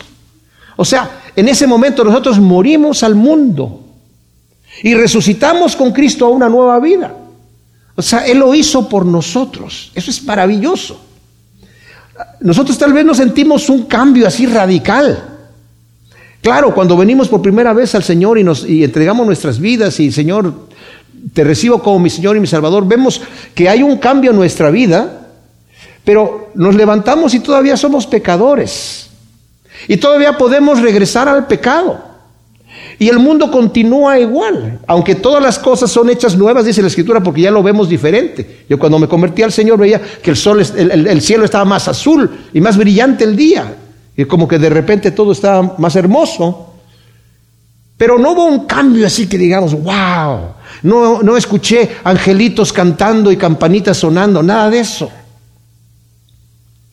O 0.75 0.83
sea, 0.83 1.21
en 1.35 1.47
ese 1.47 1.65
momento 1.67 2.03
nosotros 2.03 2.39
morimos 2.39 3.03
al 3.03 3.15
mundo 3.15 3.81
y 4.83 4.93
resucitamos 4.93 5.75
con 5.75 5.93
Cristo 5.93 6.25
a 6.25 6.29
una 6.29 6.49
nueva 6.49 6.79
vida. 6.79 7.13
O 7.95 8.01
sea, 8.01 8.25
Él 8.27 8.39
lo 8.39 8.53
hizo 8.53 8.89
por 8.89 9.05
nosotros. 9.05 9.91
Eso 9.95 10.11
es 10.11 10.23
maravilloso. 10.23 10.99
Nosotros 12.41 12.77
tal 12.77 12.93
vez 12.93 13.05
nos 13.05 13.17
sentimos 13.17 13.69
un 13.69 13.85
cambio 13.85 14.27
así 14.27 14.45
radical. 14.45 15.35
Claro, 16.41 16.73
cuando 16.75 16.95
venimos 16.95 17.27
por 17.27 17.41
primera 17.41 17.73
vez 17.73 17.95
al 17.95 18.03
Señor 18.03 18.37
y 18.37 18.43
nos 18.43 18.67
y 18.67 18.83
entregamos 18.83 19.25
nuestras 19.25 19.59
vidas 19.59 19.99
y 19.99 20.11
Señor, 20.11 20.67
te 21.33 21.43
recibo 21.43 21.81
como 21.81 21.99
mi 21.99 22.09
Señor 22.09 22.37
y 22.37 22.39
mi 22.39 22.47
Salvador, 22.47 22.87
vemos 22.87 23.21
que 23.55 23.67
hay 23.67 23.81
un 23.81 23.97
cambio 23.97 24.31
en 24.31 24.37
nuestra 24.37 24.69
vida, 24.69 25.27
pero 26.03 26.51
nos 26.53 26.75
levantamos 26.75 27.33
y 27.33 27.39
todavía 27.39 27.75
somos 27.77 28.05
pecadores. 28.05 29.09
Y 29.87 29.97
todavía 29.97 30.37
podemos 30.37 30.81
regresar 30.81 31.27
al 31.27 31.47
pecado. 31.47 32.14
Y 32.97 33.09
el 33.09 33.19
mundo 33.19 33.51
continúa 33.51 34.19
igual, 34.19 34.79
aunque 34.87 35.15
todas 35.15 35.43
las 35.43 35.59
cosas 35.59 35.91
son 35.91 36.09
hechas 36.09 36.37
nuevas, 36.37 36.65
dice 36.65 36.81
la 36.81 36.87
Escritura, 36.87 37.21
porque 37.21 37.41
ya 37.41 37.51
lo 37.51 37.61
vemos 37.61 37.89
diferente. 37.89 38.65
Yo 38.69 38.79
cuando 38.79 38.99
me 38.99 39.07
convertí 39.07 39.43
al 39.43 39.51
Señor 39.51 39.77
veía 39.77 40.01
que 40.01 40.29
el, 40.29 40.37
sol, 40.37 40.61
el, 40.61 41.21
cielo 41.21 41.43
estaba 41.43 41.65
más 41.65 41.87
azul 41.87 42.29
y 42.53 42.61
más 42.61 42.77
brillante 42.77 43.25
el 43.25 43.35
día. 43.35 43.75
Y 44.15 44.23
como 44.25 44.47
que 44.47 44.59
de 44.59 44.69
repente 44.69 45.11
todo 45.11 45.33
estaba 45.33 45.75
más 45.77 45.95
hermoso. 45.97 46.73
Pero 47.97 48.17
no 48.17 48.31
hubo 48.31 48.45
un 48.45 48.65
cambio 48.65 49.05
así 49.05 49.27
que 49.27 49.37
digamos, 49.37 49.73
wow. 49.73 50.53
No, 50.83 51.21
no 51.21 51.35
escuché 51.35 51.97
angelitos 52.03 52.71
cantando 52.71 53.31
y 53.31 53.37
campanitas 53.37 53.97
sonando, 53.97 54.41
nada 54.41 54.69
de 54.69 54.79
eso. 54.79 55.09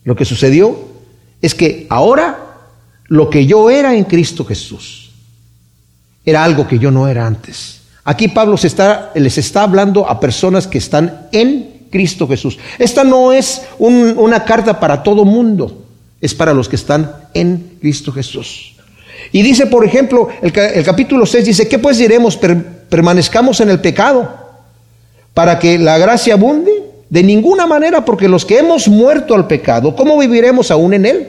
Lo 0.05 0.17
que 0.17 0.25
sucedió 0.25 0.77
es 1.41 1.55
que 1.55 1.87
ahora 1.91 2.39
lo 3.07 3.31
que 3.31 3.47
yo 3.47 3.71
era 3.71 3.95
en 3.95 4.05
Cristo 4.05 4.45
Jesús 4.45 5.02
era 6.25 6.45
algo 6.45 6.67
que 6.67 6.79
yo 6.79 6.91
no 6.91 7.09
era 7.09 7.27
antes. 7.27 7.81
Aquí 8.05 8.29
Pablo 8.29 8.57
está, 8.57 9.13
les 9.15 9.39
está 9.39 9.63
hablando 9.63 10.09
a 10.09 10.19
personas 10.19 10.67
que 10.67 10.79
están 10.79 11.29
en 11.33 11.87
Cristo 11.91 12.27
Jesús. 12.27 12.59
Esta 12.79 13.05
no 13.05 13.33
es 13.33 13.63
una 13.79 14.45
carta 14.45 14.81
para 14.81 15.03
todo 15.03 15.25
mundo, 15.25 15.85
es 16.21 16.35
para 16.35 16.53
los 16.53 16.69
que 16.69 16.77
están 16.77 17.13
en 17.35 17.77
Cristo 17.81 18.13
Jesús. 18.13 18.75
Y 19.31 19.43
dice, 19.43 19.67
por 19.67 19.85
ejemplo, 19.85 20.29
el, 20.43 20.57
el 20.57 20.85
capítulo 20.85 21.27
6 21.27 21.45
dice, 21.45 21.69
¿qué 21.69 21.79
pues 21.79 21.99
diremos? 21.99 22.39
permanezcamos 22.89 23.61
en 23.61 23.71
el 23.71 23.81
pecado 23.81 24.29
para 25.33 25.59
que 25.59 25.79
la 25.79 25.99
gracia 25.99 26.35
abunde. 26.35 26.71
De 27.09 27.23
ninguna 27.23 27.67
manera, 27.67 28.07
porque 28.07 28.27
los 28.27 28.47
que 28.47 28.59
hemos 28.59 28.89
muerto 28.89 29.35
al 29.35 29.47
pecado, 29.47 29.95
¿cómo 29.95 30.17
viviremos 30.17 30.71
aún 30.71 30.95
en 30.95 31.05
él? 31.05 31.29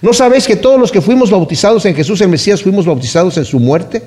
¿No 0.00 0.12
sabéis 0.12 0.46
que 0.46 0.56
todos 0.56 0.78
los 0.78 0.92
que 0.92 1.00
fuimos 1.00 1.30
bautizados 1.30 1.84
en 1.86 1.94
Jesús 1.94 2.20
el 2.20 2.28
Mesías 2.28 2.62
fuimos 2.62 2.86
bautizados 2.86 3.36
en 3.36 3.44
su 3.44 3.58
muerte? 3.58 4.02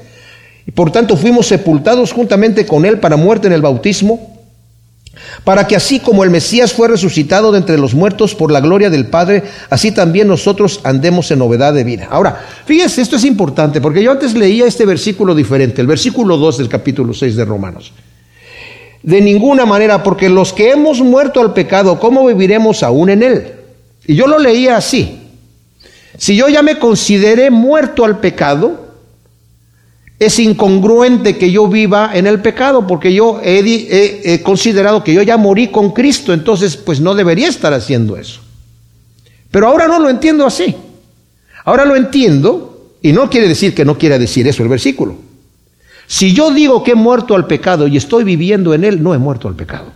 Y 0.65 0.71
por 0.71 0.91
tanto 0.91 1.17
fuimos 1.17 1.48
sepultados 1.48 2.13
juntamente 2.13 2.65
con 2.65 2.86
él 2.86 3.00
para 3.00 3.17
muerte 3.17 3.48
en 3.48 3.53
el 3.53 3.62
bautismo, 3.62 4.38
para 5.43 5.67
que 5.67 5.75
así 5.75 6.00
como 6.00 6.24
el 6.24 6.29
Mesías 6.29 6.71
fue 6.71 6.88
resucitado 6.88 7.51
de 7.51 7.57
entre 7.57 7.77
los 7.77 7.93
muertos 7.93 8.36
por 8.36 8.51
la 8.51 8.62
gloria 8.62 8.89
del 8.89 9.07
Padre, 9.07 9.43
así 9.69 9.91
también 9.91 10.27
nosotros 10.27 10.79
andemos 10.83 11.29
en 11.31 11.39
novedad 11.39 11.74
de 11.74 11.83
vida. 11.83 12.07
Ahora, 12.10 12.39
fíjense, 12.65 13.01
esto 13.01 13.15
es 13.15 13.25
importante, 13.25 13.81
porque 13.81 14.03
yo 14.03 14.12
antes 14.12 14.33
leía 14.33 14.65
este 14.65 14.86
versículo 14.86 15.36
diferente, 15.36 15.81
el 15.81 15.88
versículo 15.88 16.38
2 16.38 16.60
del 16.60 16.69
capítulo 16.69 17.13
6 17.13 17.36
de 17.36 17.45
Romanos. 17.45 17.91
De 19.03 19.19
ninguna 19.19 19.65
manera, 19.65 20.03
porque 20.03 20.29
los 20.29 20.53
que 20.53 20.69
hemos 20.69 21.01
muerto 21.01 21.41
al 21.41 21.53
pecado, 21.53 22.00
¿cómo 22.00 22.27
viviremos 22.27 22.83
aún 22.83 23.10
en 23.10 23.24
él? 23.24 23.53
Y 24.05 24.15
yo 24.15 24.27
lo 24.27 24.38
leía 24.38 24.77
así. 24.77 25.20
Si 26.17 26.35
yo 26.35 26.49
ya 26.49 26.61
me 26.61 26.77
consideré 26.77 27.49
muerto 27.49 28.05
al 28.05 28.19
pecado, 28.19 28.91
es 30.19 30.37
incongruente 30.37 31.37
que 31.37 31.51
yo 31.51 31.67
viva 31.67 32.11
en 32.13 32.27
el 32.27 32.41
pecado, 32.41 32.85
porque 32.85 33.11
yo 33.13 33.41
he, 33.43 34.39
considerado 34.43 35.03
que 35.03 35.13
yo 35.13 35.24
ya 35.24 35.35
morí 35.37 35.69
con 35.69 35.91
Cristo, 35.93 36.31
entonces 36.31 36.77
pues 36.77 37.01
no 37.01 37.15
debería 37.15 37.47
estar 37.47 37.74
haciendo 37.74 38.17
eso. 38.17 38.39
Pero 39.50 39.67
ahora 39.67 39.87
no 39.87 40.00
lo 40.00 40.09
entiendo 40.09 40.45
así. 40.45 40.75
Ahora 41.65 41.85
lo 41.85 41.95
entiendo, 41.95 42.91
y 43.01 43.13
no 43.13 43.29
quiere 43.29 43.47
decir 43.47 43.74
que 43.74 43.83
no 43.83 43.97
quiera 43.97 44.19
decir 44.19 44.47
eso 44.47 44.61
el 44.61 44.69
versículo. 44.69 45.17
Si 46.05 46.33
yo 46.33 46.51
digo 46.51 46.83
que 46.83 46.91
he 46.91 46.95
muerto 46.95 47.33
al 47.33 47.47
pecado 47.47 47.87
y 47.87 47.97
estoy 47.97 48.24
viviendo 48.24 48.74
en 48.74 48.83
él, 48.83 49.01
no 49.01 49.15
he 49.15 49.17
muerto 49.17 49.47
al 49.47 49.55
pecado. 49.55 49.91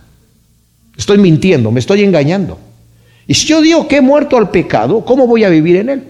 Estoy 0.96 1.18
mintiendo, 1.18 1.70
me 1.70 1.78
estoy 1.78 2.02
engañando. 2.02 2.58
Y 3.26 3.34
si 3.34 3.46
yo 3.46 3.60
digo 3.60 3.88
que 3.88 3.96
he 3.96 4.00
muerto 4.00 4.36
al 4.36 4.50
pecado, 4.50 5.04
¿cómo 5.04 5.26
voy 5.26 5.44
a 5.44 5.48
vivir 5.48 5.76
en 5.76 5.88
él? 5.90 6.04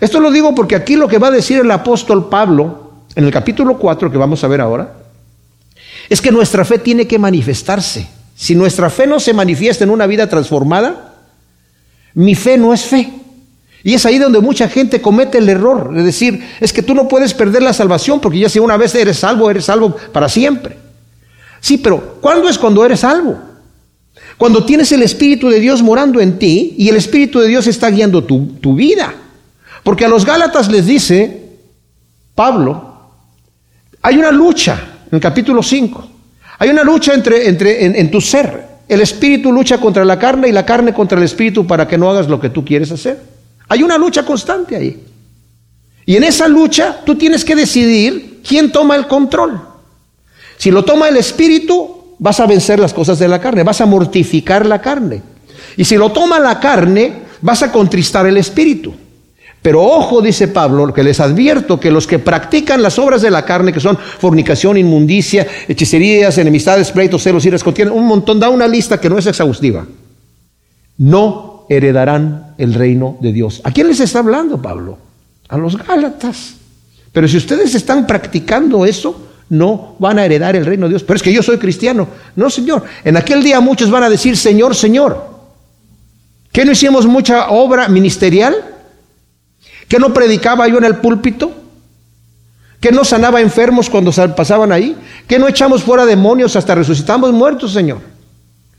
Esto 0.00 0.20
lo 0.20 0.30
digo 0.30 0.54
porque 0.54 0.76
aquí 0.76 0.96
lo 0.96 1.08
que 1.08 1.18
va 1.18 1.28
a 1.28 1.32
decir 1.32 1.58
el 1.58 1.70
apóstol 1.70 2.28
Pablo 2.28 2.88
en 3.14 3.24
el 3.24 3.32
capítulo 3.32 3.78
4 3.78 4.10
que 4.12 4.18
vamos 4.18 4.44
a 4.44 4.48
ver 4.48 4.60
ahora, 4.60 4.92
es 6.08 6.20
que 6.20 6.30
nuestra 6.30 6.64
fe 6.64 6.78
tiene 6.78 7.06
que 7.06 7.18
manifestarse. 7.18 8.06
Si 8.36 8.54
nuestra 8.54 8.90
fe 8.90 9.06
no 9.06 9.18
se 9.18 9.34
manifiesta 9.34 9.82
en 9.82 9.90
una 9.90 10.06
vida 10.06 10.28
transformada, 10.28 11.16
mi 12.14 12.36
fe 12.36 12.56
no 12.56 12.72
es 12.72 12.82
fe. 12.82 13.12
Y 13.82 13.94
es 13.94 14.06
ahí 14.06 14.18
donde 14.18 14.40
mucha 14.40 14.68
gente 14.68 15.00
comete 15.00 15.38
el 15.38 15.48
error 15.48 15.92
de 15.92 16.02
decir, 16.02 16.46
es 16.60 16.72
que 16.72 16.82
tú 16.82 16.94
no 16.94 17.08
puedes 17.08 17.34
perder 17.34 17.62
la 17.62 17.72
salvación 17.72 18.20
porque 18.20 18.38
ya 18.38 18.48
si 18.48 18.58
una 18.58 18.76
vez 18.76 18.94
eres 18.94 19.18
salvo, 19.18 19.50
eres 19.50 19.64
salvo 19.64 19.96
para 20.12 20.28
siempre. 20.28 20.76
Sí, 21.60 21.78
pero 21.78 22.18
¿cuándo 22.20 22.48
es 22.48 22.58
cuando 22.58 22.84
eres 22.84 23.00
salvo? 23.00 23.36
Cuando 24.38 24.64
tienes 24.64 24.90
el 24.92 25.02
Espíritu 25.02 25.48
de 25.48 25.58
Dios 25.58 25.82
morando 25.82 26.20
en 26.20 26.38
ti 26.38 26.74
y 26.78 26.88
el 26.88 26.96
Espíritu 26.96 27.40
de 27.40 27.48
Dios 27.48 27.66
está 27.66 27.90
guiando 27.90 28.22
tu, 28.22 28.46
tu 28.60 28.74
vida. 28.74 29.12
Porque 29.82 30.04
a 30.04 30.08
los 30.08 30.24
Gálatas 30.24 30.70
les 30.70 30.86
dice 30.86 31.48
Pablo, 32.36 33.10
hay 34.00 34.16
una 34.16 34.30
lucha 34.30 34.80
en 35.10 35.16
el 35.16 35.20
capítulo 35.20 35.60
5. 35.60 36.08
Hay 36.60 36.70
una 36.70 36.84
lucha 36.84 37.14
entre, 37.14 37.48
entre, 37.48 37.84
en, 37.84 37.96
en 37.96 38.10
tu 38.10 38.20
ser. 38.20 38.78
El 38.88 39.00
espíritu 39.00 39.52
lucha 39.52 39.78
contra 39.78 40.04
la 40.04 40.18
carne 40.18 40.48
y 40.48 40.52
la 40.52 40.64
carne 40.64 40.94
contra 40.94 41.18
el 41.18 41.24
espíritu 41.24 41.66
para 41.66 41.88
que 41.88 41.98
no 41.98 42.08
hagas 42.08 42.28
lo 42.28 42.40
que 42.40 42.48
tú 42.48 42.64
quieres 42.64 42.92
hacer. 42.92 43.20
Hay 43.68 43.82
una 43.82 43.98
lucha 43.98 44.24
constante 44.24 44.76
ahí. 44.76 45.02
Y 46.06 46.16
en 46.16 46.24
esa 46.24 46.46
lucha 46.48 47.00
tú 47.04 47.16
tienes 47.16 47.44
que 47.44 47.56
decidir 47.56 48.40
quién 48.46 48.70
toma 48.70 48.94
el 48.94 49.06
control. 49.08 49.60
Si 50.56 50.70
lo 50.70 50.84
toma 50.84 51.08
el 51.08 51.16
espíritu, 51.16 51.97
vas 52.18 52.40
a 52.40 52.46
vencer 52.46 52.78
las 52.78 52.94
cosas 52.94 53.18
de 53.18 53.28
la 53.28 53.40
carne, 53.40 53.62
vas 53.62 53.80
a 53.80 53.86
mortificar 53.86 54.66
la 54.66 54.80
carne. 54.80 55.22
Y 55.76 55.84
si 55.84 55.96
lo 55.96 56.10
toma 56.10 56.38
la 56.38 56.58
carne, 56.58 57.12
vas 57.40 57.62
a 57.62 57.72
contristar 57.72 58.26
el 58.26 58.36
espíritu. 58.36 58.94
Pero 59.60 59.82
ojo, 59.82 60.22
dice 60.22 60.48
Pablo, 60.48 60.92
que 60.94 61.02
les 61.02 61.18
advierto 61.20 61.80
que 61.80 61.90
los 61.90 62.06
que 62.06 62.18
practican 62.18 62.80
las 62.80 62.98
obras 62.98 63.22
de 63.22 63.30
la 63.30 63.44
carne, 63.44 63.72
que 63.72 63.80
son 63.80 63.96
fornicación, 63.96 64.76
inmundicia, 64.76 65.46
hechicerías, 65.66 66.38
enemistades, 66.38 66.92
pleitos, 66.92 67.22
celos, 67.22 67.44
iras, 67.44 67.64
contienen 67.64 67.94
un 67.94 68.06
montón, 68.06 68.38
da 68.38 68.48
una 68.50 68.68
lista 68.68 69.00
que 69.00 69.10
no 69.10 69.18
es 69.18 69.26
exhaustiva, 69.26 69.84
no 70.98 71.66
heredarán 71.68 72.54
el 72.56 72.74
reino 72.74 73.16
de 73.20 73.32
Dios. 73.32 73.60
¿A 73.64 73.72
quién 73.72 73.88
les 73.88 74.00
está 74.00 74.20
hablando 74.20 74.62
Pablo? 74.62 74.98
A 75.48 75.58
los 75.58 75.76
Gálatas. 75.76 76.54
Pero 77.12 77.26
si 77.26 77.36
ustedes 77.36 77.74
están 77.74 78.06
practicando 78.06 78.86
eso, 78.86 79.27
no 79.50 79.96
van 79.98 80.18
a 80.18 80.24
heredar 80.24 80.56
el 80.56 80.66
reino 80.66 80.86
de 80.86 80.90
Dios. 80.90 81.04
Pero 81.04 81.16
es 81.16 81.22
que 81.22 81.32
yo 81.32 81.42
soy 81.42 81.58
cristiano. 81.58 82.08
No, 82.36 82.50
Señor. 82.50 82.84
En 83.04 83.16
aquel 83.16 83.42
día 83.42 83.60
muchos 83.60 83.90
van 83.90 84.02
a 84.02 84.10
decir, 84.10 84.36
Señor, 84.36 84.74
Señor. 84.74 85.38
¿Qué 86.52 86.64
no 86.64 86.72
hicimos 86.72 87.06
mucha 87.06 87.50
obra 87.50 87.88
ministerial? 87.88 88.54
¿Que 89.86 89.98
no 89.98 90.12
predicaba 90.12 90.68
yo 90.68 90.78
en 90.78 90.84
el 90.84 90.96
púlpito? 90.96 91.52
¿Que 92.80 92.92
no 92.92 93.04
sanaba 93.04 93.40
enfermos 93.40 93.90
cuando 93.90 94.12
pasaban 94.34 94.70
ahí? 94.72 94.96
¿Que 95.26 95.38
no 95.38 95.48
echamos 95.48 95.82
fuera 95.82 96.06
demonios 96.06 96.54
hasta 96.56 96.74
resucitamos 96.74 97.32
muertos, 97.32 97.72
Señor? 97.72 97.98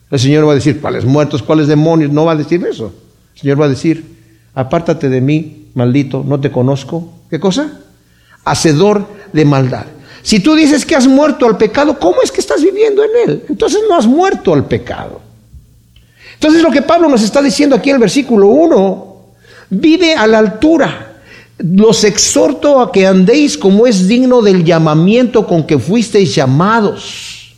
El 0.10 0.20
Señor 0.20 0.48
va 0.48 0.54
a 0.54 0.56
decir, 0.56 0.80
¿cuáles 0.80 1.06
muertos, 1.06 1.44
cuáles 1.44 1.68
demonios? 1.68 2.12
No 2.12 2.26
va 2.26 2.32
a 2.32 2.36
decir 2.36 2.66
eso. 2.66 2.94
El 3.36 3.42
Señor 3.42 3.62
va 3.62 3.66
a 3.66 3.70
decir, 3.70 4.06
apártate 4.56 5.10
de 5.10 5.22
mí, 5.22 5.68
maldito, 5.74 6.24
no 6.26 6.40
te 6.40 6.52
conozco. 6.52 7.14
¿Qué 7.30 7.40
cosa? 7.40 7.80
Hacedor 8.46 9.08
de 9.34 9.46
maldad. 9.46 9.86
Si 10.22 10.40
tú 10.40 10.56
dices 10.56 10.86
que 10.86 10.96
has 10.96 11.08
muerto 11.08 11.46
al 11.46 11.58
pecado, 11.58 11.98
¿cómo 12.00 12.22
es 12.22 12.32
que 12.32 12.42
estás 12.42 12.62
viviendo 12.62 13.04
en 13.04 13.10
él? 13.30 13.44
Entonces 13.50 13.82
no 13.88 13.96
has 13.96 14.08
muerto 14.08 14.54
al 14.54 14.66
pecado. 14.66 15.22
Entonces 16.34 16.62
lo 16.62 16.72
que 16.72 16.82
Pablo 16.82 17.10
nos 17.10 17.22
está 17.22 17.42
diciendo 17.42 17.76
aquí 17.76 17.90
en 17.90 17.96
el 17.96 18.02
versículo 18.02 18.48
1, 18.48 19.16
vive 19.70 20.16
a 20.16 20.28
la 20.28 20.40
altura. 20.40 21.06
Los 21.58 22.06
exhorto 22.06 22.80
a 22.80 22.92
que 22.92 23.06
andéis 23.06 23.58
como 23.58 23.86
es 23.86 24.08
digno 24.08 24.42
del 24.42 24.64
llamamiento 24.64 25.46
con 25.46 25.68
que 25.68 25.78
fuisteis 25.78 26.34
llamados, 26.34 27.54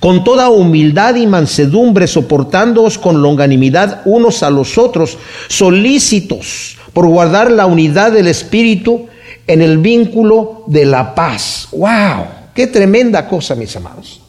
con 0.00 0.24
toda 0.24 0.50
humildad 0.50 1.14
y 1.14 1.28
mansedumbre, 1.28 2.08
soportándoos 2.08 2.98
con 2.98 3.22
longanimidad 3.22 4.02
unos 4.04 4.42
a 4.42 4.50
los 4.50 4.76
otros, 4.76 5.18
solícitos 5.46 6.76
por 6.92 7.06
guardar 7.06 7.52
la 7.52 7.66
unidad 7.66 8.10
del 8.10 8.26
Espíritu 8.26 9.06
en 9.46 9.62
el 9.62 9.78
vínculo 9.78 10.64
de 10.66 10.84
la 10.84 11.14
paz. 11.14 11.68
¡Wow! 11.72 12.26
¡Qué 12.54 12.66
tremenda 12.66 13.26
cosa, 13.26 13.54
mis 13.54 13.74
amados! 13.76 14.20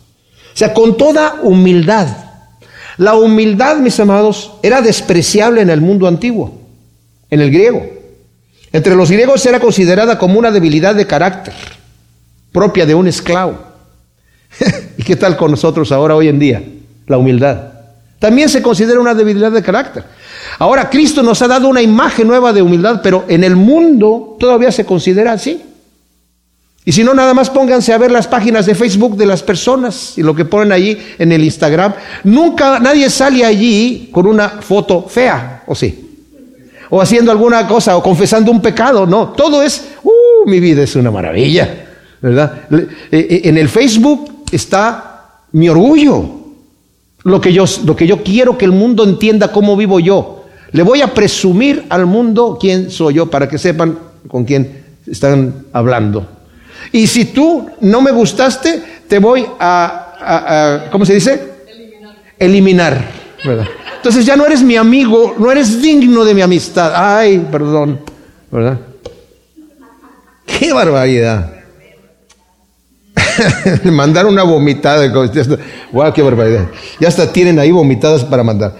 O 0.54 0.58
sea, 0.58 0.74
con 0.74 0.98
toda 0.98 1.40
humildad. 1.42 2.08
La 2.98 3.16
humildad, 3.16 3.78
mis 3.78 4.00
amados, 4.00 4.54
era 4.62 4.82
despreciable 4.82 5.62
en 5.62 5.70
el 5.70 5.82
mundo 5.82 6.08
antiguo, 6.08 6.62
en 7.30 7.42
el 7.42 7.52
griego. 7.52 7.84
Entre 8.72 8.96
los 8.96 9.10
griegos 9.10 9.46
era 9.46 9.60
considerada 9.60 10.18
como 10.18 10.38
una 10.38 10.52
debilidad 10.52 10.96
de 10.96 11.08
carácter 11.08 11.54
propia 12.54 12.86
de 12.86 12.96
un 12.96 13.08
esclavo. 13.08 13.58
¿Y 14.98 15.04
qué 15.04 15.18
tal 15.18 15.36
con 15.36 15.52
nosotros 15.52 15.92
ahora, 15.92 16.16
hoy 16.16 16.30
en 16.30 16.40
día? 16.40 16.64
La 17.08 17.18
humildad. 17.18 17.74
También 18.20 18.48
se 18.48 18.62
considera 18.62 19.02
una 19.02 19.16
debilidad 19.16 19.52
de 19.52 19.62
carácter. 19.62 20.06
Ahora 20.60 20.90
Cristo 20.90 21.24
nos 21.24 21.42
ha 21.42 21.48
dado 21.48 21.68
una 21.68 21.82
imagen 21.82 22.28
nueva 22.28 22.54
de 22.54 22.62
humildad, 22.62 23.02
pero 23.02 23.26
en 23.28 23.44
el 23.44 23.56
mundo 23.56 24.38
todavía 24.40 24.72
se 24.72 24.86
considera 24.86 25.34
así. 25.34 25.62
Y 26.86 26.92
si 26.92 27.04
no, 27.04 27.14
nada 27.14 27.34
más 27.34 27.50
pónganse 27.50 27.94
a 27.94 27.98
ver 27.98 28.12
las 28.12 28.28
páginas 28.28 28.66
de 28.66 28.76
Facebook 28.76 29.16
de 29.16 29.26
las 29.26 29.42
personas 29.42 30.18
y 30.18 30.24
lo 30.24 30.36
que 30.36 30.44
ponen 30.44 30.74
allí 30.74 30.98
en 31.18 31.32
el 31.32 31.44
Instagram. 31.44 31.94
Nunca 32.26 32.80
nadie 32.80 33.10
sale 33.10 33.46
allí 33.46 34.10
con 34.12 34.28
una 34.28 34.50
foto 34.50 35.04
fea, 35.08 35.64
¿o 35.66 35.76
sí? 35.76 36.10
O 36.90 37.02
haciendo 37.02 37.32
alguna 37.32 37.68
cosa 37.68 37.96
o 37.96 38.04
confesando 38.04 38.52
un 38.52 38.62
pecado. 38.62 39.06
No, 39.06 39.30
todo 39.30 39.64
es, 39.64 39.92
uh, 40.04 40.48
mi 40.50 40.60
vida 40.60 40.84
es 40.84 40.96
una 40.98 41.10
maravilla, 41.10 41.86
¿verdad? 42.22 42.66
Eh, 42.70 42.88
eh, 43.12 43.42
en 43.46 43.58
el 43.58 43.70
Facebook 43.70 44.44
está 44.52 45.40
mi 45.54 45.70
orgullo, 45.70 46.26
lo 47.24 47.40
que 47.40 47.54
yo, 47.54 47.64
lo 47.86 47.96
que 47.96 48.06
yo 48.06 48.22
quiero 48.24 48.58
que 48.58 48.66
el 48.66 48.74
mundo 48.74 49.06
entienda 49.06 49.54
cómo 49.54 49.78
vivo 49.78 50.02
yo. 50.02 50.33
Le 50.74 50.84
voy 50.84 51.02
a 51.02 51.14
presumir 51.14 51.86
al 51.90 52.06
mundo 52.06 52.58
quién 52.60 52.92
soy 52.92 53.16
yo 53.16 53.30
para 53.30 53.48
que 53.48 53.58
sepan 53.58 53.98
con 54.28 54.44
quién 54.44 54.84
están 55.08 55.66
hablando. 55.72 56.28
Y 56.92 57.08
si 57.08 57.26
tú 57.26 57.70
no 57.82 58.02
me 58.02 58.12
gustaste, 58.12 58.82
te 59.08 59.20
voy 59.20 59.46
a, 59.60 60.88
¿cómo 60.92 61.06
se 61.06 61.14
dice? 61.14 61.48
Eliminar. 62.38 63.06
Eliminar. 63.44 63.68
Entonces 63.98 64.26
ya 64.26 64.36
no 64.36 64.46
eres 64.46 64.62
mi 64.64 64.76
amigo, 64.76 65.36
no 65.38 65.52
eres 65.52 65.82
digno 65.82 66.26
de 66.26 66.34
mi 66.34 66.42
amistad. 66.42 66.92
Ay, 66.96 67.46
perdón, 67.52 68.00
¿verdad? 68.52 68.80
Qué 70.46 70.74
barbaridad. 70.74 71.54
mandar 73.84 74.26
una 74.26 74.44
vomitada. 74.44 75.08
Wow, 75.92 76.14
qué 76.14 76.22
barbaridad. 76.22 76.68
Ya 77.00 77.08
hasta 77.08 77.32
tienen 77.32 77.60
ahí 77.60 77.72
vomitadas 77.72 78.24
para 78.24 78.44
mandar. 78.44 78.76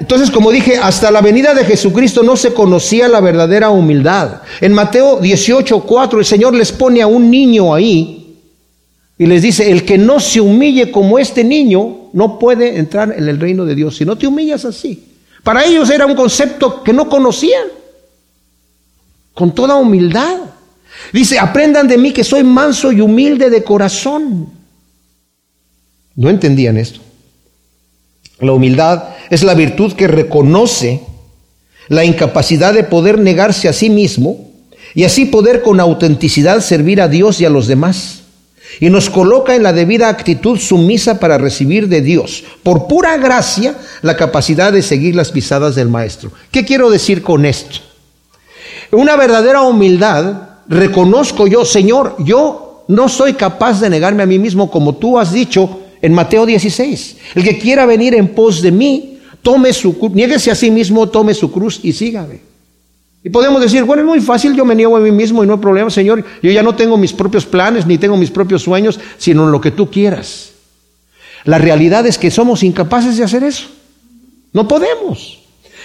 Entonces, 0.00 0.30
como 0.30 0.50
dije, 0.50 0.78
hasta 0.78 1.10
la 1.10 1.20
venida 1.20 1.52
de 1.52 1.64
Jesucristo 1.64 2.22
no 2.22 2.34
se 2.34 2.54
conocía 2.54 3.06
la 3.06 3.20
verdadera 3.20 3.68
humildad. 3.68 4.40
En 4.62 4.72
Mateo 4.72 5.20
18, 5.20 5.82
4, 5.82 6.18
el 6.18 6.24
Señor 6.24 6.54
les 6.54 6.72
pone 6.72 7.02
a 7.02 7.06
un 7.06 7.30
niño 7.30 7.74
ahí 7.74 8.38
y 9.18 9.26
les 9.26 9.42
dice, 9.42 9.70
el 9.70 9.84
que 9.84 9.98
no 9.98 10.18
se 10.18 10.40
humille 10.40 10.90
como 10.90 11.18
este 11.18 11.44
niño 11.44 12.08
no 12.14 12.38
puede 12.38 12.78
entrar 12.78 13.12
en 13.14 13.28
el 13.28 13.38
reino 13.38 13.66
de 13.66 13.74
Dios. 13.74 13.96
Si 13.96 14.06
no 14.06 14.16
te 14.16 14.26
humillas 14.26 14.64
así. 14.64 15.04
Para 15.44 15.64
ellos 15.66 15.90
era 15.90 16.06
un 16.06 16.14
concepto 16.14 16.82
que 16.82 16.94
no 16.94 17.06
conocían. 17.06 17.68
Con 19.34 19.54
toda 19.54 19.76
humildad. 19.76 20.38
Dice, 21.12 21.38
aprendan 21.38 21.86
de 21.86 21.98
mí 21.98 22.12
que 22.12 22.24
soy 22.24 22.42
manso 22.42 22.90
y 22.90 23.02
humilde 23.02 23.50
de 23.50 23.62
corazón. 23.62 24.48
No 26.16 26.30
entendían 26.30 26.78
esto. 26.78 27.00
La 28.40 28.52
humildad 28.52 29.04
es 29.28 29.42
la 29.42 29.54
virtud 29.54 29.92
que 29.92 30.08
reconoce 30.08 31.02
la 31.88 32.04
incapacidad 32.04 32.72
de 32.72 32.84
poder 32.84 33.18
negarse 33.18 33.68
a 33.68 33.72
sí 33.72 33.90
mismo 33.90 34.48
y 34.94 35.04
así 35.04 35.26
poder 35.26 35.62
con 35.62 35.80
autenticidad 35.80 36.60
servir 36.60 37.00
a 37.00 37.08
Dios 37.08 37.40
y 37.40 37.44
a 37.44 37.50
los 37.50 37.66
demás. 37.66 38.22
Y 38.78 38.88
nos 38.88 39.10
coloca 39.10 39.56
en 39.56 39.64
la 39.64 39.72
debida 39.72 40.08
actitud 40.08 40.58
sumisa 40.58 41.18
para 41.18 41.38
recibir 41.38 41.88
de 41.88 42.02
Dios, 42.02 42.44
por 42.62 42.86
pura 42.86 43.16
gracia, 43.16 43.74
la 44.02 44.16
capacidad 44.16 44.72
de 44.72 44.82
seguir 44.82 45.16
las 45.16 45.32
pisadas 45.32 45.74
del 45.74 45.88
Maestro. 45.88 46.30
¿Qué 46.52 46.64
quiero 46.64 46.88
decir 46.88 47.22
con 47.22 47.44
esto? 47.44 47.80
Una 48.92 49.16
verdadera 49.16 49.62
humildad, 49.62 50.34
reconozco 50.68 51.48
yo, 51.48 51.64
Señor, 51.64 52.14
yo 52.20 52.84
no 52.86 53.08
soy 53.08 53.34
capaz 53.34 53.80
de 53.80 53.90
negarme 53.90 54.22
a 54.22 54.26
mí 54.26 54.38
mismo 54.38 54.70
como 54.70 54.94
tú 54.94 55.18
has 55.18 55.32
dicho 55.32 55.80
en 56.02 56.12
Mateo 56.12 56.46
16. 56.46 57.16
El 57.34 57.44
que 57.44 57.58
quiera 57.58 57.86
venir 57.86 58.14
en 58.14 58.28
pos 58.28 58.62
de 58.62 58.72
mí, 58.72 59.18
tome 59.42 59.72
su 59.72 59.98
cruz, 59.98 60.12
niéguese 60.12 60.50
a 60.50 60.54
sí 60.54 60.70
mismo, 60.70 61.08
tome 61.08 61.34
su 61.34 61.50
cruz 61.50 61.80
y 61.82 61.92
sígame. 61.92 62.40
Y 63.22 63.28
podemos 63.28 63.60
decir, 63.60 63.84
bueno, 63.84 64.02
es 64.02 64.08
muy 64.08 64.20
fácil, 64.20 64.54
yo 64.54 64.64
me 64.64 64.74
niego 64.74 64.96
a 64.96 65.00
mí 65.00 65.10
mismo 65.10 65.44
y 65.44 65.46
no 65.46 65.54
hay 65.54 65.58
problema, 65.60 65.90
Señor, 65.90 66.24
yo 66.42 66.50
ya 66.50 66.62
no 66.62 66.74
tengo 66.74 66.96
mis 66.96 67.12
propios 67.12 67.44
planes 67.44 67.86
ni 67.86 67.98
tengo 67.98 68.16
mis 68.16 68.30
propios 68.30 68.62
sueños, 68.62 68.98
sino 69.18 69.46
lo 69.46 69.60
que 69.60 69.70
tú 69.70 69.90
quieras. 69.90 70.52
La 71.44 71.58
realidad 71.58 72.06
es 72.06 72.16
que 72.16 72.30
somos 72.30 72.62
incapaces 72.62 73.16
de 73.16 73.24
hacer 73.24 73.44
eso. 73.44 73.68
No 74.52 74.66
podemos. 74.66 75.38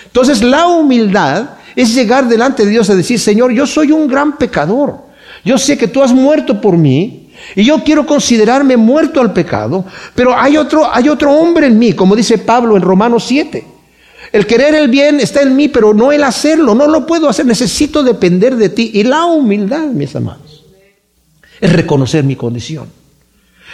Entonces 0.05 0.41
la 0.41 0.67
humildad 0.67 1.49
es 1.75 1.93
llegar 1.93 2.27
delante 2.27 2.63
de 2.63 2.71
Dios 2.71 2.89
a 2.89 2.95
decir, 2.95 3.19
Señor, 3.19 3.51
yo 3.51 3.65
soy 3.65 3.91
un 3.91 4.07
gran 4.07 4.37
pecador. 4.37 5.05
Yo 5.43 5.57
sé 5.57 5.77
que 5.77 5.87
tú 5.87 6.01
has 6.01 6.13
muerto 6.13 6.59
por 6.61 6.77
mí, 6.77 7.24
y 7.55 7.63
yo 7.63 7.83
quiero 7.83 8.05
considerarme 8.05 8.77
muerto 8.77 9.21
al 9.21 9.33
pecado, 9.33 9.85
pero 10.13 10.37
hay 10.37 10.57
otro, 10.57 10.89
hay 10.91 11.09
otro 11.09 11.31
hombre 11.31 11.67
en 11.67 11.79
mí, 11.79 11.93
como 11.93 12.15
dice 12.15 12.37
Pablo 12.37 12.75
en 12.75 12.81
Romanos 12.81 13.25
7. 13.27 13.65
El 14.31 14.45
querer 14.45 14.75
el 14.75 14.89
bien 14.89 15.19
está 15.19 15.41
en 15.41 15.55
mí, 15.55 15.69
pero 15.69 15.93
no 15.93 16.11
el 16.11 16.23
hacerlo, 16.23 16.75
no 16.75 16.87
lo 16.87 17.05
puedo 17.05 17.29
hacer, 17.29 17.45
necesito 17.45 18.03
depender 18.03 18.55
de 18.55 18.69
ti. 18.69 18.91
Y 18.93 19.03
la 19.03 19.25
humildad, 19.25 19.85
mis 19.85 20.15
amados, 20.15 20.65
es 21.61 21.71
reconocer 21.71 22.23
mi 22.23 22.35
condición. 22.35 22.89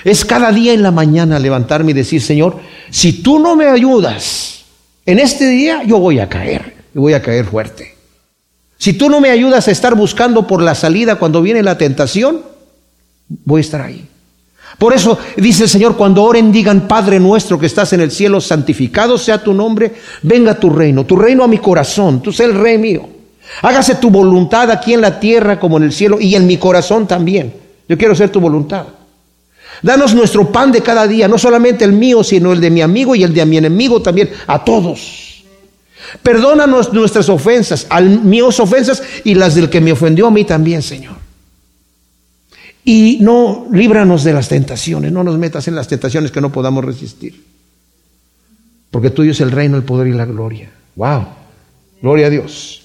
Es 0.03 0.25
cada 0.25 0.51
día 0.51 0.73
en 0.73 0.83
la 0.83 0.91
mañana 0.91 1.39
levantarme 1.39 1.91
y 1.91 1.95
decir, 1.95 2.21
Señor, 2.21 2.59
si 2.89 3.23
tú 3.23 3.39
no 3.39 3.55
me 3.55 3.65
ayudas 3.65 4.65
en 5.05 5.19
este 5.19 5.47
día, 5.47 5.83
yo 5.83 5.99
voy 5.99 6.19
a 6.19 6.29
caer, 6.29 6.75
y 6.93 6.99
voy 6.99 7.13
a 7.13 7.21
caer 7.21 7.45
fuerte. 7.45 7.95
Si 8.77 8.93
tú 8.93 9.09
no 9.09 9.21
me 9.21 9.29
ayudas 9.29 9.67
a 9.67 9.71
estar 9.71 9.95
buscando 9.95 10.47
por 10.47 10.61
la 10.61 10.75
salida 10.75 11.15
cuando 11.15 11.41
viene 11.41 11.61
la 11.63 11.77
tentación, 11.77 12.41
voy 13.45 13.59
a 13.59 13.61
estar 13.61 13.81
ahí. 13.81 14.07
Por 14.77 14.93
eso 14.93 15.17
dice 15.37 15.63
el 15.63 15.69
Señor, 15.69 15.95
cuando 15.95 16.23
oren 16.23 16.51
digan, 16.51 16.87
Padre 16.87 17.19
nuestro 17.19 17.59
que 17.59 17.65
estás 17.65 17.93
en 17.93 18.01
el 18.01 18.11
cielo, 18.11 18.41
santificado 18.41 19.17
sea 19.17 19.43
tu 19.43 19.53
nombre, 19.53 19.93
venga 20.23 20.59
tu 20.59 20.69
reino, 20.69 21.05
tu 21.05 21.15
reino 21.15 21.43
a 21.43 21.47
mi 21.47 21.57
corazón, 21.57 22.21
tú 22.21 22.31
sé 22.31 22.45
el 22.45 22.55
rey 22.55 22.77
mío. 22.77 23.07
Hágase 23.61 23.95
tu 23.95 24.09
voluntad 24.09 24.71
aquí 24.71 24.93
en 24.93 25.01
la 25.01 25.19
tierra 25.19 25.59
como 25.59 25.77
en 25.77 25.83
el 25.83 25.91
cielo 25.91 26.19
y 26.19 26.35
en 26.35 26.47
mi 26.47 26.57
corazón 26.57 27.05
también. 27.05 27.53
Yo 27.87 27.97
quiero 27.97 28.15
ser 28.15 28.29
tu 28.29 28.39
voluntad. 28.39 28.85
Danos 29.81 30.13
nuestro 30.13 30.51
pan 30.51 30.71
de 30.71 30.81
cada 30.81 31.07
día, 31.07 31.27
no 31.27 31.37
solamente 31.37 31.83
el 31.83 31.91
mío, 31.91 32.23
sino 32.23 32.53
el 32.53 32.61
de 32.61 32.69
mi 32.69 32.81
amigo 32.81 33.15
y 33.15 33.23
el 33.23 33.33
de 33.33 33.45
mi 33.45 33.57
enemigo 33.57 34.01
también, 34.01 34.29
a 34.47 34.63
todos. 34.63 35.43
Perdónanos 36.23 36.93
nuestras 36.93 37.29
ofensas, 37.29 37.87
a 37.89 37.99
míos 38.01 38.59
ofensas 38.59 39.01
y 39.23 39.33
las 39.35 39.55
del 39.55 39.69
que 39.69 39.81
me 39.81 39.91
ofendió 39.91 40.27
a 40.27 40.31
mí 40.31 40.43
también, 40.43 40.81
Señor. 40.81 41.20
Y 42.83 43.19
no 43.21 43.67
líbranos 43.71 44.23
de 44.23 44.33
las 44.33 44.49
tentaciones, 44.49 45.11
no 45.11 45.23
nos 45.23 45.37
metas 45.37 45.67
en 45.67 45.75
las 45.75 45.87
tentaciones 45.87 46.31
que 46.31 46.41
no 46.41 46.51
podamos 46.51 46.83
resistir. 46.83 47.43
Porque 48.89 49.11
tuyo 49.11 49.31
es 49.31 49.41
el 49.41 49.51
reino, 49.51 49.77
el 49.77 49.83
poder 49.83 50.07
y 50.07 50.13
la 50.13 50.25
gloria. 50.25 50.71
Wow, 50.95 51.25
gloria 52.01 52.27
a 52.27 52.29
Dios. 52.29 52.81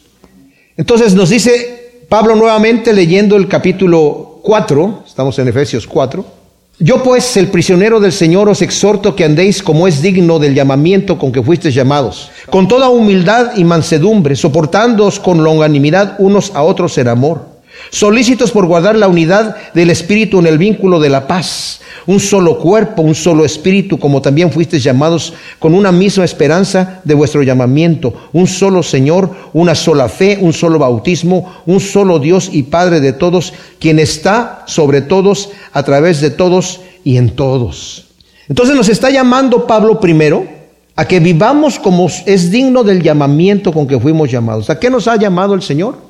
Entonces 0.77 1.15
nos 1.15 1.31
dice 1.31 2.05
Pablo 2.09 2.37
nuevamente 2.37 2.93
leyendo 2.93 3.37
el 3.37 3.49
capítulo 3.49 4.41
4, 4.43 5.05
estamos 5.07 5.39
en 5.39 5.49
Efesios 5.49 5.87
4. 5.87 6.37
Yo 6.79 7.03
pues, 7.03 7.39
el 7.39 7.49
prisionero 7.49 7.99
del 8.01 8.13
Señor, 8.13 8.51
os 8.51 8.61
exhorto 8.61 9.17
que 9.17 9.25
andéis 9.25 9.63
como 9.63 9.89
es 9.89 10.03
digno 10.03 10.39
del 10.39 10.55
llamamiento 10.55 11.19
con 11.19 11.33
que 11.33 11.43
fuisteis 11.43 11.75
llamados, 11.75 12.31
con 12.51 12.69
toda 12.69 12.91
humildad 12.91 13.57
y 13.57 13.65
mansedumbre, 13.65 14.37
soportándoos 14.37 15.19
con 15.19 15.43
longanimidad 15.43 16.17
unos 16.19 16.55
a 16.55 16.63
otros 16.63 16.99
en 16.99 17.09
amor 17.09 17.56
solícitos 17.91 18.51
por 18.51 18.67
guardar 18.67 18.97
la 18.97 19.09
unidad 19.09 19.57
del 19.75 19.91
Espíritu 19.91 20.39
en 20.39 20.47
el 20.47 20.59
vínculo 20.59 21.01
de 21.01 21.09
la 21.09 21.27
paz, 21.27 21.81
un 22.07 22.21
solo 22.21 22.59
cuerpo, 22.59 23.03
un 23.03 23.15
solo 23.15 23.45
Espíritu, 23.45 23.99
como 23.99 24.23
también 24.23 24.53
fuisteis 24.53 24.85
llamados 24.85 25.35
con 25.59 25.75
una 25.75 25.93
misma 25.93 26.25
esperanza 26.25 27.01
de 27.05 27.15
vuestro 27.15 27.43
llamamiento, 27.43 28.15
un 28.33 28.47
solo 28.47 28.83
Señor, 28.83 29.31
una 29.53 29.75
sola 29.75 30.09
fe, 30.09 30.39
un 30.41 30.53
solo 30.53 30.79
bautismo, 30.79 31.63
un 31.67 31.81
solo 31.81 32.19
Dios 32.19 32.51
y 32.53 32.65
Padre 32.65 33.01
de 33.01 33.13
todos, 33.13 33.53
quien 33.79 33.99
está 33.99 34.65
sobre 34.67 35.01
todos, 35.01 35.51
a 35.73 35.83
través 35.83 36.21
de 36.21 36.31
todos 36.31 36.81
y 37.05 37.17
en 37.17 37.31
todos. 37.31 38.07
Entonces 38.49 38.77
nos 38.77 38.89
está 38.89 39.11
llamando 39.11 39.67
Pablo 39.67 40.01
primero 40.01 40.47
a 40.95 41.07
que 41.07 41.21
vivamos 41.21 41.79
como 41.79 42.09
es 42.25 42.51
digno 42.51 42.83
del 42.83 43.03
llamamiento 43.03 43.73
con 43.73 43.87
que 43.87 44.01
fuimos 44.01 44.31
llamados. 44.31 44.71
¿A 44.71 44.79
qué 44.79 44.89
nos 44.89 45.07
ha 45.09 45.17
llamado 45.17 45.55
el 45.55 45.63
Señor? 45.63 46.06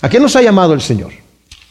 ¿A 0.00 0.08
qué 0.08 0.18
nos 0.18 0.34
ha 0.36 0.42
llamado 0.42 0.72
el 0.72 0.80
Señor? 0.80 1.12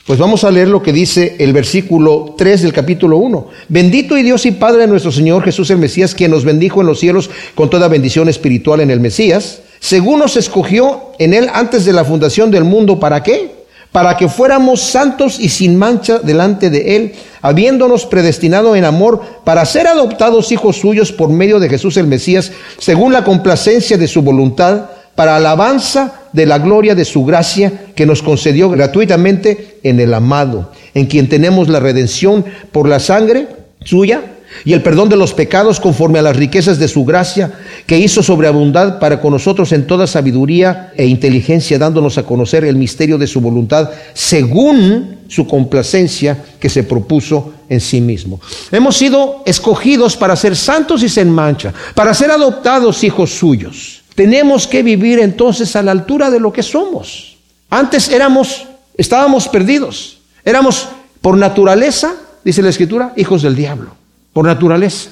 Pues 0.05 0.17
vamos 0.17 0.43
a 0.43 0.51
leer 0.51 0.67
lo 0.67 0.81
que 0.81 0.91
dice 0.91 1.35
el 1.39 1.53
versículo 1.53 2.33
3 2.37 2.63
del 2.63 2.73
capítulo 2.73 3.17
1. 3.17 3.47
Bendito 3.69 4.17
y 4.17 4.23
Dios 4.23 4.45
y 4.45 4.51
Padre 4.51 4.81
de 4.81 4.87
nuestro 4.87 5.11
Señor 5.11 5.43
Jesús 5.43 5.69
el 5.69 5.77
Mesías, 5.77 6.15
quien 6.15 6.31
nos 6.31 6.43
bendijo 6.43 6.81
en 6.81 6.87
los 6.87 6.99
cielos 6.99 7.29
con 7.55 7.69
toda 7.69 7.87
bendición 7.87 8.27
espiritual 8.27 8.81
en 8.81 8.89
el 8.89 8.99
Mesías, 8.99 9.61
según 9.79 10.19
nos 10.19 10.37
escogió 10.37 11.11
en 11.19 11.33
él 11.33 11.49
antes 11.53 11.85
de 11.85 11.93
la 11.93 12.03
fundación 12.03 12.51
del 12.51 12.63
mundo, 12.63 12.99
¿para 12.99 13.21
qué? 13.21 13.61
Para 13.91 14.17
que 14.17 14.27
fuéramos 14.27 14.81
santos 14.81 15.39
y 15.39 15.49
sin 15.49 15.75
mancha 15.75 16.19
delante 16.19 16.69
de 16.69 16.95
él, 16.95 17.13
habiéndonos 17.41 18.05
predestinado 18.05 18.75
en 18.75 18.85
amor 18.85 19.21
para 19.43 19.65
ser 19.65 19.87
adoptados 19.87 20.51
hijos 20.51 20.77
suyos 20.77 21.11
por 21.11 21.29
medio 21.29 21.59
de 21.59 21.69
Jesús 21.69 21.95
el 21.97 22.07
Mesías, 22.07 22.51
según 22.79 23.13
la 23.13 23.23
complacencia 23.23 23.97
de 23.97 24.07
su 24.07 24.21
voluntad, 24.23 24.85
para 25.15 25.35
alabanza 25.35 26.20
de 26.33 26.45
la 26.45 26.59
gloria 26.59 26.95
de 26.95 27.05
su 27.05 27.25
gracia 27.25 27.93
que 27.95 28.05
nos 28.05 28.21
concedió 28.21 28.69
gratuitamente 28.69 29.79
en 29.83 29.99
el 29.99 30.13
amado, 30.13 30.71
en 30.93 31.05
quien 31.05 31.29
tenemos 31.29 31.67
la 31.69 31.79
redención 31.79 32.45
por 32.71 32.87
la 32.87 32.99
sangre 32.99 33.47
suya 33.83 34.21
y 34.65 34.73
el 34.73 34.81
perdón 34.81 35.09
de 35.09 35.15
los 35.15 35.33
pecados 35.33 35.79
conforme 35.79 36.19
a 36.19 36.21
las 36.21 36.35
riquezas 36.35 36.77
de 36.77 36.87
su 36.87 37.05
gracia, 37.05 37.53
que 37.87 37.97
hizo 37.97 38.21
sobreabundar 38.21 38.99
para 38.99 39.19
con 39.19 39.31
nosotros 39.33 39.71
en 39.71 39.87
toda 39.87 40.07
sabiduría 40.07 40.91
e 40.97 41.05
inteligencia, 41.05 41.79
dándonos 41.79 42.17
a 42.17 42.23
conocer 42.23 42.65
el 42.65 42.75
misterio 42.75 43.17
de 43.17 43.27
su 43.27 43.41
voluntad, 43.41 43.89
según 44.13 45.19
su 45.27 45.47
complacencia 45.47 46.37
que 46.59 46.69
se 46.69 46.83
propuso 46.83 47.53
en 47.69 47.79
sí 47.79 48.01
mismo. 48.01 48.39
Hemos 48.71 48.97
sido 48.97 49.41
escogidos 49.45 50.17
para 50.17 50.35
ser 50.35 50.55
santos 50.55 51.01
y 51.03 51.09
sin 51.09 51.29
mancha, 51.29 51.73
para 51.95 52.13
ser 52.13 52.31
adoptados 52.31 53.03
hijos 53.03 53.31
suyos. 53.31 54.00
Tenemos 54.21 54.67
que 54.67 54.83
vivir 54.83 55.17
entonces 55.17 55.75
a 55.75 55.81
la 55.81 55.89
altura 55.89 56.29
de 56.29 56.39
lo 56.39 56.53
que 56.53 56.61
somos. 56.61 57.37
Antes 57.71 58.07
éramos, 58.07 58.67
estábamos 58.95 59.47
perdidos, 59.47 60.19
éramos 60.45 60.89
por 61.21 61.39
naturaleza, 61.39 62.13
dice 62.43 62.61
la 62.61 62.69
escritura, 62.69 63.13
hijos 63.15 63.41
del 63.41 63.55
diablo 63.55 63.95
por 64.31 64.45
naturaleza. 64.45 65.09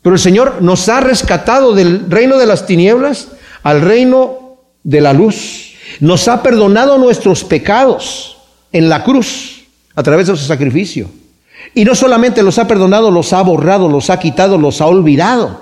Pero 0.00 0.14
el 0.14 0.20
Señor 0.20 0.62
nos 0.62 0.88
ha 0.88 1.00
rescatado 1.00 1.74
del 1.74 2.10
reino 2.10 2.38
de 2.38 2.46
las 2.46 2.64
tinieblas 2.64 3.28
al 3.62 3.82
reino 3.82 4.56
de 4.82 5.02
la 5.02 5.12
luz. 5.12 5.74
Nos 6.00 6.26
ha 6.26 6.42
perdonado 6.42 6.96
nuestros 6.96 7.44
pecados 7.44 8.38
en 8.72 8.88
la 8.88 9.04
cruz 9.04 9.66
a 9.94 10.02
través 10.02 10.28
de 10.28 10.36
su 10.38 10.46
sacrificio. 10.46 11.10
Y 11.74 11.84
no 11.84 11.94
solamente 11.94 12.42
los 12.42 12.58
ha 12.58 12.66
perdonado, 12.66 13.10
los 13.10 13.34
ha 13.34 13.42
borrado, 13.42 13.90
los 13.90 14.08
ha 14.08 14.18
quitado, 14.18 14.56
los 14.56 14.80
ha 14.80 14.86
olvidado. 14.86 15.60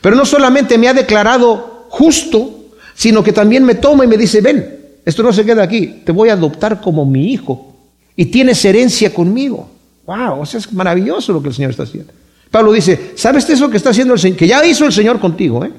Pero 0.00 0.14
no 0.14 0.24
solamente 0.24 0.78
me 0.78 0.86
ha 0.86 0.94
declarado 0.94 1.74
justo, 1.88 2.66
sino 2.94 3.22
que 3.22 3.32
también 3.32 3.64
me 3.64 3.74
toma 3.74 4.04
y 4.04 4.08
me 4.08 4.16
dice, 4.16 4.40
ven, 4.40 4.76
esto 5.04 5.22
no 5.22 5.32
se 5.32 5.44
queda 5.44 5.62
aquí, 5.62 6.02
te 6.04 6.12
voy 6.12 6.28
a 6.28 6.32
adoptar 6.32 6.80
como 6.80 7.04
mi 7.06 7.32
hijo. 7.32 7.74
Y 8.16 8.26
tienes 8.26 8.64
herencia 8.64 9.12
conmigo. 9.12 9.68
Wow, 10.06 10.40
o 10.40 10.46
sea, 10.46 10.58
es 10.58 10.72
maravilloso 10.72 11.32
lo 11.32 11.42
que 11.42 11.48
el 11.48 11.54
Señor 11.54 11.70
está 11.70 11.82
haciendo. 11.82 12.12
Pablo 12.50 12.72
dice, 12.72 13.12
¿sabes 13.16 13.48
eso 13.50 13.68
que 13.68 13.76
está 13.76 13.90
haciendo 13.90 14.14
el 14.14 14.20
Señor? 14.20 14.38
Que 14.38 14.46
ya 14.46 14.64
hizo 14.64 14.86
el 14.86 14.92
Señor 14.92 15.20
contigo, 15.20 15.64
¿eh? 15.64 15.72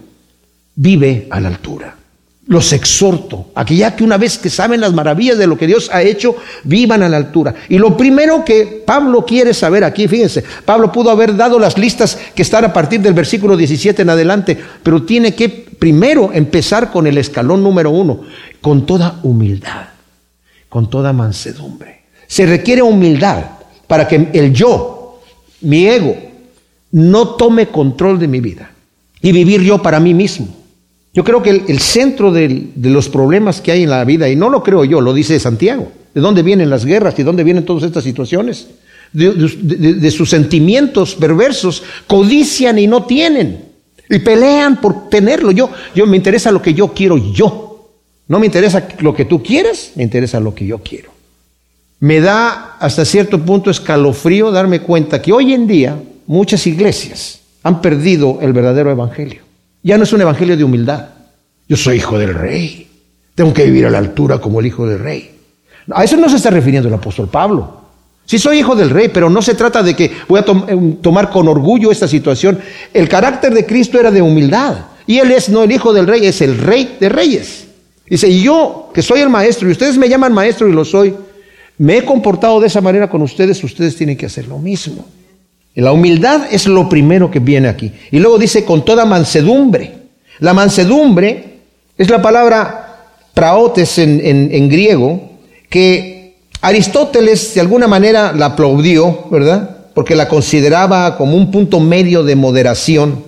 Vive 0.76 1.28
a 1.30 1.40
la 1.40 1.48
altura. 1.48 1.98
Los 2.48 2.72
exhorto 2.72 3.48
a 3.56 3.66
que 3.66 3.76
ya 3.76 3.96
que 3.96 4.04
una 4.04 4.18
vez 4.18 4.38
que 4.38 4.50
saben 4.50 4.80
las 4.80 4.94
maravillas 4.94 5.38
de 5.38 5.48
lo 5.48 5.58
que 5.58 5.68
Dios 5.68 5.90
ha 5.92 6.02
hecho, 6.02 6.36
vivan 6.64 7.04
a 7.04 7.10
la 7.10 7.18
altura. 7.18 7.54
Y 7.68 7.78
lo 7.78 7.98
primero 7.98 8.46
que 8.46 8.84
Pablo 8.86 9.26
quiere 9.26 9.54
saber 9.54 9.84
aquí, 9.84 10.08
fíjense, 10.08 10.44
Pablo 10.64 10.92
pudo 10.92 11.12
haber 11.12 11.36
dado 11.36 11.60
las 11.60 11.78
listas 11.78 12.18
que 12.34 12.44
están 12.44 12.64
a 12.64 12.72
partir 12.72 13.02
del 13.02 13.14
versículo 13.14 13.58
17 13.58 14.02
en 14.02 14.10
adelante, 14.10 14.58
pero 14.82 15.04
tiene 15.04 15.36
que 15.36 15.50
primero 15.50 16.32
empezar 16.34 16.92
con 16.92 17.06
el 17.06 17.18
escalón 17.18 17.62
número 17.62 17.92
uno, 17.92 18.22
con 18.62 18.86
toda 18.86 19.20
humildad, 19.24 19.88
con 20.70 20.90
toda 20.90 21.12
mansedumbre. 21.12 22.04
Se 22.28 22.46
requiere 22.46 22.82
humildad 22.82 23.44
para 23.88 24.08
que 24.08 24.30
el 24.34 24.54
yo, 24.54 25.22
mi 25.62 25.88
ego, 25.88 26.16
no 26.92 27.36
tome 27.36 27.68
control 27.68 28.20
de 28.20 28.28
mi 28.28 28.40
vida 28.40 28.72
y 29.22 29.32
vivir 29.32 29.62
yo 29.62 29.82
para 29.82 30.00
mí 30.00 30.14
mismo. 30.14 30.48
Yo 31.18 31.24
creo 31.24 31.42
que 31.42 31.50
el, 31.50 31.80
centro 31.80 32.32
de 32.32 32.70
los 32.76 33.10
problemas 33.10 33.60
que 33.60 33.72
hay 33.72 33.82
en 33.82 33.90
la 33.90 34.06
vida, 34.06 34.30
y 34.30 34.36
no 34.36 34.52
lo 34.52 34.62
creo 34.62 34.86
yo, 34.86 35.02
lo 35.02 35.16
dice 35.16 35.40
Santiago, 35.40 35.92
de 36.14 36.22
dónde 36.22 36.44
vienen 36.44 36.70
las 36.70 36.86
guerras 36.86 37.18
y 37.18 37.24
dónde 37.24 37.44
vienen 37.44 37.66
todas 37.66 37.82
estas 37.82 38.04
situaciones, 38.04 38.68
de, 39.14 40.12
sus 40.12 40.30
sentimientos 40.30 41.16
perversos, 41.16 41.82
codician 42.06 42.78
y 42.78 42.86
no 42.86 43.08
tienen, 43.08 43.66
y 44.08 44.20
pelean 44.20 44.80
por 44.80 45.10
tenerlo. 45.10 45.50
Yo, 45.50 45.72
yo 45.96 46.06
me 46.06 46.18
interesa 46.18 46.52
lo 46.52 46.62
que 46.62 46.76
yo 46.76 46.90
quiero 46.94 47.18
yo, 47.18 47.90
no 48.28 48.38
me 48.38 48.46
interesa 48.46 48.88
lo 49.00 49.16
que 49.16 49.26
tú 49.26 49.42
quieres, 49.42 49.94
me 49.96 50.04
interesa 50.04 50.40
lo 50.40 50.54
que 50.54 50.68
yo 50.68 50.78
quiero. 50.84 51.10
Me 52.00 52.20
da 52.20 52.78
hasta 52.80 53.04
cierto 53.06 53.44
punto 53.44 53.72
escalofrío 53.72 54.52
darme 54.52 54.82
cuenta 54.82 55.20
que 55.20 55.34
hoy 55.34 55.54
en 55.56 55.66
día 55.66 56.00
muchas 56.28 56.68
iglesias 56.68 57.40
han 57.64 57.82
perdido 57.82 58.38
el 58.44 58.54
verdadero 58.54 58.92
evangelio. 58.92 59.47
Ya 59.88 59.98
no 59.98 60.04
es 60.04 60.12
un 60.12 60.20
evangelio 60.20 60.58
de 60.58 60.66
humildad. 60.66 61.08
Yo 61.70 61.78
soy 61.78 61.96
hijo 61.96 62.20
del 62.20 62.34
rey. 62.34 62.90
Tengo 63.34 63.54
que 63.54 63.64
vivir 63.64 63.86
a 63.86 63.90
la 63.90 64.00
altura 64.00 64.38
como 64.38 64.60
el 64.60 64.66
hijo 64.66 64.86
del 64.86 65.00
rey. 65.00 65.32
A 65.94 66.04
eso 66.04 66.18
no 66.18 66.28
se 66.28 66.36
está 66.36 66.50
refiriendo 66.50 66.90
el 66.90 66.96
apóstol 66.96 67.30
Pablo. 67.30 67.84
Sí 68.26 68.38
soy 68.38 68.60
hijo 68.60 68.76
del 68.76 68.90
rey, 68.90 69.08
pero 69.08 69.30
no 69.30 69.42
se 69.42 69.54
trata 69.54 69.82
de 69.82 69.96
que 69.96 70.12
voy 70.28 70.42
a 70.42 70.44
eh, 70.44 70.98
tomar 71.02 71.30
con 71.30 71.48
orgullo 71.48 71.90
esta 71.90 72.06
situación. 72.06 72.60
El 72.94 73.08
carácter 73.08 73.54
de 73.54 73.66
Cristo 73.66 73.98
era 73.98 74.12
de 74.12 74.22
humildad. 74.22 74.76
Y 75.06 75.20
él 75.20 75.32
es 75.32 75.48
no 75.48 75.64
el 75.64 75.72
hijo 75.72 75.94
del 75.94 76.06
rey, 76.06 76.26
es 76.26 76.42
el 76.42 76.58
rey 76.58 76.98
de 77.00 77.08
reyes. 77.08 77.68
Dice, 78.10 78.28
y 78.28 78.42
yo, 78.42 78.92
que 78.94 79.02
soy 79.02 79.22
el 79.22 79.30
maestro, 79.30 79.70
y 79.70 79.72
ustedes 79.72 79.98
me 79.98 80.10
llaman 80.10 80.34
maestro 80.34 80.68
y 80.68 80.74
lo 80.74 80.84
soy, 80.84 81.16
me 81.78 82.00
he 82.00 82.04
comportado 82.04 82.60
de 82.60 82.68
esa 82.68 82.82
manera 82.82 83.10
con 83.10 83.22
ustedes, 83.22 83.64
ustedes 83.64 83.96
tienen 83.96 84.18
que 84.18 84.26
hacer 84.26 84.50
lo 84.50 84.60
mismo. 84.60 85.08
La 85.78 85.92
humildad 85.92 86.48
es 86.50 86.66
lo 86.66 86.90
primero 86.90 87.30
que 87.30 87.40
viene 87.40 87.68
aquí. 87.68 87.92
Y 88.10 88.18
luego 88.18 88.40
dice 88.40 88.66
con 88.66 88.84
toda 88.84 89.06
mansedumbre. 89.06 89.94
La 90.40 90.56
mansedumbre 90.56 91.60
es 91.96 92.10
la 92.10 92.20
palabra 92.20 93.06
praotes 93.36 94.00
en, 94.00 94.70
griego, 94.70 95.34
que 95.70 96.36
Aristóteles 96.62 97.54
de 97.54 97.62
alguna 97.62 97.88
manera 97.88 98.34
la 98.34 98.48
aplaudió, 98.48 99.26
¿verdad? 99.30 99.92
Porque 99.94 100.16
la 100.16 100.28
consideraba 100.28 101.16
como 101.16 101.38
un 101.38 101.52
punto 101.52 101.80
medio 101.80 102.24
de 102.24 102.36
moderación. 102.36 103.24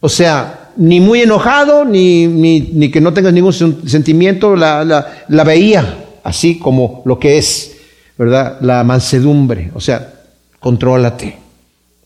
O 0.00 0.10
sea, 0.10 0.72
ni 0.76 1.00
muy 1.00 1.22
enojado, 1.22 1.86
ni, 1.86 2.26
ni, 2.26 2.90
que 2.90 3.00
no 3.00 3.14
tengas 3.14 3.32
ningún 3.32 3.54
sentimiento, 3.54 4.56
la, 4.56 4.84
la 5.26 5.44
veía 5.44 6.04
así 6.22 6.58
como 6.58 7.00
lo 7.06 7.18
que 7.18 7.38
es, 7.38 7.76
¿verdad? 8.18 8.58
La 8.60 8.84
mansedumbre. 8.84 9.70
O 9.74 9.80
sea, 9.80 10.12
contrólate. 10.60 11.47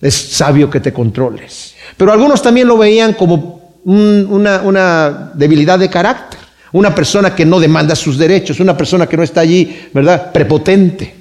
Es 0.02 0.14
sabio 0.14 0.68
que 0.68 0.80
te 0.80 0.92
controles. 0.92 1.74
Pero 1.96 2.12
algunos 2.12 2.42
también 2.42 2.66
lo 2.66 2.76
veían 2.76 3.14
como 3.14 3.62
una, 3.84 5.30
debilidad 5.34 5.78
de 5.78 5.88
carácter. 5.88 6.40
Una 6.72 6.94
persona 6.94 7.34
que 7.34 7.46
no 7.46 7.60
demanda 7.60 7.94
sus 7.94 8.18
derechos, 8.18 8.58
una 8.58 8.76
persona 8.76 9.06
que 9.06 9.16
no 9.16 9.22
está 9.22 9.42
allí, 9.42 9.88
¿verdad? 9.94 10.32
Prepotente. 10.32 11.14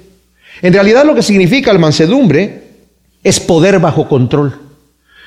En 0.60 0.72
realidad 0.72 1.04
lo 1.04 1.14
que 1.14 1.22
significa 1.22 1.72
la 1.72 1.78
mansedumbre 1.78 2.62
es 3.22 3.38
poder 3.38 3.78
bajo 3.78 4.08
control. 4.08 4.58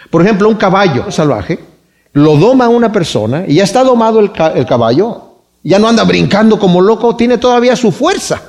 Por 0.09 0.21
ejemplo, 0.21 0.49
un 0.49 0.55
caballo 0.55 1.09
salvaje 1.09 1.59
lo 2.13 2.37
doma 2.37 2.69
una 2.69 2.91
persona 2.91 3.43
y 3.47 3.55
ya 3.55 3.63
está 3.63 3.83
domado 3.83 4.19
el, 4.21 4.31
el 4.55 4.65
caballo, 4.65 5.35
ya 5.63 5.79
no 5.79 5.89
anda 5.89 6.03
brincando 6.05 6.57
como 6.57 6.81
loco, 6.81 7.15
tiene 7.15 7.37
todavía 7.37 7.75
su 7.75 7.91
fuerza, 7.91 8.41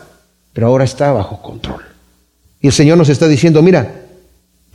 pero 0.53 0.69
ahora 0.69 0.85
está 0.85 1.13
bajo 1.13 1.43
control. 1.43 1.83
Y 2.61 2.69
el 2.69 2.73
Señor 2.73 2.97
nos 2.97 3.09
está 3.09 3.27
diciendo, 3.27 3.61
mira, 3.63 4.06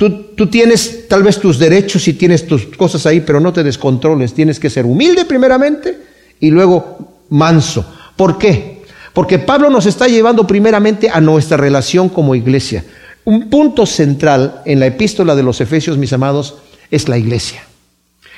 Tú, 0.02 0.48
tienes 0.48 1.08
tal 1.08 1.22
vez 1.22 1.38
tus 1.38 1.60
derechos 1.60 2.08
y 2.08 2.14
tienes 2.14 2.48
tus 2.48 2.66
cosas 2.76 3.06
ahí, 3.06 3.20
pero 3.20 3.40
no 3.40 3.54
te 3.54 3.62
descontroles. 3.62 4.34
Tienes 4.34 4.60
que 4.60 4.68
ser 4.68 4.84
humilde 4.84 5.26
primeramente 5.26 5.96
y 6.40 6.50
luego 6.50 7.20
manso. 7.30 7.86
¿Por 8.16 8.40
qué? 8.40 8.82
Porque 9.14 9.38
Pablo 9.38 9.70
nos 9.70 9.86
está 9.86 10.08
llevando 10.08 10.48
primeramente 10.48 11.08
a 11.08 11.22
nuestra 11.22 11.56
relación 11.56 12.10
como 12.10 12.34
iglesia. 12.34 12.84
Un 13.26 13.48
punto 13.52 13.86
central 13.86 14.64
en 14.66 14.80
la 14.80 14.88
epístola 14.88 15.36
de 15.36 15.44
los 15.44 15.62
Efesios, 15.62 16.00
mis 16.00 16.14
amados, 16.14 16.56
es 16.90 17.08
la 17.08 17.20
iglesia. 17.20 17.62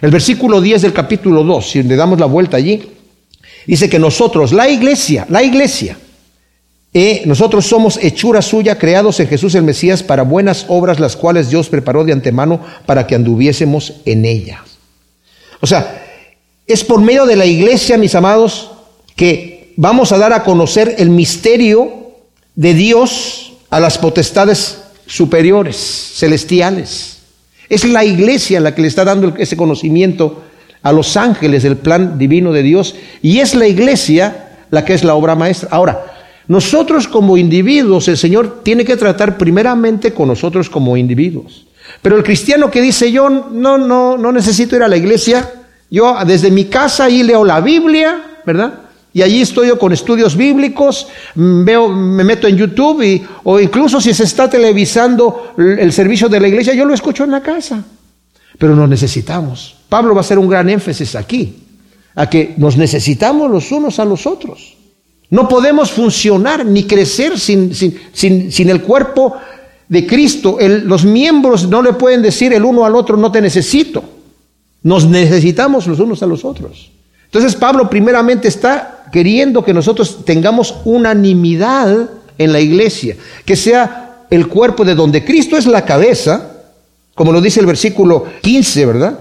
El 0.02 0.12
versículo 0.12 0.60
10 0.60 0.82
del 0.82 0.92
capítulo 0.92 1.46
2, 1.46 1.70
si 1.70 1.82
le 1.82 1.96
damos 1.96 2.20
la 2.20 2.26
vuelta 2.26 2.58
allí, 2.58 2.92
dice 3.66 3.90
que 3.90 4.00
nosotros, 4.00 4.52
la 4.52 4.68
iglesia, 4.68 5.26
la 5.30 5.42
iglesia, 5.42 5.98
nosotros 7.26 7.66
somos 7.66 7.98
hechura 8.02 8.42
suya, 8.42 8.78
creados 8.78 9.20
en 9.20 9.28
Jesús 9.28 9.56
el 9.56 9.64
Mesías 9.64 10.04
para 10.04 10.24
buenas 10.24 10.66
obras, 10.68 11.00
las 11.00 11.16
cuales 11.16 11.50
Dios 11.50 11.70
preparó 11.70 12.04
de 12.04 12.14
antemano 12.14 12.62
para 12.86 13.08
que 13.08 13.16
anduviésemos 13.16 13.94
en 14.06 14.26
ellas. 14.26 14.60
O 15.60 15.66
sea, 15.66 16.04
es 16.68 16.84
por 16.84 17.02
medio 17.02 17.26
de 17.26 17.36
la 17.36 17.46
iglesia, 17.46 17.98
mis 17.98 18.14
amados, 18.14 18.72
que 19.16 19.74
vamos 19.76 20.12
a 20.12 20.18
dar 20.18 20.34
a 20.34 20.44
conocer 20.44 20.96
el 21.00 21.10
misterio 21.10 22.12
de 22.56 22.74
Dios 22.74 23.54
a 23.72 23.80
las 23.80 23.98
potestades 23.98 24.84
superiores, 25.08 26.12
celestiales. 26.16 27.18
Es 27.70 27.86
la 27.86 28.06
iglesia 28.06 28.60
la 28.60 28.76
que 28.76 28.84
le 28.84 28.88
está 28.88 29.04
dando 29.04 29.34
ese 29.38 29.58
conocimiento 29.58 30.44
a 30.84 30.92
los 30.92 31.18
ángeles 31.18 31.64
del 31.64 31.78
plan 31.78 32.20
divino 32.20 32.52
de 32.52 32.62
Dios 32.62 32.96
y 33.22 33.40
es 33.40 33.56
la 33.56 33.68
iglesia 33.68 34.52
la 34.70 34.86
que 34.86 34.94
es 34.94 35.04
la 35.04 35.16
obra 35.16 35.36
maestra. 35.36 35.70
Ahora, 35.72 36.13
nosotros 36.48 37.08
como 37.08 37.38
individuos, 37.38 38.08
el 38.08 38.18
Señor 38.18 38.62
tiene 38.64 38.84
que 38.84 38.98
tratar 38.98 39.38
primeramente 39.38 40.14
con 40.14 40.28
nosotros 40.28 40.70
como 40.70 40.98
individuos. 40.98 41.66
Pero 42.02 42.18
el 42.18 42.24
cristiano 42.24 42.70
que 42.70 42.82
dice 42.82 43.12
yo 43.12 43.30
no, 43.30 43.78
no, 43.78 44.18
no 44.18 44.32
necesito 44.32 44.76
ir 44.76 44.84
a 44.84 44.88
la 44.88 44.98
iglesia, 44.98 45.50
yo 45.90 46.16
desde 46.26 46.52
mi 46.52 46.66
casa 46.66 47.06
ahí 47.06 47.24
leo 47.24 47.44
la 47.44 47.62
Biblia, 47.62 48.40
¿verdad? 48.46 48.80
Y 49.14 49.22
allí 49.22 49.42
estoy 49.42 49.68
yo 49.68 49.78
con 49.78 49.94
estudios 49.94 50.36
bíblicos, 50.36 51.08
mm, 51.36 51.64
veo, 51.64 51.90
me 51.90 52.24
meto 52.24 52.48
en 52.48 52.58
YouTube 52.58 53.04
y, 53.04 53.24
o 53.44 53.60
incluso 53.60 54.02
si 54.02 54.14
se 54.14 54.24
está 54.24 54.50
televisando 54.50 55.54
el 55.58 55.94
servicio 55.94 56.28
de 56.28 56.40
la 56.40 56.48
iglesia, 56.48 56.74
yo 56.74 56.86
lo 56.86 56.96
escucho 56.96 57.24
en 57.24 57.32
la 57.32 57.42
casa. 57.42 57.84
Pero 58.58 58.76
nos 58.76 58.90
necesitamos. 58.90 59.76
Pablo 59.88 60.16
va 60.16 60.22
a 60.22 60.26
hacer 60.26 60.40
un 60.40 60.50
gran 60.50 60.70
énfasis 60.70 61.16
aquí. 61.16 61.60
a 62.16 62.30
que 62.30 62.54
nos 62.58 62.78
necesitamos 62.78 63.50
los 63.50 63.72
unos 63.72 63.98
a 63.98 64.06
los 64.06 64.28
otros. 64.28 64.78
No 65.34 65.50
podemos 65.50 65.92
funcionar 65.92 66.64
ni 66.64 66.84
crecer 66.84 67.40
sin, 67.40 67.74
sin, 67.74 68.52
sin, 68.52 68.70
el 68.70 68.84
cuerpo 68.84 69.34
de 69.90 70.06
Cristo. 70.06 70.60
los 70.62 71.06
miembros 71.06 71.68
no 71.68 71.82
le 71.82 71.94
pueden 71.94 72.22
decir 72.22 72.54
el 72.54 72.64
uno 72.64 72.86
al 72.86 72.96
otro, 72.96 73.18
no 73.18 73.32
te 73.32 73.42
necesito. 73.42 74.04
Nos 74.84 75.08
necesitamos 75.08 75.88
los 75.88 76.00
unos 76.00 76.22
a 76.22 76.28
los 76.28 76.46
otros. 76.46 76.92
Entonces 77.26 77.56
Pablo 77.56 77.90
primeramente 77.90 78.48
está 78.48 79.06
queriendo 79.12 79.66
que 79.66 79.74
nosotros 79.74 80.24
tengamos 80.24 80.76
unanimidad 80.86 82.12
en 82.38 82.54
la 82.54 82.60
iglesia, 82.60 83.16
que 83.44 83.56
sea 83.56 84.26
el 84.30 84.48
cuerpo 84.48 84.86
de 84.86 84.94
donde 84.94 85.26
Cristo 85.26 85.58
es 85.58 85.66
la 85.66 85.84
cabeza, 85.84 86.62
como 87.16 87.32
lo 87.32 87.42
dice 87.42 87.60
el 87.60 87.66
versículo 87.66 88.26
15, 88.44 88.86
¿verdad? 88.86 89.20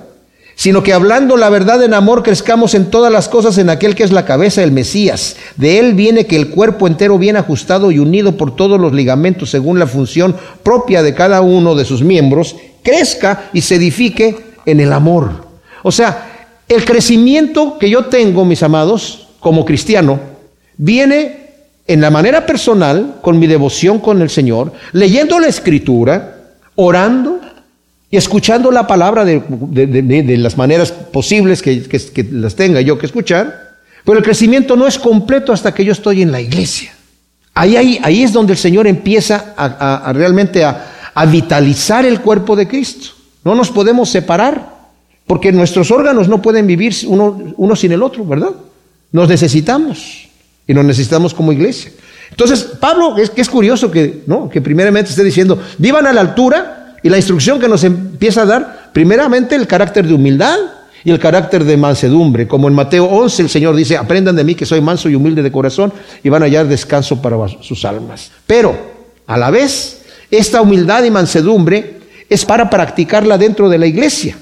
Sino 0.54 0.82
que 0.82 0.92
hablando 0.92 1.36
la 1.36 1.50
verdad 1.50 1.82
en 1.82 1.94
amor 1.94 2.22
crezcamos 2.22 2.74
en 2.74 2.90
todas 2.90 3.10
las 3.10 3.28
cosas 3.28 3.58
en 3.58 3.70
aquel 3.70 3.94
que 3.94 4.04
es 4.04 4.12
la 4.12 4.24
cabeza, 4.24 4.62
el 4.62 4.72
Mesías. 4.72 5.36
De 5.56 5.78
él 5.78 5.94
viene 5.94 6.26
que 6.26 6.36
el 6.36 6.50
cuerpo 6.50 6.86
entero 6.86 7.18
bien 7.18 7.36
ajustado 7.36 7.90
y 7.90 7.98
unido 7.98 8.36
por 8.36 8.54
todos 8.54 8.80
los 8.80 8.92
ligamentos 8.92 9.50
según 9.50 9.78
la 9.78 9.86
función 9.86 10.36
propia 10.62 11.02
de 11.02 11.14
cada 11.14 11.40
uno 11.40 11.74
de 11.74 11.84
sus 11.84 12.02
miembros, 12.02 12.56
crezca 12.82 13.50
y 13.52 13.62
se 13.62 13.76
edifique 13.76 14.36
en 14.66 14.80
el 14.80 14.92
amor. 14.92 15.46
O 15.82 15.90
sea, 15.90 16.48
el 16.68 16.84
crecimiento 16.84 17.78
que 17.78 17.90
yo 17.90 18.06
tengo, 18.06 18.44
mis 18.44 18.62
amados, 18.62 19.28
como 19.40 19.64
cristiano, 19.64 20.20
viene 20.76 21.42
en 21.86 22.00
la 22.00 22.10
manera 22.10 22.46
personal, 22.46 23.16
con 23.20 23.38
mi 23.38 23.46
devoción 23.46 23.98
con 23.98 24.22
el 24.22 24.30
Señor, 24.30 24.72
leyendo 24.92 25.40
la 25.40 25.48
escritura, 25.48 26.38
orando 26.76 27.40
y 28.12 28.18
escuchando 28.18 28.70
la 28.70 28.86
palabra 28.86 29.24
de, 29.24 30.36
las 30.36 30.58
maneras 30.58 30.92
posibles 30.92 31.62
que, 31.62 32.28
las 32.30 32.54
tenga 32.54 32.82
yo 32.82 32.98
que 32.98 33.06
escuchar. 33.06 33.72
Pero 34.04 34.18
el 34.18 34.24
crecimiento 34.24 34.76
no 34.76 34.86
es 34.86 34.98
completo 34.98 35.50
hasta 35.50 35.72
que 35.72 35.82
yo 35.82 35.92
estoy 35.92 36.20
en 36.20 36.30
la 36.30 36.38
iglesia. 36.38 36.92
Ahí, 37.54 37.74
ahí, 37.74 37.98
ahí 38.02 38.22
es 38.22 38.34
donde 38.34 38.52
el 38.52 38.58
Señor 38.58 38.86
empieza 38.86 39.54
a, 39.56 40.12
realmente 40.12 40.62
a, 40.62 41.24
vitalizar 41.26 42.04
el 42.04 42.20
cuerpo 42.20 42.54
de 42.54 42.68
Cristo. 42.68 43.14
No 43.44 43.54
nos 43.54 43.70
podemos 43.70 44.10
separar, 44.10 44.74
porque 45.26 45.50
nuestros 45.50 45.90
órganos 45.90 46.28
no 46.28 46.42
pueden 46.42 46.66
vivir 46.66 46.94
uno, 47.06 47.54
uno 47.56 47.74
sin 47.74 47.92
el 47.92 48.02
otro, 48.02 48.26
¿verdad? 48.26 48.50
Nos 49.10 49.26
necesitamos. 49.26 50.28
Y 50.66 50.74
nos 50.74 50.84
necesitamos 50.84 51.32
como 51.32 51.50
iglesia. 51.50 51.90
Entonces, 52.28 52.62
Pablo, 52.78 53.16
es 53.16 53.30
que 53.30 53.40
es 53.40 53.48
curioso 53.48 53.90
que, 53.90 54.22
¿no? 54.26 54.50
que 54.50 54.60
primeramente 54.60 55.08
esté 55.08 55.24
diciendo, 55.24 55.58
vivan 55.78 56.06
a 56.06 56.12
la 56.12 56.20
altura 56.20 56.81
y 57.02 57.08
la 57.08 57.16
instrucción 57.16 57.58
que 57.58 57.68
nos 57.68 57.84
empieza 57.84 58.42
a 58.42 58.46
dar, 58.46 58.90
primeramente 58.92 59.54
el 59.54 59.66
carácter 59.66 60.06
de 60.06 60.14
humildad 60.14 60.56
y 61.04 61.10
el 61.10 61.18
carácter 61.18 61.64
de 61.64 61.76
mansedumbre. 61.76 62.46
Como 62.46 62.68
en 62.68 62.74
Mateo 62.74 63.06
11 63.06 63.42
el 63.42 63.48
Señor 63.48 63.74
dice, 63.74 63.96
aprendan 63.96 64.36
de 64.36 64.44
mí 64.44 64.54
que 64.54 64.66
soy 64.66 64.80
manso 64.80 65.08
y 65.08 65.14
humilde 65.14 65.42
de 65.42 65.50
corazón 65.50 65.92
y 66.22 66.28
van 66.28 66.42
a 66.42 66.46
hallar 66.46 66.68
descanso 66.68 67.20
para 67.20 67.36
sus 67.60 67.84
almas. 67.84 68.30
Pero, 68.46 68.76
a 69.26 69.36
la 69.36 69.50
vez, 69.50 70.02
esta 70.30 70.62
humildad 70.62 71.02
y 71.04 71.10
mansedumbre 71.10 72.00
es 72.28 72.44
para 72.44 72.70
practicarla 72.70 73.36
dentro 73.36 73.68
de 73.68 73.78
la 73.78 73.86
iglesia. 73.86 74.36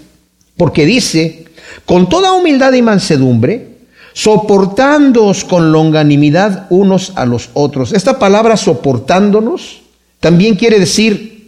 Porque 0.57 0.85
dice, 0.85 1.47
con 1.87 2.09
toda 2.09 2.33
humildad 2.33 2.75
y 2.75 2.83
mansedumbre, 2.83 3.71
soportándoos 4.13 5.45
con 5.45 5.73
longanimidad 5.73 6.67
unos 6.69 7.13
a 7.17 7.25
los 7.25 7.51
otros. 7.55 7.93
Esta 7.93 8.19
palabra 8.19 8.57
soportándonos 8.57 9.81
también 10.19 10.57
quiere 10.57 10.79
decir 10.79 11.40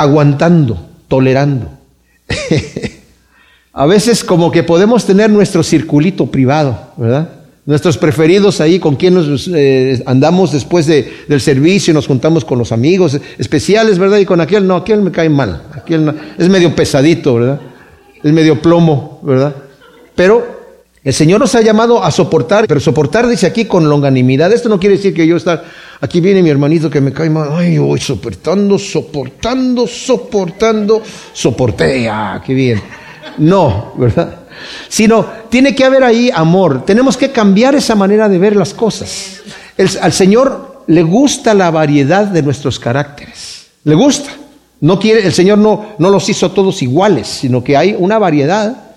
aguantando, 0.00 0.78
tolerando. 1.08 1.68
a 3.72 3.86
veces 3.86 4.24
como 4.24 4.50
que 4.50 4.62
podemos 4.62 5.04
tener 5.04 5.30
nuestro 5.30 5.62
circulito 5.62 6.26
privado, 6.26 6.92
¿verdad? 6.96 7.28
Nuestros 7.66 7.98
preferidos 7.98 8.60
ahí 8.60 8.78
con 8.78 8.96
quienes 8.96 9.48
eh, 9.54 10.02
andamos 10.06 10.52
después 10.52 10.86
de, 10.86 11.12
del 11.28 11.40
servicio 11.40 11.90
y 11.90 11.94
nos 11.94 12.06
juntamos 12.06 12.44
con 12.44 12.58
los 12.58 12.72
amigos 12.72 13.20
especiales, 13.38 13.98
¿verdad? 13.98 14.18
Y 14.18 14.24
con 14.24 14.40
aquel, 14.40 14.66
no, 14.66 14.76
aquel 14.76 15.02
me 15.02 15.10
cae 15.10 15.28
mal, 15.28 15.64
aquel 15.72 16.14
es 16.38 16.48
medio 16.48 16.74
pesadito, 16.74 17.34
¿verdad? 17.34 17.60
Es 18.22 18.32
medio 18.32 18.60
plomo, 18.60 19.20
¿verdad? 19.22 19.54
Pero 20.14 20.59
el 21.02 21.14
Señor 21.14 21.40
nos 21.40 21.54
ha 21.54 21.62
llamado 21.62 22.04
a 22.04 22.10
soportar, 22.10 22.66
pero 22.66 22.78
soportar 22.78 23.26
dice 23.26 23.46
aquí 23.46 23.64
con 23.64 23.88
longanimidad. 23.88 24.52
Esto 24.52 24.68
no 24.68 24.78
quiere 24.78 24.96
decir 24.96 25.14
que 25.14 25.26
yo 25.26 25.36
estar, 25.36 25.64
aquí 26.00 26.20
viene 26.20 26.42
mi 26.42 26.50
hermanito 26.50 26.90
que 26.90 27.00
me 27.00 27.12
cae 27.12 27.30
mal, 27.30 27.48
ay, 27.52 27.78
voy 27.78 27.98
soportando, 27.98 28.78
soportando, 28.78 29.86
soportando, 29.86 31.02
soporté, 31.32 32.06
ah, 32.08 32.42
qué 32.44 32.52
bien. 32.52 32.82
No, 33.38 33.94
¿verdad? 33.96 34.40
Sino 34.90 35.24
tiene 35.48 35.74
que 35.74 35.84
haber 35.84 36.04
ahí 36.04 36.30
amor. 36.34 36.84
Tenemos 36.84 37.16
que 37.16 37.30
cambiar 37.30 37.74
esa 37.74 37.94
manera 37.94 38.28
de 38.28 38.38
ver 38.38 38.54
las 38.54 38.74
cosas. 38.74 39.40
al 39.78 40.12
Señor 40.12 40.82
le 40.86 41.02
gusta 41.02 41.54
la 41.54 41.70
variedad 41.70 42.26
de 42.26 42.42
nuestros 42.42 42.78
caracteres. 42.78 43.68
Le 43.84 43.94
gusta. 43.94 44.30
No 44.82 44.98
quiere, 44.98 45.26
el 45.26 45.32
Señor 45.32 45.56
no, 45.56 45.94
no 45.98 46.10
los 46.10 46.28
hizo 46.28 46.50
todos 46.50 46.82
iguales, 46.82 47.26
sino 47.26 47.64
que 47.64 47.76
hay 47.76 47.94
una 47.98 48.18
variedad 48.18 48.89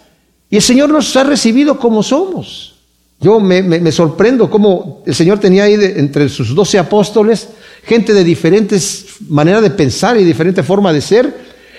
y 0.54 0.58
el 0.58 0.62
Señor 0.62 0.92
nos 0.92 1.16
ha 1.16 1.24
recibido 1.24 1.80
como 1.80 2.04
somos. 2.04 2.76
Yo 3.20 3.40
me, 3.40 3.92
sorprendo 3.92 4.52
cómo 4.52 5.02
el 5.04 5.16
Señor 5.16 5.40
tenía 5.40 5.64
ahí 5.64 5.74
entre 5.74 6.30
sus 6.30 6.54
doce 6.54 6.78
apóstoles 6.78 7.50
gente 7.84 8.14
de 8.14 8.24
diferentes 8.24 9.16
maneras 9.30 9.64
de 9.64 9.72
pensar 9.72 10.16
y 10.16 10.24
diferente 10.24 10.62
forma 10.62 10.94
de 10.94 11.02
ser. 11.02 11.36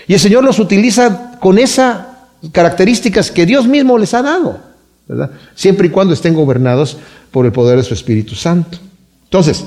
Y 0.09 0.15
el 0.15 0.19
Señor 0.19 0.43
los 0.43 0.59
utiliza 0.59 1.39
con 1.39 1.57
esas 1.61 2.05
características 2.51 3.31
que 3.31 3.47
Dios 3.47 3.69
mismo 3.69 3.97
les 3.97 4.13
ha 4.13 4.23
dado, 4.23 4.59
¿verdad? 5.07 5.31
Siempre 5.55 5.87
y 5.87 5.91
cuando 5.91 6.13
estén 6.13 6.35
gobernados 6.35 6.97
por 7.31 7.47
el 7.47 7.53
poder 7.53 7.77
de 7.77 7.85
su 7.85 7.95
Espíritu 7.95 8.35
Santo. 8.35 8.79
Entonces, 9.23 9.65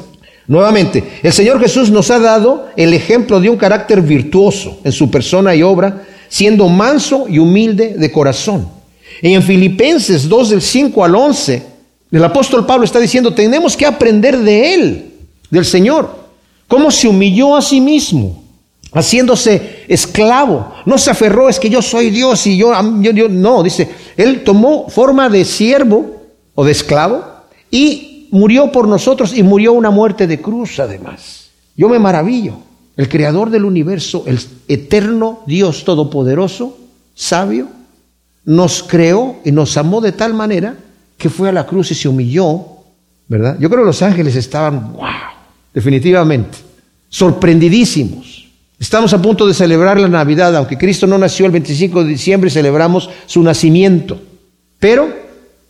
nuevamente, 0.48 1.22
el 1.24 1.32
Señor 1.32 1.62
Jesús 1.62 1.90
nos 1.92 2.12
ha 2.12 2.20
dado 2.20 2.68
el 2.76 2.94
ejemplo 2.94 3.40
de 3.40 3.50
un 3.50 3.56
carácter 3.56 4.02
virtuoso 4.02 4.82
en 4.84 4.92
su 4.92 5.10
persona 5.10 5.56
y 5.56 5.64
obra, 5.64 6.04
siendo 6.28 6.68
manso 6.68 7.26
y 7.30 7.40
humilde 7.40 7.96
de 7.98 8.12
corazón. 8.12 8.76
Y 9.22 9.34
en 9.34 9.44
Filipenses 9.44 10.28
2 10.28 10.50
del 10.50 10.62
5 10.62 11.04
al 11.04 11.16
11, 11.16 11.64
el 12.12 12.24
apóstol 12.24 12.66
Pablo 12.66 12.86
está 12.86 13.00
diciendo, 13.00 13.34
tenemos 13.34 13.76
que 13.76 13.86
aprender 13.86 14.38
de 14.38 14.74
él, 14.74 15.14
del 15.50 15.66
Señor, 15.66 16.10
cómo 16.68 16.92
se 16.92 17.08
humilló 17.08 17.56
a 17.56 17.62
sí 17.62 17.82
mismo, 17.82 18.44
haciéndose 18.94 19.84
esclavo. 19.88 20.74
No 20.86 20.98
se 20.98 21.12
aferró, 21.12 21.50
es 21.50 21.60
que 21.60 21.70
yo 21.70 21.82
soy 21.82 22.10
Dios 22.10 22.46
y 22.48 22.58
yo, 22.58 22.72
yo, 23.02 23.30
no, 23.30 23.64
dice, 23.64 23.90
él 24.16 24.44
tomó 24.44 24.90
forma 24.90 25.30
de 25.30 25.44
siervo 25.46 26.16
o 26.56 26.64
de 26.64 26.72
esclavo 26.72 27.24
y 27.72 28.28
murió 28.32 28.72
por 28.72 28.88
nosotros 28.88 29.36
y 29.36 29.44
murió 29.44 29.74
una 29.74 29.90
muerte 29.90 30.28
de 30.28 30.42
cruz 30.42 30.80
además. 30.80 31.50
Yo 31.76 31.90
me 31.90 32.00
maravillo. 32.00 32.54
El 32.96 33.10
creador 33.10 33.52
del 33.52 33.64
universo, 33.64 34.24
el 34.26 34.40
eterno 34.68 35.42
Dios 35.46 35.84
todopoderoso, 35.84 36.76
sabio, 37.14 37.68
nos 38.48 38.82
creó 38.82 39.42
y 39.44 39.52
nos 39.52 39.76
amó 39.76 40.00
de 40.00 40.14
tal 40.14 40.34
manera 40.34 40.74
que 41.18 41.30
fue 41.30 41.50
a 41.50 41.52
la 41.52 41.66
cruz 41.66 41.92
y 41.92 41.96
se 41.96 42.08
humilló, 42.08 42.66
¿verdad? 43.28 43.58
Yo 43.60 43.70
creo 43.70 43.82
que 43.82 43.88
los 43.88 44.02
ángeles 44.02 44.38
estaban, 44.38 44.94
wow, 44.94 45.06
definitivamente, 45.74 46.58
sorprendidísimos. 47.10 48.48
Estamos 48.80 49.12
a 49.14 49.22
punto 49.22 49.46
de 49.46 49.54
celebrar 49.54 50.00
la 50.00 50.08
Navidad, 50.08 50.56
aunque 50.56 50.78
Cristo 50.78 51.06
no 51.08 51.18
nació 51.18 51.46
el 51.46 51.52
25 51.52 52.04
de 52.04 52.10
diciembre, 52.10 52.50
celebramos 52.50 53.10
su 53.26 53.44
nacimiento. 53.44 54.22
Pero, 54.80 55.14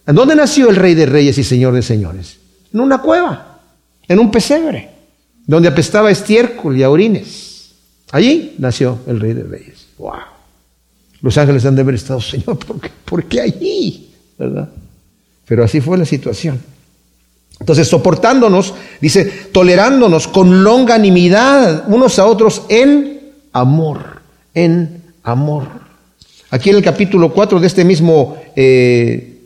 ¿en 0.05 0.15
dónde 0.15 0.35
nació 0.35 0.69
el 0.69 0.75
Rey 0.75 0.93
de 0.93 1.07
Reyes 1.07 1.37
y 1.39 1.43
Señor 1.43 1.73
de 1.73 1.81
Señores? 1.81 2.37
En 2.71 2.79
una 2.79 3.01
cueva, 3.01 3.59
en 4.07 4.19
un 4.19 4.29
pesebre, 4.29 4.89
donde 5.47 5.67
apestaba 5.67 6.11
estiércol 6.11 6.77
y 6.77 6.83
a 6.83 6.91
orines. 6.91 7.71
Allí 8.11 8.53
nació 8.59 8.99
el 9.07 9.19
Rey 9.19 9.33
de 9.33 9.43
Reyes. 9.43 9.87
Wow. 9.97 10.36
Los 11.21 11.37
ángeles 11.37 11.65
han 11.65 11.75
de 11.75 11.81
haber 11.81 11.95
estado, 11.95 12.21
Señor, 12.21 12.57
¿por 12.59 12.79
qué, 12.79 12.91
¿por 13.05 13.23
qué 13.25 13.41
allí? 13.41 14.09
¿Verdad? 14.37 14.69
Pero 15.47 15.63
así 15.63 15.81
fue 15.81 15.97
la 15.97 16.05
situación. 16.05 16.59
Entonces, 17.59 17.87
soportándonos, 17.87 18.73
dice, 19.01 19.25
tolerándonos 19.51 20.27
con 20.27 20.63
longanimidad 20.63 21.85
unos 21.87 22.19
a 22.19 22.27
otros 22.27 22.63
en 22.69 23.19
amor, 23.51 24.21
en 24.53 25.01
amor. 25.23 25.67
Aquí 26.51 26.69
en 26.69 26.77
el 26.77 26.83
capítulo 26.83 27.33
4 27.33 27.59
de 27.59 27.67
este 27.67 27.83
mismo, 27.83 28.37
eh, 28.55 29.41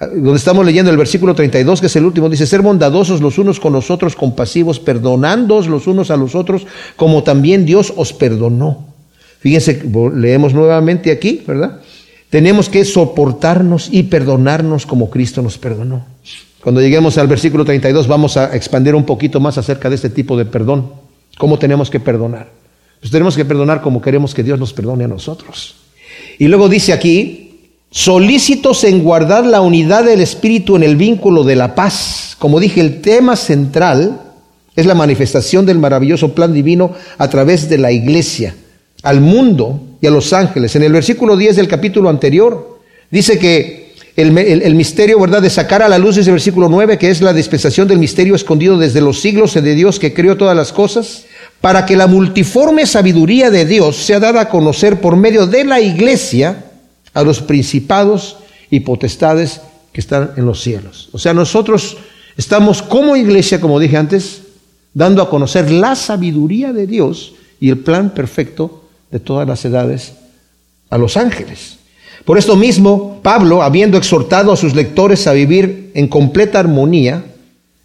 donde 0.00 0.36
estamos 0.36 0.64
leyendo 0.64 0.90
el 0.90 0.96
versículo 0.96 1.34
32, 1.34 1.80
que 1.80 1.86
es 1.86 1.96
el 1.96 2.04
último, 2.04 2.28
dice, 2.28 2.46
ser 2.46 2.62
bondadosos 2.62 3.20
los 3.20 3.38
unos 3.38 3.60
con 3.60 3.72
los 3.72 3.90
otros, 3.90 4.16
compasivos, 4.16 4.80
perdonándoos 4.80 5.68
los 5.68 5.86
unos 5.86 6.10
a 6.10 6.16
los 6.16 6.34
otros, 6.34 6.66
como 6.96 7.22
también 7.22 7.66
Dios 7.66 7.92
os 7.96 8.12
perdonó. 8.12 8.91
Fíjense, 9.42 9.82
leemos 10.14 10.54
nuevamente 10.54 11.10
aquí, 11.10 11.42
¿verdad? 11.46 11.80
Tenemos 12.30 12.68
que 12.68 12.84
soportarnos 12.84 13.88
y 13.90 14.04
perdonarnos 14.04 14.86
como 14.86 15.10
Cristo 15.10 15.42
nos 15.42 15.58
perdonó. 15.58 16.06
Cuando 16.62 16.80
lleguemos 16.80 17.18
al 17.18 17.26
versículo 17.26 17.64
32 17.64 18.06
vamos 18.06 18.36
a 18.36 18.54
expandir 18.54 18.94
un 18.94 19.04
poquito 19.04 19.40
más 19.40 19.58
acerca 19.58 19.90
de 19.90 19.96
este 19.96 20.10
tipo 20.10 20.36
de 20.36 20.44
perdón. 20.44 20.92
¿Cómo 21.36 21.58
tenemos 21.58 21.90
que 21.90 21.98
perdonar? 21.98 22.50
Pues 23.00 23.10
tenemos 23.10 23.34
que 23.34 23.44
perdonar 23.44 23.82
como 23.82 24.00
queremos 24.00 24.32
que 24.32 24.44
Dios 24.44 24.60
nos 24.60 24.72
perdone 24.72 25.04
a 25.04 25.08
nosotros. 25.08 25.74
Y 26.38 26.46
luego 26.46 26.68
dice 26.68 26.92
aquí, 26.92 27.72
solícitos 27.90 28.84
en 28.84 29.02
guardar 29.02 29.44
la 29.44 29.60
unidad 29.60 30.04
del 30.04 30.20
Espíritu 30.20 30.76
en 30.76 30.84
el 30.84 30.96
vínculo 30.96 31.42
de 31.42 31.56
la 31.56 31.74
paz. 31.74 32.36
Como 32.38 32.60
dije, 32.60 32.80
el 32.80 33.00
tema 33.00 33.34
central 33.34 34.20
es 34.76 34.86
la 34.86 34.94
manifestación 34.94 35.66
del 35.66 35.78
maravilloso 35.78 36.32
plan 36.32 36.52
divino 36.52 36.92
a 37.18 37.28
través 37.28 37.68
de 37.68 37.78
la 37.78 37.90
iglesia, 37.90 38.54
al 39.02 39.20
mundo 39.20 39.80
y 40.00 40.06
a 40.06 40.10
los 40.10 40.32
ángeles. 40.32 40.74
En 40.76 40.82
el 40.82 40.92
versículo 40.92 41.36
10 41.36 41.56
del 41.56 41.68
capítulo 41.68 42.08
anterior 42.08 42.80
dice 43.10 43.38
que 43.38 43.82
el, 44.14 44.74
misterio, 44.74 45.18
¿verdad?, 45.18 45.40
de 45.40 45.48
sacar 45.48 45.82
a 45.82 45.88
la 45.88 45.98
luz 45.98 46.18
ese 46.18 46.30
versículo 46.30 46.68
9, 46.68 46.98
que 46.98 47.10
es 47.10 47.22
la 47.22 47.32
dispensación 47.32 47.88
del 47.88 47.98
misterio 47.98 48.34
escondido 48.34 48.76
desde 48.76 49.00
los 49.00 49.20
siglos 49.20 49.54
de 49.54 49.74
Dios 49.74 49.98
que 49.98 50.12
creó 50.12 50.36
todas 50.36 50.56
las 50.56 50.72
cosas, 50.72 51.24
para 51.62 51.86
que 51.86 51.96
la 51.96 52.06
multiforme 52.06 52.86
sabiduría 52.86 53.50
de 53.50 53.64
Dios 53.64 53.96
sea 53.96 54.20
dada 54.20 54.42
a 54.42 54.48
conocer 54.48 55.00
por 55.00 55.16
medio 55.16 55.46
de 55.46 55.64
la 55.64 55.80
iglesia 55.80 56.64
a 57.14 57.22
los 57.22 57.40
principados 57.40 58.36
y 58.68 58.80
potestades 58.80 59.62
que 59.92 60.00
están 60.00 60.32
en 60.36 60.44
los 60.44 60.62
cielos. 60.62 61.08
O 61.12 61.18
sea, 61.18 61.32
nosotros 61.32 61.96
estamos 62.36 62.82
como 62.82 63.16
iglesia, 63.16 63.60
como 63.60 63.78
dije 63.78 63.96
antes, 63.96 64.42
dando 64.92 65.22
a 65.22 65.30
conocer 65.30 65.70
la 65.70 65.94
sabiduría 65.94 66.72
de 66.72 66.86
Dios 66.86 67.34
y 67.60 67.70
el 67.70 67.78
plan 67.78 68.10
perfecto 68.10 68.81
de 69.12 69.20
todas 69.20 69.46
las 69.46 69.64
edades 69.64 70.14
a 70.90 70.98
los 70.98 71.16
ángeles. 71.16 71.78
Por 72.24 72.38
esto 72.38 72.56
mismo, 72.56 73.20
Pablo, 73.22 73.62
habiendo 73.62 73.98
exhortado 73.98 74.52
a 74.52 74.56
sus 74.56 74.74
lectores 74.74 75.26
a 75.26 75.32
vivir 75.32 75.90
en 75.94 76.08
completa 76.08 76.58
armonía, 76.58 77.24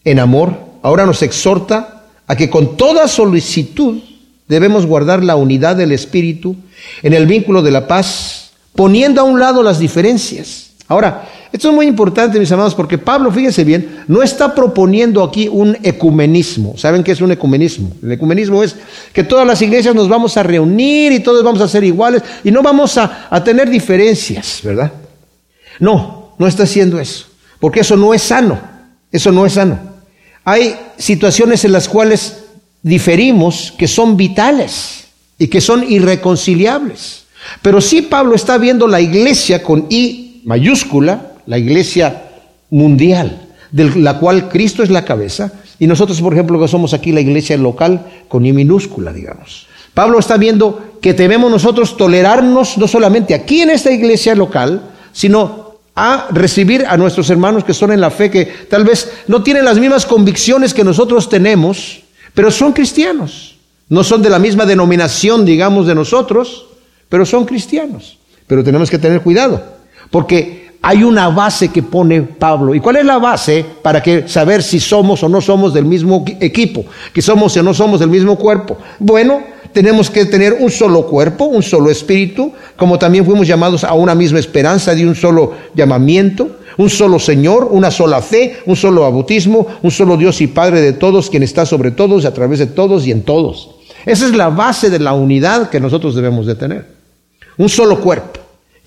en 0.03 0.19
amor, 0.19 0.57
ahora 0.81 1.05
nos 1.05 1.21
exhorta 1.21 2.05
a 2.27 2.35
que 2.35 2.49
con 2.49 2.77
toda 2.77 3.07
solicitud 3.07 3.99
debemos 4.47 4.85
guardar 4.85 5.23
la 5.23 5.35
unidad 5.35 5.75
del 5.75 5.91
Espíritu 5.91 6.55
en 7.03 7.13
el 7.13 7.27
vínculo 7.27 7.61
de 7.61 7.71
la 7.71 7.87
paz, 7.87 8.51
poniendo 8.73 9.21
a 9.21 9.25
un 9.25 9.39
lado 9.39 9.63
las 9.63 9.79
diferencias. 9.79 10.71
Ahora, 10.87 11.27
esto 11.51 11.69
es 11.69 11.75
muy 11.75 11.87
importante, 11.87 12.39
mis 12.39 12.51
amados, 12.51 12.75
porque 12.75 12.97
Pablo, 12.97 13.31
fíjense 13.31 13.63
bien, 13.63 14.03
no 14.07 14.21
está 14.21 14.53
proponiendo 14.53 15.23
aquí 15.23 15.47
un 15.47 15.77
ecumenismo. 15.81 16.77
¿Saben 16.77 17.03
qué 17.03 17.13
es 17.13 17.21
un 17.21 17.31
ecumenismo? 17.31 17.91
El 18.03 18.11
ecumenismo 18.11 18.63
es 18.63 18.75
que 19.13 19.23
todas 19.23 19.47
las 19.47 19.61
iglesias 19.61 19.95
nos 19.95 20.09
vamos 20.09 20.35
a 20.35 20.43
reunir 20.43 21.13
y 21.13 21.19
todos 21.19 21.43
vamos 21.43 21.61
a 21.61 21.67
ser 21.67 21.83
iguales 21.83 22.21
y 22.43 22.51
no 22.51 22.61
vamos 22.61 22.97
a, 22.97 23.27
a 23.29 23.43
tener 23.43 23.69
diferencias, 23.69 24.59
¿verdad? 24.63 24.91
No, 25.79 26.33
no 26.37 26.47
está 26.47 26.63
haciendo 26.63 26.99
eso, 26.99 27.27
porque 27.59 27.79
eso 27.79 27.95
no 27.95 28.13
es 28.13 28.23
sano, 28.23 28.59
eso 29.11 29.31
no 29.31 29.45
es 29.45 29.53
sano. 29.53 29.79
Hay 30.43 30.75
situaciones 30.97 31.63
en 31.65 31.71
las 31.71 31.87
cuales 31.87 32.43
diferimos 32.81 33.73
que 33.77 33.87
son 33.87 34.17
vitales 34.17 35.05
y 35.37 35.47
que 35.47 35.61
son 35.61 35.89
irreconciliables. 35.89 37.23
Pero 37.61 37.79
sí 37.79 38.01
Pablo 38.01 38.35
está 38.35 38.57
viendo 38.57 38.87
la 38.87 38.99
iglesia 38.99 39.63
con 39.63 39.85
I 39.89 40.41
mayúscula 40.45 41.33
la 41.47 41.57
iglesia 41.57 42.29
mundial, 42.69 43.47
de 43.71 43.95
la 43.95 44.19
cual 44.19 44.49
Cristo 44.49 44.83
es 44.83 44.89
la 44.89 45.03
cabeza, 45.03 45.51
y 45.79 45.87
nosotros, 45.87 46.21
por 46.21 46.33
ejemplo, 46.33 46.59
que 46.59 46.67
somos 46.67 46.93
aquí 46.93 47.11
la 47.11 47.21
iglesia 47.21 47.57
local 47.57 48.05
con 48.27 48.45
I 48.45 48.53
minúscula, 48.53 49.13
digamos. 49.13 49.67
Pablo 49.93 50.19
está 50.19 50.37
viendo 50.37 50.99
que 51.01 51.13
debemos 51.13 51.49
nosotros 51.49 51.97
tolerarnos 51.97 52.77
no 52.77 52.87
solamente 52.87 53.33
aquí 53.33 53.61
en 53.61 53.71
esta 53.71 53.91
iglesia 53.91 54.35
local, 54.35 54.91
sino 55.11 55.67
a 55.95 56.27
recibir 56.31 56.85
a 56.87 56.97
nuestros 56.97 57.29
hermanos 57.31 57.63
que 57.63 57.73
son 57.73 57.91
en 57.91 58.01
la 58.01 58.11
fe, 58.11 58.29
que 58.29 58.45
tal 58.69 58.83
vez 58.83 59.11
no 59.27 59.41
tienen 59.41 59.65
las 59.65 59.79
mismas 59.79 60.05
convicciones 60.05 60.73
que 60.73 60.83
nosotros 60.83 61.29
tenemos, 61.29 62.01
pero 62.35 62.51
son 62.51 62.73
cristianos. 62.73 63.55
No 63.89 64.03
son 64.03 64.21
de 64.21 64.29
la 64.29 64.37
misma 64.37 64.65
denominación, 64.65 65.45
digamos, 65.45 65.87
de 65.87 65.95
nosotros, 65.95 66.67
pero 67.09 67.25
son 67.25 67.45
cristianos. 67.45 68.19
Pero 68.45 68.63
tenemos 68.63 68.91
que 68.91 68.99
tener 68.99 69.21
cuidado, 69.21 69.63
porque 70.11 70.66
hay 70.81 71.03
una 71.03 71.29
base 71.29 71.69
que 71.69 71.83
pone 71.83 72.21
Pablo. 72.21 72.73
¿Y 72.75 72.79
cuál 72.79 72.97
es 72.97 73.05
la 73.05 73.17
base 73.17 73.65
para 73.81 74.01
que 74.01 74.27
saber 74.27 74.63
si 74.63 74.79
somos 74.79 75.23
o 75.23 75.29
no 75.29 75.41
somos 75.41 75.73
del 75.73 75.85
mismo 75.85 76.23
equipo, 76.39 76.85
que 77.13 77.21
somos 77.21 77.55
o 77.57 77.63
no 77.63 77.73
somos 77.73 77.99
del 77.99 78.09
mismo 78.09 78.37
cuerpo? 78.37 78.77
Bueno, 78.99 79.41
tenemos 79.73 80.09
que 80.09 80.25
tener 80.25 80.57
un 80.59 80.71
solo 80.71 81.05
cuerpo, 81.05 81.45
un 81.45 81.63
solo 81.63 81.89
espíritu, 81.89 82.51
como 82.75 82.97
también 82.97 83.25
fuimos 83.25 83.47
llamados 83.47 83.83
a 83.83 83.93
una 83.93 84.15
misma 84.15 84.39
esperanza 84.39 84.95
de 84.95 85.05
un 85.05 85.15
solo 85.15 85.53
llamamiento, 85.73 86.57
un 86.77 86.89
solo 86.89 87.19
Señor, 87.19 87.67
una 87.71 87.91
sola 87.91 88.21
fe, 88.21 88.57
un 88.65 88.75
solo 88.75 89.01
bautismo, 89.01 89.67
un 89.81 89.91
solo 89.91 90.15
Dios 90.15 90.41
y 90.41 90.47
Padre 90.47 90.81
de 90.81 90.93
todos, 90.93 91.29
quien 91.29 91.43
está 91.43 91.65
sobre 91.65 91.91
todos, 91.91 92.25
a 92.25 92.33
través 92.33 92.59
de 92.59 92.67
todos 92.67 93.05
y 93.05 93.11
en 93.11 93.23
todos. 93.23 93.71
Esa 94.05 94.25
es 94.25 94.33
la 94.33 94.49
base 94.49 94.89
de 94.89 94.99
la 94.99 95.13
unidad 95.13 95.69
que 95.69 95.79
nosotros 95.79 96.15
debemos 96.15 96.45
de 96.45 96.55
tener. 96.55 96.85
Un 97.57 97.67
solo 97.67 97.99
cuerpo 97.99 98.36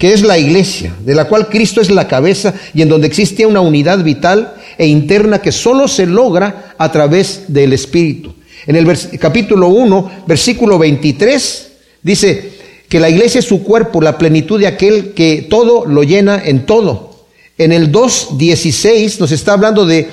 que 0.00 0.14
es 0.14 0.22
la 0.22 0.38
iglesia, 0.38 0.96
de 1.04 1.14
la 1.14 1.26
cual 1.26 1.50
Cristo 1.50 1.82
es 1.82 1.90
la 1.90 2.08
cabeza 2.08 2.54
y 2.72 2.80
en 2.80 2.88
donde 2.88 3.06
existe 3.06 3.44
una 3.44 3.60
unidad 3.60 4.02
vital 4.02 4.54
e 4.78 4.86
interna 4.86 5.42
que 5.42 5.52
solo 5.52 5.86
se 5.88 6.06
logra 6.06 6.74
a 6.78 6.90
través 6.90 7.44
del 7.48 7.74
Espíritu. 7.74 8.32
En 8.66 8.76
el 8.76 9.18
capítulo 9.18 9.68
1, 9.68 10.22
versículo 10.26 10.78
23, 10.78 11.72
dice 12.02 12.52
que 12.88 12.98
la 12.98 13.10
iglesia 13.10 13.40
es 13.40 13.44
su 13.44 13.62
cuerpo, 13.62 14.00
la 14.00 14.16
plenitud 14.16 14.58
de 14.58 14.68
aquel 14.68 15.12
que 15.12 15.46
todo 15.50 15.84
lo 15.84 16.02
llena 16.02 16.40
en 16.46 16.64
todo. 16.64 17.26
En 17.58 17.70
el 17.70 17.92
2.16 17.92 19.18
nos 19.18 19.32
está 19.32 19.52
hablando 19.52 19.84
de 19.84 20.08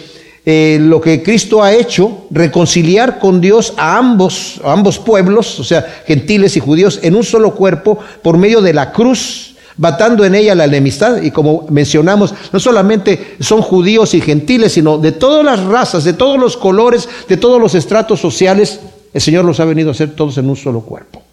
eh, 0.45 0.79
lo 0.81 0.99
que 0.99 1.23
Cristo 1.23 1.63
ha 1.63 1.73
hecho, 1.73 2.27
reconciliar 2.29 3.19
con 3.19 3.39
Dios 3.39 3.73
a 3.77 3.97
ambos, 3.97 4.59
a 4.65 4.73
ambos 4.73 4.99
pueblos, 4.99 5.61
o 5.61 5.63
sea, 5.63 6.03
gentiles 6.05 6.57
y 6.57 6.59
judíos, 6.59 6.99
en 7.03 7.15
un 7.15 7.23
solo 7.23 7.55
cuerpo 7.55 7.97
por 8.21 8.37
medio 8.37 8.59
de 8.59 8.73
la 8.73 8.91
cruz 8.91 9.53
batando 9.77 10.25
en 10.25 10.35
ella 10.35 10.55
la 10.55 10.65
enemistad. 10.65 11.21
Y 11.21 11.31
como 11.31 11.65
mencionamos, 11.69 12.33
no 12.51 12.59
solamente 12.59 13.35
son 13.39 13.61
judíos 13.61 14.13
y 14.13 14.21
gentiles, 14.21 14.73
sino 14.73 14.97
de 14.97 15.11
todas 15.11 15.45
las 15.45 15.63
razas, 15.63 16.03
de 16.03 16.13
todos 16.13 16.39
los 16.39 16.57
colores, 16.57 17.07
de 17.27 17.37
todos 17.37 17.61
los 17.61 17.75
estratos 17.75 18.19
sociales, 18.19 18.79
el 19.13 19.21
Señor 19.21 19.45
los 19.45 19.59
ha 19.59 19.65
venido 19.65 19.89
a 19.89 19.91
hacer 19.91 20.15
todos 20.15 20.37
en 20.37 20.49
un 20.49 20.55
solo 20.55 20.81
cuerpo. 20.81 21.23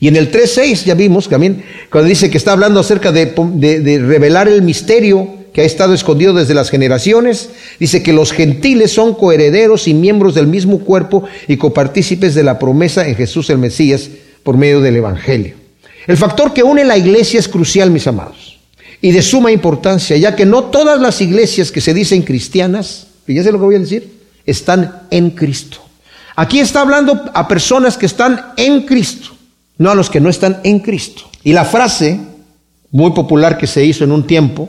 Y 0.00 0.08
en 0.08 0.16
el 0.16 0.30
3.6 0.30 0.84
ya 0.84 0.94
vimos 0.94 1.28
también, 1.28 1.64
cuando 1.90 2.08
dice 2.08 2.28
que 2.28 2.36
está 2.36 2.52
hablando 2.52 2.80
acerca 2.80 3.12
de, 3.12 3.26
de 3.26 3.98
revelar 3.98 4.48
el 4.48 4.62
misterio 4.62 5.44
que 5.52 5.60
ha 5.60 5.64
estado 5.64 5.94
escondido 5.94 6.34
desde 6.34 6.52
las 6.52 6.68
generaciones, 6.68 7.50
dice 7.78 8.02
que 8.02 8.12
los 8.12 8.32
gentiles 8.32 8.90
son 8.90 9.14
coherederos 9.14 9.86
y 9.86 9.94
miembros 9.94 10.34
del 10.34 10.48
mismo 10.48 10.80
cuerpo 10.80 11.24
y 11.46 11.56
copartícipes 11.56 12.34
de 12.34 12.42
la 12.42 12.58
promesa 12.58 13.06
en 13.06 13.14
Jesús 13.14 13.48
el 13.50 13.58
Mesías 13.58 14.10
por 14.42 14.56
medio 14.56 14.80
del 14.80 14.96
Evangelio. 14.96 15.63
El 16.06 16.16
factor 16.16 16.52
que 16.52 16.62
une 16.62 16.84
la 16.84 16.98
iglesia 16.98 17.40
es 17.40 17.48
crucial, 17.48 17.90
mis 17.90 18.06
amados, 18.06 18.58
y 19.00 19.12
de 19.12 19.22
suma 19.22 19.50
importancia, 19.50 20.16
ya 20.16 20.36
que 20.36 20.44
no 20.44 20.64
todas 20.64 21.00
las 21.00 21.20
iglesias 21.20 21.70
que 21.70 21.80
se 21.80 21.94
dicen 21.94 22.22
cristianas, 22.22 23.06
fíjense 23.24 23.52
lo 23.52 23.58
que 23.58 23.64
voy 23.64 23.76
a 23.76 23.80
decir, 23.80 24.12
están 24.44 25.02
en 25.10 25.30
Cristo. 25.30 25.78
Aquí 26.36 26.60
está 26.60 26.80
hablando 26.80 27.30
a 27.32 27.48
personas 27.48 27.96
que 27.96 28.06
están 28.06 28.52
en 28.56 28.82
Cristo, 28.82 29.30
no 29.78 29.90
a 29.90 29.94
los 29.94 30.10
que 30.10 30.20
no 30.20 30.28
están 30.28 30.60
en 30.64 30.80
Cristo. 30.80 31.22
Y 31.42 31.52
la 31.52 31.64
frase 31.64 32.18
muy 32.90 33.12
popular 33.12 33.56
que 33.56 33.66
se 33.66 33.84
hizo 33.84 34.04
en 34.04 34.12
un 34.12 34.26
tiempo, 34.26 34.68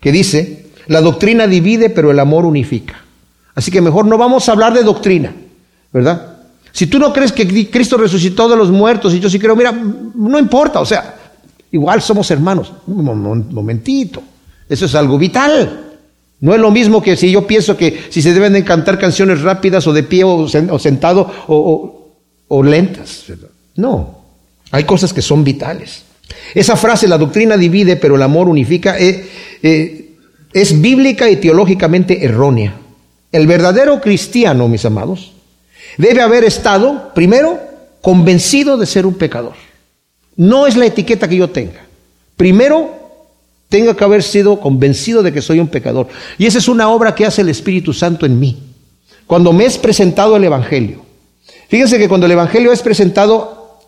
que 0.00 0.12
dice, 0.12 0.66
la 0.86 1.00
doctrina 1.00 1.46
divide, 1.46 1.90
pero 1.90 2.10
el 2.10 2.18
amor 2.18 2.44
unifica. 2.44 3.04
Así 3.54 3.70
que 3.70 3.80
mejor 3.80 4.06
no 4.06 4.18
vamos 4.18 4.48
a 4.48 4.52
hablar 4.52 4.74
de 4.74 4.82
doctrina, 4.82 5.34
¿verdad? 5.92 6.33
Si 6.74 6.88
tú 6.88 6.98
no 6.98 7.12
crees 7.12 7.30
que 7.30 7.70
Cristo 7.70 7.96
resucitó 7.96 8.48
de 8.48 8.56
los 8.56 8.68
muertos 8.72 9.14
y 9.14 9.20
yo 9.20 9.30
sí 9.30 9.38
creo, 9.38 9.54
mira, 9.54 9.70
no 9.70 10.38
importa, 10.40 10.80
o 10.80 10.84
sea, 10.84 11.14
igual 11.70 12.02
somos 12.02 12.28
hermanos. 12.32 12.72
Un 12.88 13.46
momentito, 13.52 14.20
eso 14.68 14.86
es 14.86 14.94
algo 14.96 15.16
vital. 15.16 15.92
No 16.40 16.52
es 16.52 16.60
lo 16.60 16.72
mismo 16.72 17.00
que 17.00 17.16
si 17.16 17.30
yo 17.30 17.46
pienso 17.46 17.76
que 17.76 18.06
si 18.10 18.20
se 18.20 18.34
deben 18.34 18.54
de 18.54 18.64
cantar 18.64 18.98
canciones 18.98 19.42
rápidas 19.42 19.86
o 19.86 19.92
de 19.92 20.02
pie 20.02 20.24
o, 20.24 20.48
sentado 20.48 21.30
o, 21.46 22.62
lentas. 22.64 23.26
No, 23.76 24.18
hay 24.72 24.82
cosas 24.82 25.12
que 25.12 25.22
son 25.22 25.44
vitales. 25.44 26.02
Esa 26.56 26.74
frase, 26.74 27.06
la 27.06 27.18
doctrina 27.18 27.56
divide, 27.56 27.94
pero 27.94 28.16
el 28.16 28.22
amor 28.22 28.48
unifica, 28.48 28.98
eh, 28.98 29.30
eh, 29.62 30.16
es 30.52 30.80
bíblica 30.80 31.30
y 31.30 31.36
teológicamente 31.36 32.24
errónea. 32.24 32.74
El 33.30 33.46
verdadero 33.46 34.00
cristiano, 34.00 34.66
mis 34.66 34.84
amados, 34.84 35.33
debe 35.96 36.22
haber 36.22 36.44
estado, 36.44 37.12
primero, 37.14 37.58
convencido 38.00 38.76
de 38.76 38.86
ser 38.86 39.06
un 39.06 39.14
pecador. 39.14 39.54
No 40.36 40.66
es 40.66 40.76
la 40.76 40.86
etiqueta 40.86 41.28
que 41.28 41.36
yo 41.36 41.50
tenga. 41.50 41.86
Primero, 42.36 42.90
tengo 43.68 43.96
que 43.96 44.04
haber 44.04 44.22
sido 44.22 44.60
convencido 44.60 45.22
de 45.22 45.32
que 45.32 45.42
soy 45.42 45.60
un 45.60 45.68
pecador. 45.68 46.08
Y 46.38 46.46
esa 46.46 46.58
es 46.58 46.68
una 46.68 46.88
obra 46.88 47.14
que 47.14 47.26
hace 47.26 47.42
el 47.42 47.48
Espíritu 47.48 47.92
Santo 47.92 48.26
en 48.26 48.38
mí. 48.38 48.62
Cuando 49.26 49.52
me 49.52 49.64
es 49.64 49.78
presentado 49.78 50.36
el 50.36 50.44
Evangelio. 50.44 51.02
Fíjense 51.68 51.98
que 51.98 52.08
cuando 52.08 52.26
el 52.26 52.32
Evangelio 52.32 52.72
es 52.72 52.82
presentado 52.82 53.80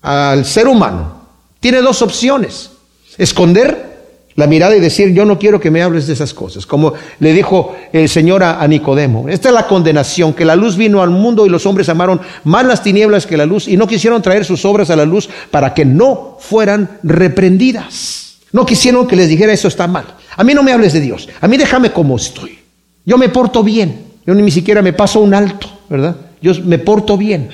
al 0.00 0.44
ser 0.44 0.68
humano, 0.68 1.22
tiene 1.60 1.80
dos 1.80 2.02
opciones. 2.02 2.70
Esconder 3.18 3.91
la 4.34 4.46
mirada 4.46 4.76
y 4.76 4.80
decir, 4.80 5.12
yo 5.12 5.24
no 5.24 5.38
quiero 5.38 5.60
que 5.60 5.70
me 5.70 5.82
hables 5.82 6.06
de 6.06 6.14
esas 6.14 6.32
cosas, 6.32 6.66
como 6.66 6.94
le 7.20 7.32
dijo 7.32 7.74
el 7.92 8.08
Señor 8.08 8.42
a, 8.42 8.66
Nicodemo. 8.66 9.28
Esta 9.28 9.48
es 9.48 9.54
la 9.54 9.66
condenación, 9.66 10.32
que 10.32 10.44
la 10.44 10.56
luz 10.56 10.76
vino 10.76 11.02
al 11.02 11.10
mundo 11.10 11.44
y 11.46 11.50
los 11.50 11.66
hombres 11.66 11.88
amaron 11.88 12.20
más 12.44 12.64
las 12.64 12.82
tinieblas 12.82 13.26
que 13.26 13.36
la 13.36 13.46
luz 13.46 13.68
y 13.68 13.76
no 13.76 13.86
quisieron 13.86 14.22
traer 14.22 14.44
sus 14.44 14.64
obras 14.64 14.90
a 14.90 14.96
la 14.96 15.04
luz 15.04 15.28
para 15.50 15.74
que 15.74 15.84
no 15.84 16.36
fueran 16.40 16.98
reprendidas. 17.02 18.38
No 18.52 18.66
quisieron 18.66 19.06
que 19.06 19.16
les 19.16 19.28
dijera 19.28 19.52
eso 19.52 19.68
está 19.68 19.86
mal. 19.86 20.04
A 20.36 20.44
mí 20.44 20.54
no 20.54 20.62
me 20.62 20.72
hables 20.72 20.92
de 20.92 21.00
Dios. 21.00 21.28
A 21.40 21.48
mí 21.48 21.56
déjame 21.56 21.92
como 21.92 22.16
estoy. 22.16 22.58
Yo 23.04 23.18
me 23.18 23.28
porto 23.28 23.62
bien. 23.62 24.12
Yo 24.26 24.34
ni 24.34 24.50
siquiera 24.50 24.82
me 24.82 24.92
paso 24.92 25.20
un 25.20 25.34
alto, 25.34 25.66
¿verdad? 25.88 26.16
Yo 26.40 26.52
me 26.64 26.78
porto 26.78 27.16
bien. 27.16 27.50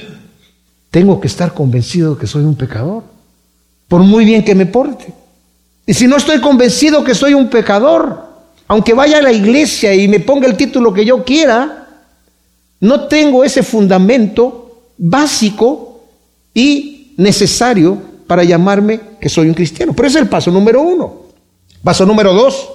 Tengo 0.90 1.20
que 1.20 1.28
estar 1.28 1.54
convencido 1.54 2.14
de 2.14 2.20
que 2.20 2.26
soy 2.26 2.44
un 2.44 2.56
pecador. 2.56 3.04
Por 3.86 4.02
muy 4.02 4.24
bien 4.24 4.44
que 4.44 4.54
me 4.54 4.66
porte. 4.66 5.12
Y 5.88 5.94
si 5.94 6.06
no 6.06 6.18
estoy 6.18 6.38
convencido 6.42 7.02
que 7.02 7.14
soy 7.14 7.32
un 7.32 7.48
pecador, 7.48 8.22
aunque 8.66 8.92
vaya 8.92 9.18
a 9.18 9.22
la 9.22 9.32
iglesia 9.32 9.94
y 9.94 10.06
me 10.06 10.20
ponga 10.20 10.46
el 10.46 10.54
título 10.54 10.92
que 10.92 11.02
yo 11.02 11.24
quiera, 11.24 11.86
no 12.80 13.08
tengo 13.08 13.42
ese 13.42 13.62
fundamento 13.62 14.90
básico 14.98 16.04
y 16.52 17.14
necesario 17.16 17.96
para 18.26 18.44
llamarme 18.44 19.00
que 19.18 19.30
soy 19.30 19.48
un 19.48 19.54
cristiano. 19.54 19.94
Pero 19.96 20.08
ese 20.08 20.18
es 20.18 20.24
el 20.24 20.28
paso 20.28 20.50
número 20.50 20.82
uno. 20.82 21.22
Paso 21.82 22.04
número 22.04 22.34
dos, 22.34 22.68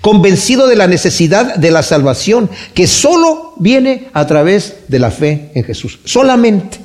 convencido 0.00 0.68
de 0.68 0.76
la 0.76 0.86
necesidad 0.86 1.56
de 1.56 1.72
la 1.72 1.82
salvación, 1.82 2.48
que 2.72 2.86
solo 2.86 3.54
viene 3.56 4.10
a 4.12 4.28
través 4.28 4.84
de 4.86 5.00
la 5.00 5.10
fe 5.10 5.50
en 5.56 5.64
Jesús. 5.64 5.98
Solamente. 6.04 6.78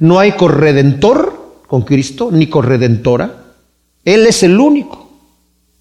No 0.00 0.18
hay 0.18 0.32
corredentor 0.32 1.60
con 1.68 1.82
Cristo, 1.82 2.30
ni 2.32 2.48
corredentora. 2.48 3.44
Él 4.04 4.26
es 4.26 4.42
el 4.42 4.58
único 4.58 5.09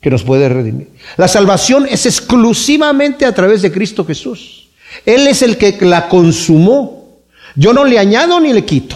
que 0.02 0.10
nos 0.10 0.24
puede 0.24 0.48
redimir. 0.48 0.90
La 1.18 1.28
salvación 1.28 1.86
es 1.90 2.06
exclusivamente 2.06 3.26
a 3.26 3.34
través 3.34 3.62
de 3.62 3.72
Cristo 3.72 4.06
Jesús. 4.06 4.70
Él 5.06 5.28
es 5.28 5.42
el 5.42 5.58
que 5.58 5.78
la 5.82 6.08
consumó. 6.08 7.20
Yo 7.56 7.74
no 7.74 7.84
le 7.84 8.00
añado 8.00 8.40
ni 8.40 8.54
le 8.54 8.66
quito. 8.66 8.96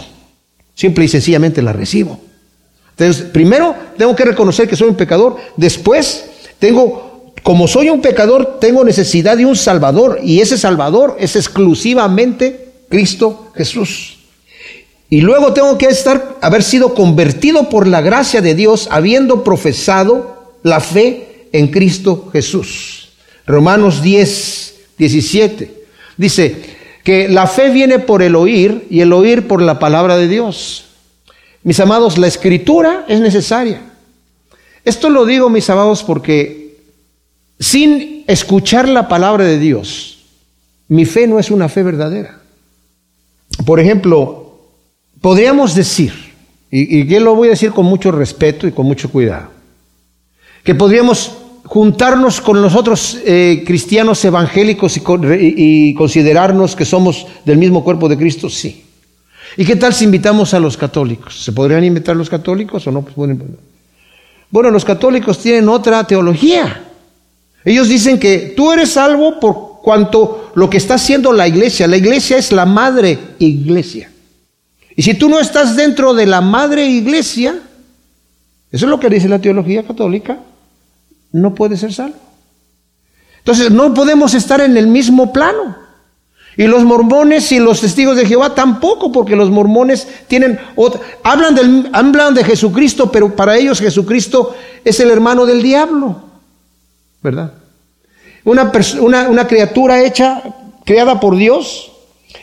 Simple 0.74 1.04
y 1.04 1.08
sencillamente 1.08 1.62
la 1.62 1.72
recibo. 1.72 2.20
Entonces, 2.96 3.24
primero 3.24 3.74
tengo 3.96 4.14
que 4.14 4.24
reconocer 4.24 4.68
que 4.68 4.76
soy 4.76 4.88
un 4.88 4.96
pecador. 4.96 5.36
Después, 5.56 6.24
tengo, 6.58 7.32
como 7.42 7.68
soy 7.68 7.90
un 7.90 8.00
pecador, 8.00 8.58
tengo 8.60 8.84
necesidad 8.84 9.36
de 9.36 9.46
un 9.46 9.56
Salvador. 9.56 10.20
Y 10.22 10.40
ese 10.40 10.56
Salvador 10.56 11.16
es 11.18 11.36
exclusivamente 11.36 12.72
Cristo 12.88 13.50
Jesús. 13.54 14.18
Y 15.10 15.20
luego 15.20 15.52
tengo 15.52 15.76
que 15.76 15.86
estar, 15.86 16.38
haber 16.40 16.62
sido 16.62 16.94
convertido 16.94 17.68
por 17.68 17.86
la 17.86 18.00
gracia 18.00 18.40
de 18.40 18.54
Dios, 18.54 18.88
habiendo 18.90 19.44
profesado 19.44 20.33
la 20.64 20.80
fe 20.80 21.48
en 21.52 21.68
Cristo 21.68 22.30
Jesús. 22.32 23.10
Romanos 23.46 24.02
10, 24.02 24.74
17. 24.98 25.84
Dice 26.16 26.56
que 27.04 27.28
la 27.28 27.46
fe 27.46 27.70
viene 27.70 28.00
por 28.00 28.22
el 28.22 28.34
oír 28.34 28.86
y 28.90 29.00
el 29.00 29.12
oír 29.12 29.46
por 29.46 29.62
la 29.62 29.78
palabra 29.78 30.16
de 30.16 30.26
Dios. 30.26 30.86
Mis 31.62 31.78
amados, 31.78 32.18
la 32.18 32.26
escritura 32.26 33.04
es 33.08 33.20
necesaria. 33.20 33.82
Esto 34.84 35.10
lo 35.10 35.24
digo, 35.24 35.48
mis 35.48 35.68
amados, 35.70 36.02
porque 36.02 36.78
sin 37.60 38.24
escuchar 38.26 38.88
la 38.88 39.08
palabra 39.08 39.44
de 39.44 39.58
Dios, 39.58 40.24
mi 40.88 41.04
fe 41.04 41.26
no 41.26 41.38
es 41.38 41.50
una 41.50 41.68
fe 41.68 41.82
verdadera. 41.82 42.40
Por 43.64 43.80
ejemplo, 43.80 44.58
podríamos 45.20 45.74
decir, 45.74 46.12
y, 46.70 47.06
yo 47.06 47.20
lo 47.20 47.34
voy 47.34 47.48
a 47.48 47.52
decir 47.52 47.70
con 47.70 47.86
mucho 47.86 48.10
respeto 48.12 48.66
y 48.66 48.72
con 48.72 48.86
mucho 48.86 49.10
cuidado, 49.10 49.53
que 50.64 50.74
podríamos 50.74 51.36
juntarnos 51.64 52.40
con 52.40 52.60
los 52.60 52.74
otros 52.74 53.18
eh, 53.24 53.62
cristianos 53.66 54.24
evangélicos 54.24 54.96
y, 54.96 55.02
y 55.56 55.94
considerarnos 55.94 56.74
que 56.74 56.84
somos 56.84 57.26
del 57.44 57.58
mismo 57.58 57.84
cuerpo 57.84 58.08
de 58.08 58.16
Cristo, 58.18 58.50
sí. 58.50 58.84
¿Y 59.56 59.64
qué 59.64 59.76
tal 59.76 59.94
si 59.94 60.04
invitamos 60.04 60.52
a 60.54 60.60
los 60.60 60.76
católicos? 60.76 61.44
¿Se 61.44 61.52
podrían 61.52 61.84
invitar 61.84 62.16
los 62.16 62.28
católicos 62.28 62.86
o 62.86 62.90
no? 62.90 63.02
Pues, 63.02 63.38
bueno, 64.50 64.70
los 64.70 64.84
católicos 64.84 65.38
tienen 65.38 65.68
otra 65.68 66.04
teología. 66.04 66.84
Ellos 67.64 67.88
dicen 67.88 68.18
que 68.18 68.54
tú 68.56 68.72
eres 68.72 68.90
salvo 68.90 69.38
por 69.38 69.80
cuanto 69.82 70.52
lo 70.54 70.68
que 70.68 70.78
está 70.78 70.94
haciendo 70.94 71.32
la 71.32 71.46
iglesia. 71.46 71.86
La 71.86 71.96
iglesia 71.96 72.36
es 72.36 72.52
la 72.52 72.66
madre 72.66 73.18
iglesia. 73.38 74.10
Y 74.96 75.02
si 75.02 75.14
tú 75.14 75.28
no 75.28 75.40
estás 75.40 75.76
dentro 75.76 76.14
de 76.14 76.26
la 76.26 76.40
madre 76.40 76.86
iglesia, 76.86 77.58
eso 78.70 78.86
es 78.86 78.90
lo 78.90 78.98
que 78.98 79.08
dice 79.08 79.28
la 79.28 79.40
teología 79.40 79.84
católica, 79.84 80.38
no 81.34 81.54
puedes 81.54 81.80
ser 81.80 81.92
salvo. 81.92 82.16
Entonces 83.38 83.70
no 83.70 83.92
podemos 83.92 84.34
estar 84.34 84.60
en 84.60 84.76
el 84.76 84.86
mismo 84.86 85.32
plano. 85.32 85.76
Y 86.56 86.68
los 86.68 86.84
mormones 86.84 87.50
y 87.50 87.58
los 87.58 87.80
testigos 87.80 88.16
de 88.16 88.24
Jehová 88.24 88.54
tampoco, 88.54 89.10
porque 89.10 89.34
los 89.34 89.50
mormones 89.50 90.06
tienen 90.28 90.58
otra, 90.76 91.00
hablan, 91.24 91.56
del, 91.56 91.90
hablan 91.92 92.32
de 92.34 92.44
Jesucristo, 92.44 93.10
pero 93.10 93.34
para 93.34 93.56
ellos 93.56 93.80
Jesucristo 93.80 94.54
es 94.84 95.00
el 95.00 95.10
hermano 95.10 95.44
del 95.44 95.60
diablo, 95.60 96.22
¿verdad? 97.20 97.54
Una, 98.44 98.70
una, 99.00 99.28
una 99.28 99.48
criatura 99.48 100.04
hecha, 100.04 100.40
creada 100.84 101.18
por 101.18 101.34
Dios, 101.34 101.90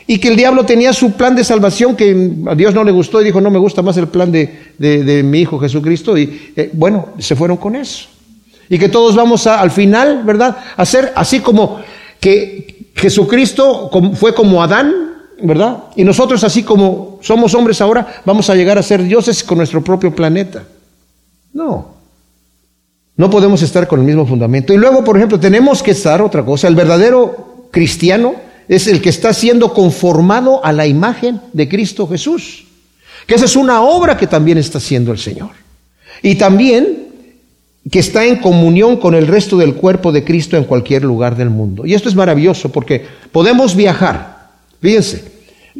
y 0.06 0.18
que 0.18 0.28
el 0.28 0.36
diablo 0.36 0.66
tenía 0.66 0.92
su 0.92 1.12
plan 1.12 1.34
de 1.34 1.44
salvación 1.44 1.96
que 1.96 2.32
a 2.46 2.54
Dios 2.54 2.74
no 2.74 2.84
le 2.84 2.92
gustó 2.92 3.22
y 3.22 3.24
dijo, 3.24 3.40
no 3.40 3.50
me 3.50 3.58
gusta 3.58 3.80
más 3.80 3.96
el 3.96 4.08
plan 4.08 4.30
de, 4.30 4.74
de, 4.76 5.22
mi 5.22 5.40
Hijo 5.40 5.58
Jesucristo, 5.58 6.18
y 6.18 6.52
eh, 6.54 6.68
bueno, 6.74 7.14
se 7.18 7.34
fueron 7.34 7.56
con 7.56 7.74
eso. 7.74 8.11
Y 8.72 8.78
que 8.78 8.88
todos 8.88 9.14
vamos 9.14 9.46
a, 9.46 9.60
al 9.60 9.70
final, 9.70 10.22
¿verdad? 10.24 10.56
A 10.78 10.86
ser 10.86 11.12
así 11.14 11.40
como 11.40 11.78
que 12.18 12.88
Jesucristo 12.94 13.90
fue 14.14 14.34
como 14.34 14.62
Adán, 14.62 14.94
¿verdad? 15.42 15.84
Y 15.94 16.04
nosotros 16.04 16.42
así 16.42 16.62
como 16.62 17.18
somos 17.20 17.52
hombres 17.52 17.82
ahora, 17.82 18.22
vamos 18.24 18.48
a 18.48 18.54
llegar 18.54 18.78
a 18.78 18.82
ser 18.82 19.02
dioses 19.02 19.44
con 19.44 19.58
nuestro 19.58 19.84
propio 19.84 20.14
planeta. 20.14 20.64
No. 21.52 21.96
No 23.14 23.28
podemos 23.28 23.60
estar 23.60 23.86
con 23.86 24.00
el 24.00 24.06
mismo 24.06 24.24
fundamento. 24.24 24.72
Y 24.72 24.78
luego, 24.78 25.04
por 25.04 25.18
ejemplo, 25.18 25.38
tenemos 25.38 25.82
que 25.82 25.90
estar 25.90 26.22
otra 26.22 26.42
cosa. 26.42 26.66
El 26.66 26.74
verdadero 26.74 27.66
cristiano 27.70 28.36
es 28.68 28.86
el 28.86 29.02
que 29.02 29.10
está 29.10 29.34
siendo 29.34 29.74
conformado 29.74 30.64
a 30.64 30.72
la 30.72 30.86
imagen 30.86 31.42
de 31.52 31.68
Cristo 31.68 32.08
Jesús. 32.08 32.64
Que 33.26 33.34
esa 33.34 33.44
es 33.44 33.54
una 33.54 33.82
obra 33.82 34.16
que 34.16 34.26
también 34.26 34.56
está 34.56 34.78
haciendo 34.78 35.12
el 35.12 35.18
Señor. 35.18 35.50
Y 36.22 36.36
también 36.36 37.11
que 37.90 37.98
está 37.98 38.24
en 38.24 38.36
comunión 38.36 38.96
con 38.96 39.14
el 39.14 39.26
resto 39.26 39.56
del 39.56 39.74
cuerpo 39.74 40.12
de 40.12 40.24
Cristo 40.24 40.56
en 40.56 40.64
cualquier 40.64 41.02
lugar 41.04 41.36
del 41.36 41.50
mundo. 41.50 41.84
Y 41.84 41.94
esto 41.94 42.08
es 42.08 42.14
maravilloso 42.14 42.70
porque 42.70 43.04
podemos 43.32 43.74
viajar, 43.74 44.50
fíjense, 44.80 45.32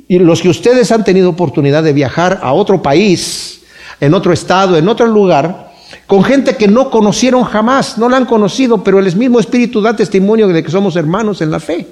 y 0.08 0.18
los 0.18 0.40
que 0.40 0.48
ustedes 0.48 0.90
han 0.90 1.04
tenido 1.04 1.30
oportunidad 1.30 1.82
de 1.82 1.92
viajar 1.92 2.40
a 2.42 2.52
otro 2.52 2.82
país, 2.82 3.62
en 4.00 4.14
otro 4.14 4.32
estado, 4.32 4.76
en 4.76 4.88
otro 4.88 5.06
lugar, 5.06 5.72
con 6.06 6.24
gente 6.24 6.56
que 6.56 6.66
no 6.66 6.90
conocieron 6.90 7.44
jamás, 7.44 7.98
no 7.98 8.08
la 8.08 8.16
han 8.16 8.26
conocido, 8.26 8.82
pero 8.82 8.98
el 8.98 9.16
mismo 9.16 9.38
Espíritu 9.38 9.80
da 9.80 9.94
testimonio 9.94 10.48
de 10.48 10.62
que 10.62 10.70
somos 10.70 10.96
hermanos 10.96 11.40
en 11.40 11.50
la 11.50 11.60
fe, 11.60 11.86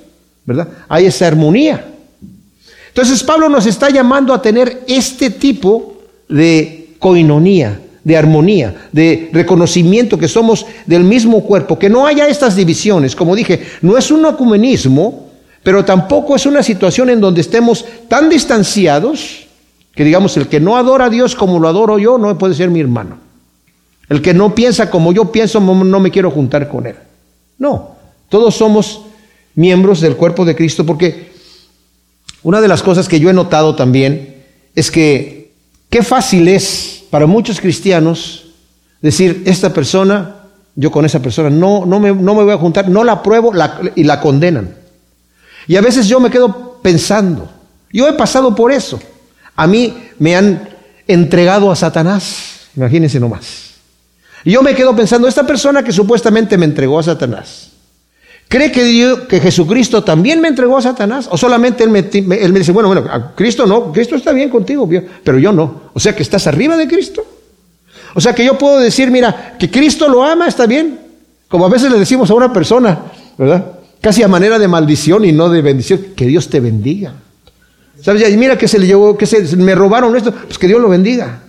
¿verdad? 0.44 0.68
Hay 0.88 1.06
esa 1.06 1.26
armonía. 1.26 1.86
Entonces 2.88 3.22
Pablo 3.22 3.48
nos 3.48 3.66
está 3.66 3.90
llamando 3.90 4.34
a 4.34 4.42
tener 4.42 4.82
este 4.88 5.30
tipo 5.30 6.02
de 6.28 6.96
coinonía, 6.98 7.80
de 8.05 8.16
armonía, 8.16 8.88
de 8.92 9.30
reconocimiento 9.32 10.18
que 10.18 10.28
somos 10.28 10.66
del 10.86 11.05
mismo 11.05 11.42
cuerpo, 11.44 11.78
que 11.78 11.90
no 11.90 12.07
haya 12.07 12.28
estas 12.28 12.57
divisiones. 12.57 13.14
Como 13.14 13.36
dije, 13.36 13.62
no 13.82 13.98
es 13.98 14.11
un 14.11 14.24
ecumenismo, 14.26 15.28
pero 15.62 15.84
tampoco 15.84 16.36
es 16.36 16.46
una 16.46 16.62
situación 16.62 17.11
en 17.11 17.20
donde 17.20 17.40
estemos 17.40 17.84
tan 18.09 18.28
distanciados 18.28 19.46
que 19.94 20.05
digamos, 20.05 20.36
el 20.36 20.48
que 20.48 20.61
no 20.61 20.76
adora 20.76 21.07
a 21.07 21.11
Dios 21.11 21.34
como 21.34 21.59
lo 21.59 21.68
adoro 21.68 21.98
yo 21.98 22.18
no 22.18 22.36
puede 22.38 22.55
ser 22.55 22.70
mi 22.70 22.80
hermano. 22.80 23.18
El 24.09 24.22
que 24.22 24.34
no 24.34 24.55
piensa 24.55 24.90
como 24.90 25.12
yo 25.12 25.30
pienso 25.30 25.61
no 25.61 26.01
me 26.01 26.11
quiero 26.11 26.30
juntar 26.30 26.68
con 26.68 26.86
él. 26.86 26.96
No, 27.59 27.96
todos 28.28 28.55
somos 28.55 29.03
miembros 29.55 30.01
del 30.01 30.16
cuerpo 30.16 30.44
de 30.44 30.57
Cristo 30.57 30.86
porque 30.86 31.30
una 32.42 32.61
de 32.61 32.68
las 32.68 32.82
cosas 32.82 33.09
que 33.09 33.20
yo 33.20 33.30
he 33.30 33.34
notado 33.34 33.76
también 33.76 34.36
es 34.74 34.90
que 34.90 35.53
qué 35.90 36.03
fácil 36.03 36.48
es 36.48 36.99
para 37.11 37.26
muchos 37.26 37.61
cristianos 37.61 38.46
decir, 39.02 39.42
esta 39.46 39.72
persona, 39.72 40.36
yo 40.74 40.90
con 40.90 41.04
esa 41.04 41.20
persona 41.20 41.50
no, 41.50 41.84
no, 41.84 42.00
me, 42.00 42.12
no 42.12 42.34
me 42.34 42.44
voy 42.44 42.52
a 42.52 42.58
juntar, 42.58 42.88
no 42.88 43.04
la 43.04 43.12
apruebo 43.12 43.52
y 43.94 44.04
la 44.04 44.20
condenan. 44.20 44.76
Y 45.66 45.76
a 45.76 45.80
veces 45.80 46.08
yo 46.08 46.20
me 46.20 46.30
quedo 46.30 46.78
pensando, 46.82 47.50
yo 47.92 48.08
he 48.08 48.12
pasado 48.12 48.54
por 48.54 48.72
eso. 48.72 49.00
A 49.56 49.66
mí 49.66 49.94
me 50.18 50.36
han 50.36 50.68
entregado 51.06 51.70
a 51.70 51.76
Satanás, 51.76 52.68
imagínense 52.76 53.20
nomás. 53.20 53.70
Y 54.44 54.52
yo 54.52 54.62
me 54.62 54.74
quedo 54.74 54.96
pensando, 54.96 55.28
esta 55.28 55.46
persona 55.46 55.82
que 55.82 55.92
supuestamente 55.92 56.56
me 56.56 56.64
entregó 56.64 56.98
a 56.98 57.02
Satanás, 57.02 57.69
¿Cree 58.51 58.72
que, 58.72 58.82
Dios, 58.82 59.20
que 59.28 59.38
Jesucristo 59.38 60.03
también 60.03 60.40
me 60.40 60.48
entregó 60.48 60.76
a 60.76 60.82
Satanás? 60.82 61.28
¿O 61.30 61.38
solamente 61.38 61.84
él 61.84 61.90
me, 61.90 62.01
él 62.01 62.53
me, 62.53 62.59
dice, 62.59 62.72
bueno, 62.72 62.88
bueno, 62.88 63.09
Cristo 63.36 63.64
no, 63.64 63.92
Cristo 63.92 64.16
está 64.16 64.32
bien 64.32 64.51
contigo, 64.51 64.90
pero 65.22 65.38
yo 65.38 65.53
no? 65.53 65.82
O 65.94 66.01
sea 66.01 66.16
que 66.16 66.24
estás 66.24 66.48
arriba 66.48 66.76
de 66.76 66.88
Cristo. 66.88 67.24
O 68.12 68.20
sea 68.20 68.34
que 68.34 68.44
yo 68.44 68.59
puedo 68.59 68.80
decir, 68.80 69.09
mira, 69.09 69.55
que 69.57 69.70
Cristo 69.70 70.09
lo 70.09 70.24
ama, 70.24 70.48
está 70.48 70.66
bien. 70.66 70.98
Como 71.46 71.64
a 71.64 71.68
veces 71.68 71.92
le 71.92 71.98
decimos 72.01 72.28
a 72.28 72.34
una 72.34 72.53
persona, 72.53 72.98
¿verdad? 73.38 73.66
Casi 74.01 74.24
a 74.24 74.26
manera 74.26 74.59
de 74.59 74.66
maldición 74.66 75.24
y 75.24 75.30
no 75.30 75.48
de 75.48 75.62
bendición, 75.62 76.07
que 76.16 76.26
Dios 76.26 76.48
te 76.51 76.59
bendiga. 76.59 77.14
¿Sabes? 78.03 78.28
Y 78.28 78.36
mira 78.36 78.59
que 78.59 78.66
se 78.66 78.80
le 78.80 78.86
llevó, 78.88 79.16
que 79.16 79.26
se, 79.26 79.57
me 79.59 79.76
robaron 79.76 80.16
esto, 80.16 80.32
pues 80.32 80.59
que 80.59 80.66
Dios 80.66 80.80
lo 80.80 80.88
bendiga. 80.88 81.40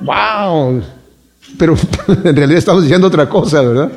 ¡Wow! 0.00 0.82
pero 1.58 1.76
en 2.08 2.34
realidad 2.34 2.58
estamos 2.58 2.82
diciendo 2.82 3.08
otra 3.08 3.28
cosa, 3.28 3.60
¿verdad? 3.60 3.90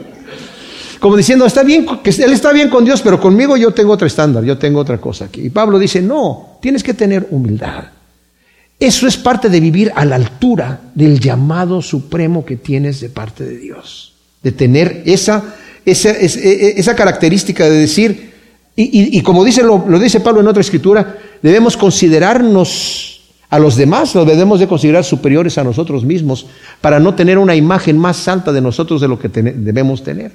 Como 1.00 1.16
diciendo, 1.16 1.46
está 1.46 1.64
bien, 1.64 1.86
que 2.04 2.10
él 2.10 2.34
está 2.34 2.52
bien 2.52 2.70
con 2.70 2.84
Dios, 2.84 3.02
pero 3.02 3.20
conmigo 3.20 3.56
yo 3.56 3.72
tengo 3.72 3.94
otro 3.94 4.06
estándar, 4.06 4.44
yo 4.44 4.58
tengo 4.58 4.80
otra 4.80 5.00
cosa 5.00 5.26
aquí. 5.26 5.42
Y 5.42 5.50
Pablo 5.50 5.80
dice, 5.80 6.02
no, 6.02 6.58
tienes 6.62 6.84
que 6.84 6.94
tener 6.94 7.28
humildad. 7.32 7.86
Eso 8.80 9.08
es 9.08 9.18
parte 9.18 9.50
de 9.50 9.60
vivir 9.60 9.92
a 9.96 10.06
la 10.06 10.16
altura 10.16 10.80
del 10.96 11.20
llamado 11.20 11.82
supremo 11.82 12.46
que 12.46 12.58
tienes 12.58 13.02
de 13.02 13.10
parte 13.10 13.44
de 13.44 13.58
Dios. 13.58 14.14
De 14.42 14.52
tener 14.52 15.04
esa, 15.06 15.56
esa, 15.86 16.12
e, 16.12 16.26
e, 16.26 16.74
esa, 16.78 16.96
característica 16.96 17.66
de 17.66 17.78
decir, 17.78 18.30
y, 18.76 19.22
como 19.22 19.44
dice, 19.44 19.64
lo, 19.64 19.86
lo 19.88 20.00
dice 20.00 20.22
Pablo 20.22 20.40
en 20.40 20.48
otra 20.48 20.62
escritura, 20.62 21.18
debemos 21.42 21.76
considerarnos 21.76 23.20
a 23.50 23.60
los 23.60 23.76
demás, 23.76 24.16
los 24.16 24.28
debemos 24.28 24.60
de 24.60 24.68
considerar 24.68 25.04
superiores 25.04 25.58
a 25.58 25.64
nosotros 25.64 26.06
mismos 26.06 26.46
para 26.80 27.00
no 27.00 27.16
tener 27.16 27.38
una 27.38 27.56
imagen 27.56 27.98
más 27.98 28.28
alta 28.28 28.54
de 28.54 28.62
nosotros 28.62 29.02
de 29.02 29.08
lo 29.08 29.20
que 29.20 29.28
debemos 29.28 30.04
tener, 30.04 30.32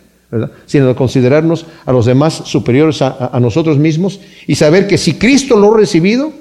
sino 0.66 0.86
de 0.88 0.94
considerarnos 0.94 1.66
a 1.84 1.92
los 1.92 2.06
demás 2.06 2.42
superiores 2.44 3.02
a 3.02 3.38
nosotros 3.40 3.78
mismos 3.78 4.20
y 4.46 4.54
saber 4.54 4.86
que 4.86 4.98
si 4.98 5.14
Cristo 5.14 5.56
lo 5.58 5.74
ha 5.74 5.78
recibido, 5.78 6.32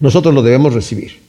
nosotros 0.00 0.34
lo 0.34 0.42
debemos 0.42 0.74
recibir. 0.74 1.22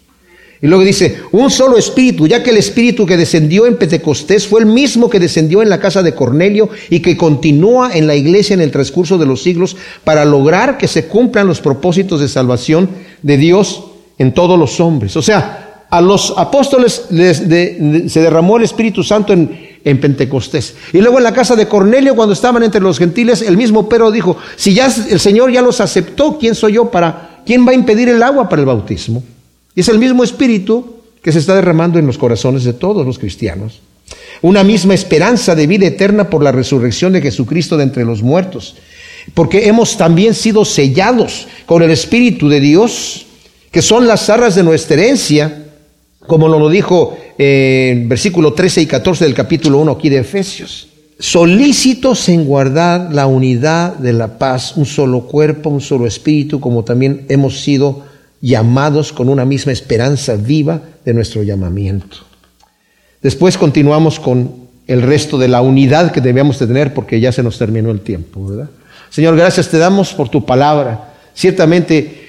Y 0.64 0.68
luego 0.68 0.86
dice, 0.86 1.18
un 1.34 1.52
solo 1.52 1.78
espíritu, 1.78 2.26
ya 2.26 2.42
que 2.42 2.52
el 2.52 2.56
espíritu 2.56 3.06
que 3.06 3.18
descendió 3.18 3.66
en 3.66 3.76
Pentecostés 3.76 4.48
fue 4.48 4.62
el 4.62 4.66
mismo 4.66 5.10
que 5.10 5.20
descendió 5.20 5.62
en 5.62 5.70
la 5.70 5.82
casa 5.82 6.02
de 6.02 6.16
Cornelio 6.16 6.70
y 6.90 7.02
que 7.02 7.18
continúa 7.18 7.92
en 7.94 8.08
la 8.08 8.16
iglesia 8.16 8.54
en 8.54 8.62
el 8.62 8.72
transcurso 8.72 9.18
de 9.18 9.26
los 9.26 9.44
siglos 9.44 9.76
para 10.06 10.24
lograr 10.24 10.78
que 10.78 10.88
se 10.88 11.08
cumplan 11.08 11.48
los 11.48 11.60
propósitos 11.60 12.22
de 12.22 12.30
salvación 12.30 12.90
de 13.22 13.36
Dios 13.36 13.84
en 14.18 14.34
todos 14.34 14.58
los 14.58 14.80
hombres. 14.80 15.18
O 15.18 15.22
sea, 15.22 15.86
a 15.90 16.00
los 16.00 16.34
apóstoles 16.38 17.08
se 17.10 18.22
derramó 18.22 18.56
el 18.56 18.64
Espíritu 18.64 19.04
Santo 19.04 19.34
en, 19.34 19.63
en 19.84 20.00
Pentecostés. 20.00 20.76
Y 20.94 21.00
luego 21.00 21.18
en 21.18 21.24
la 21.24 21.34
casa 21.34 21.56
de 21.56 21.68
Cornelio, 21.68 22.16
cuando 22.16 22.34
estaban 22.34 22.64
entre 22.64 22.82
los 22.82 22.98
gentiles, 22.98 23.42
el 23.42 23.58
mismo 23.58 23.90
Pedro 23.90 24.12
dijo, 24.12 24.38
si 24.56 24.74
ya 24.74 24.88
el 25.10 25.20
Señor 25.20 25.52
ya 25.52 25.62
los 25.62 25.82
aceptó, 25.82 26.38
¿quién 26.38 26.56
soy 26.56 26.74
yo 26.74 26.90
para 26.90 27.34
¿quién 27.46 27.68
va 27.68 27.72
a 27.72 27.76
impedir 27.76 28.10
el 28.10 28.24
agua 28.24 28.50
para 28.50 28.62
el 28.62 28.66
bautismo? 28.66 29.24
Y 29.76 29.82
es 29.82 29.90
el 29.90 30.00
mismo 30.00 30.24
espíritu 30.24 30.98
que 31.22 31.32
se 31.32 31.40
está 31.40 31.56
derramando 31.56 32.00
en 32.00 32.06
los 32.08 32.18
corazones 32.18 32.64
de 32.64 32.74
todos 32.74 33.06
los 33.06 33.20
cristianos. 33.20 33.82
Una 34.42 34.64
misma 34.64 34.94
esperanza 34.94 35.56
de 35.56 35.68
vida 35.68 35.88
eterna 35.88 36.30
por 36.30 36.44
la 36.44 36.52
resurrección 36.52 37.14
de 37.14 37.22
Jesucristo 37.22 37.78
de 37.78 37.84
entre 37.84 38.06
los 38.06 38.22
muertos. 38.22 38.76
Porque 39.34 39.68
hemos 39.68 39.98
también 39.98 40.34
sido 40.34 40.66
sellados 40.66 41.48
con 41.66 41.82
el 41.82 41.92
Espíritu 41.92 42.50
de 42.50 42.60
Dios, 42.60 43.26
que 43.72 43.82
son 43.82 44.06
las 44.06 44.30
arras 44.30 44.56
de 44.56 44.64
nuestra 44.64 44.96
herencia, 44.96 45.63
como 46.28 46.48
lo 46.48 46.70
dijo 46.70 47.18
en 47.38 48.08
versículo 48.08 48.54
13 48.54 48.82
y 48.82 48.86
14 48.86 49.26
del 49.26 49.34
capítulo 49.34 49.80
1 49.80 49.92
aquí 49.92 50.10
de 50.10 50.20
Efesios 50.20 50.88
solícitos 51.24 52.28
en 52.28 52.44
guardar 52.44 53.14
la 53.14 53.28
unidad 53.28 53.96
de 53.96 54.12
la 54.12 54.38
paz, 54.38 54.76
un 54.76 54.86
solo 54.86 55.22
cuerpo, 55.22 55.70
un 55.70 55.80
solo 55.80 56.06
espíritu, 56.06 56.60
como 56.60 56.84
también 56.84 57.26
hemos 57.30 57.62
sido 57.62 58.04
llamados 58.42 59.14
con 59.14 59.30
una 59.30 59.46
misma 59.46 59.72
esperanza 59.72 60.36
viva 60.36 60.82
de 61.06 61.14
nuestro 61.14 61.44
llamamiento. 61.44 62.18
Después 63.22 63.58
continuamos 63.58 64.20
con 64.20 64.64
el 64.86 65.02
resto 65.02 65.38
de 65.38 65.48
la 65.48 65.62
unidad 65.62 66.12
que 66.12 66.20
debemos 66.20 66.58
tener 66.58 66.94
porque 66.94 67.22
ya 67.22 67.32
se 67.32 67.42
nos 67.42 67.58
terminó 67.58 67.90
el 67.92 68.02
tiempo, 68.02 68.46
¿verdad? 68.46 68.70
Señor, 69.10 69.38
gracias 69.38 69.70
te 69.70 69.78
damos 69.78 70.14
por 70.14 70.28
tu 70.28 70.46
palabra. 70.46 71.14
Ciertamente 71.34 72.23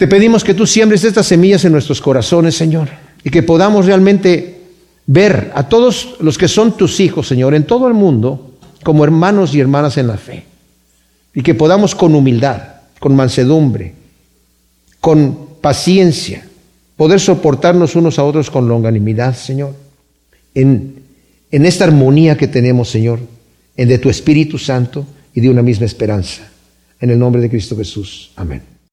te 0.00 0.08
pedimos 0.08 0.44
que 0.44 0.54
tú 0.54 0.66
siembres 0.66 1.04
estas 1.04 1.26
semillas 1.26 1.62
en 1.66 1.72
nuestros 1.72 2.00
corazones, 2.00 2.54
Señor, 2.54 2.88
y 3.22 3.28
que 3.28 3.42
podamos 3.42 3.84
realmente 3.84 4.62
ver 5.04 5.52
a 5.54 5.68
todos 5.68 6.16
los 6.20 6.38
que 6.38 6.48
son 6.48 6.74
tus 6.74 7.00
hijos, 7.00 7.28
Señor, 7.28 7.54
en 7.54 7.64
todo 7.64 7.86
el 7.86 7.92
mundo, 7.92 8.56
como 8.82 9.04
hermanos 9.04 9.54
y 9.54 9.60
hermanas 9.60 9.98
en 9.98 10.06
la 10.06 10.16
fe. 10.16 10.44
Y 11.34 11.42
que 11.42 11.54
podamos 11.54 11.94
con 11.94 12.14
humildad, 12.14 12.62
con 12.98 13.14
mansedumbre, 13.14 13.92
con 15.00 15.38
paciencia, 15.60 16.48
poder 16.96 17.20
soportarnos 17.20 17.94
unos 17.94 18.18
a 18.18 18.24
otros 18.24 18.48
con 18.48 18.68
longanimidad, 18.68 19.36
Señor, 19.36 19.74
en, 20.54 20.94
en 21.50 21.66
esta 21.66 21.84
armonía 21.84 22.38
que 22.38 22.48
tenemos, 22.48 22.88
Señor, 22.88 23.20
en 23.76 23.86
de 23.86 23.98
tu 23.98 24.08
Espíritu 24.08 24.56
Santo 24.56 25.06
y 25.34 25.42
de 25.42 25.50
una 25.50 25.60
misma 25.60 25.84
esperanza. 25.84 26.48
En 26.98 27.10
el 27.10 27.18
nombre 27.18 27.42
de 27.42 27.50
Cristo 27.50 27.76
Jesús. 27.76 28.30
Amén. 28.36 28.79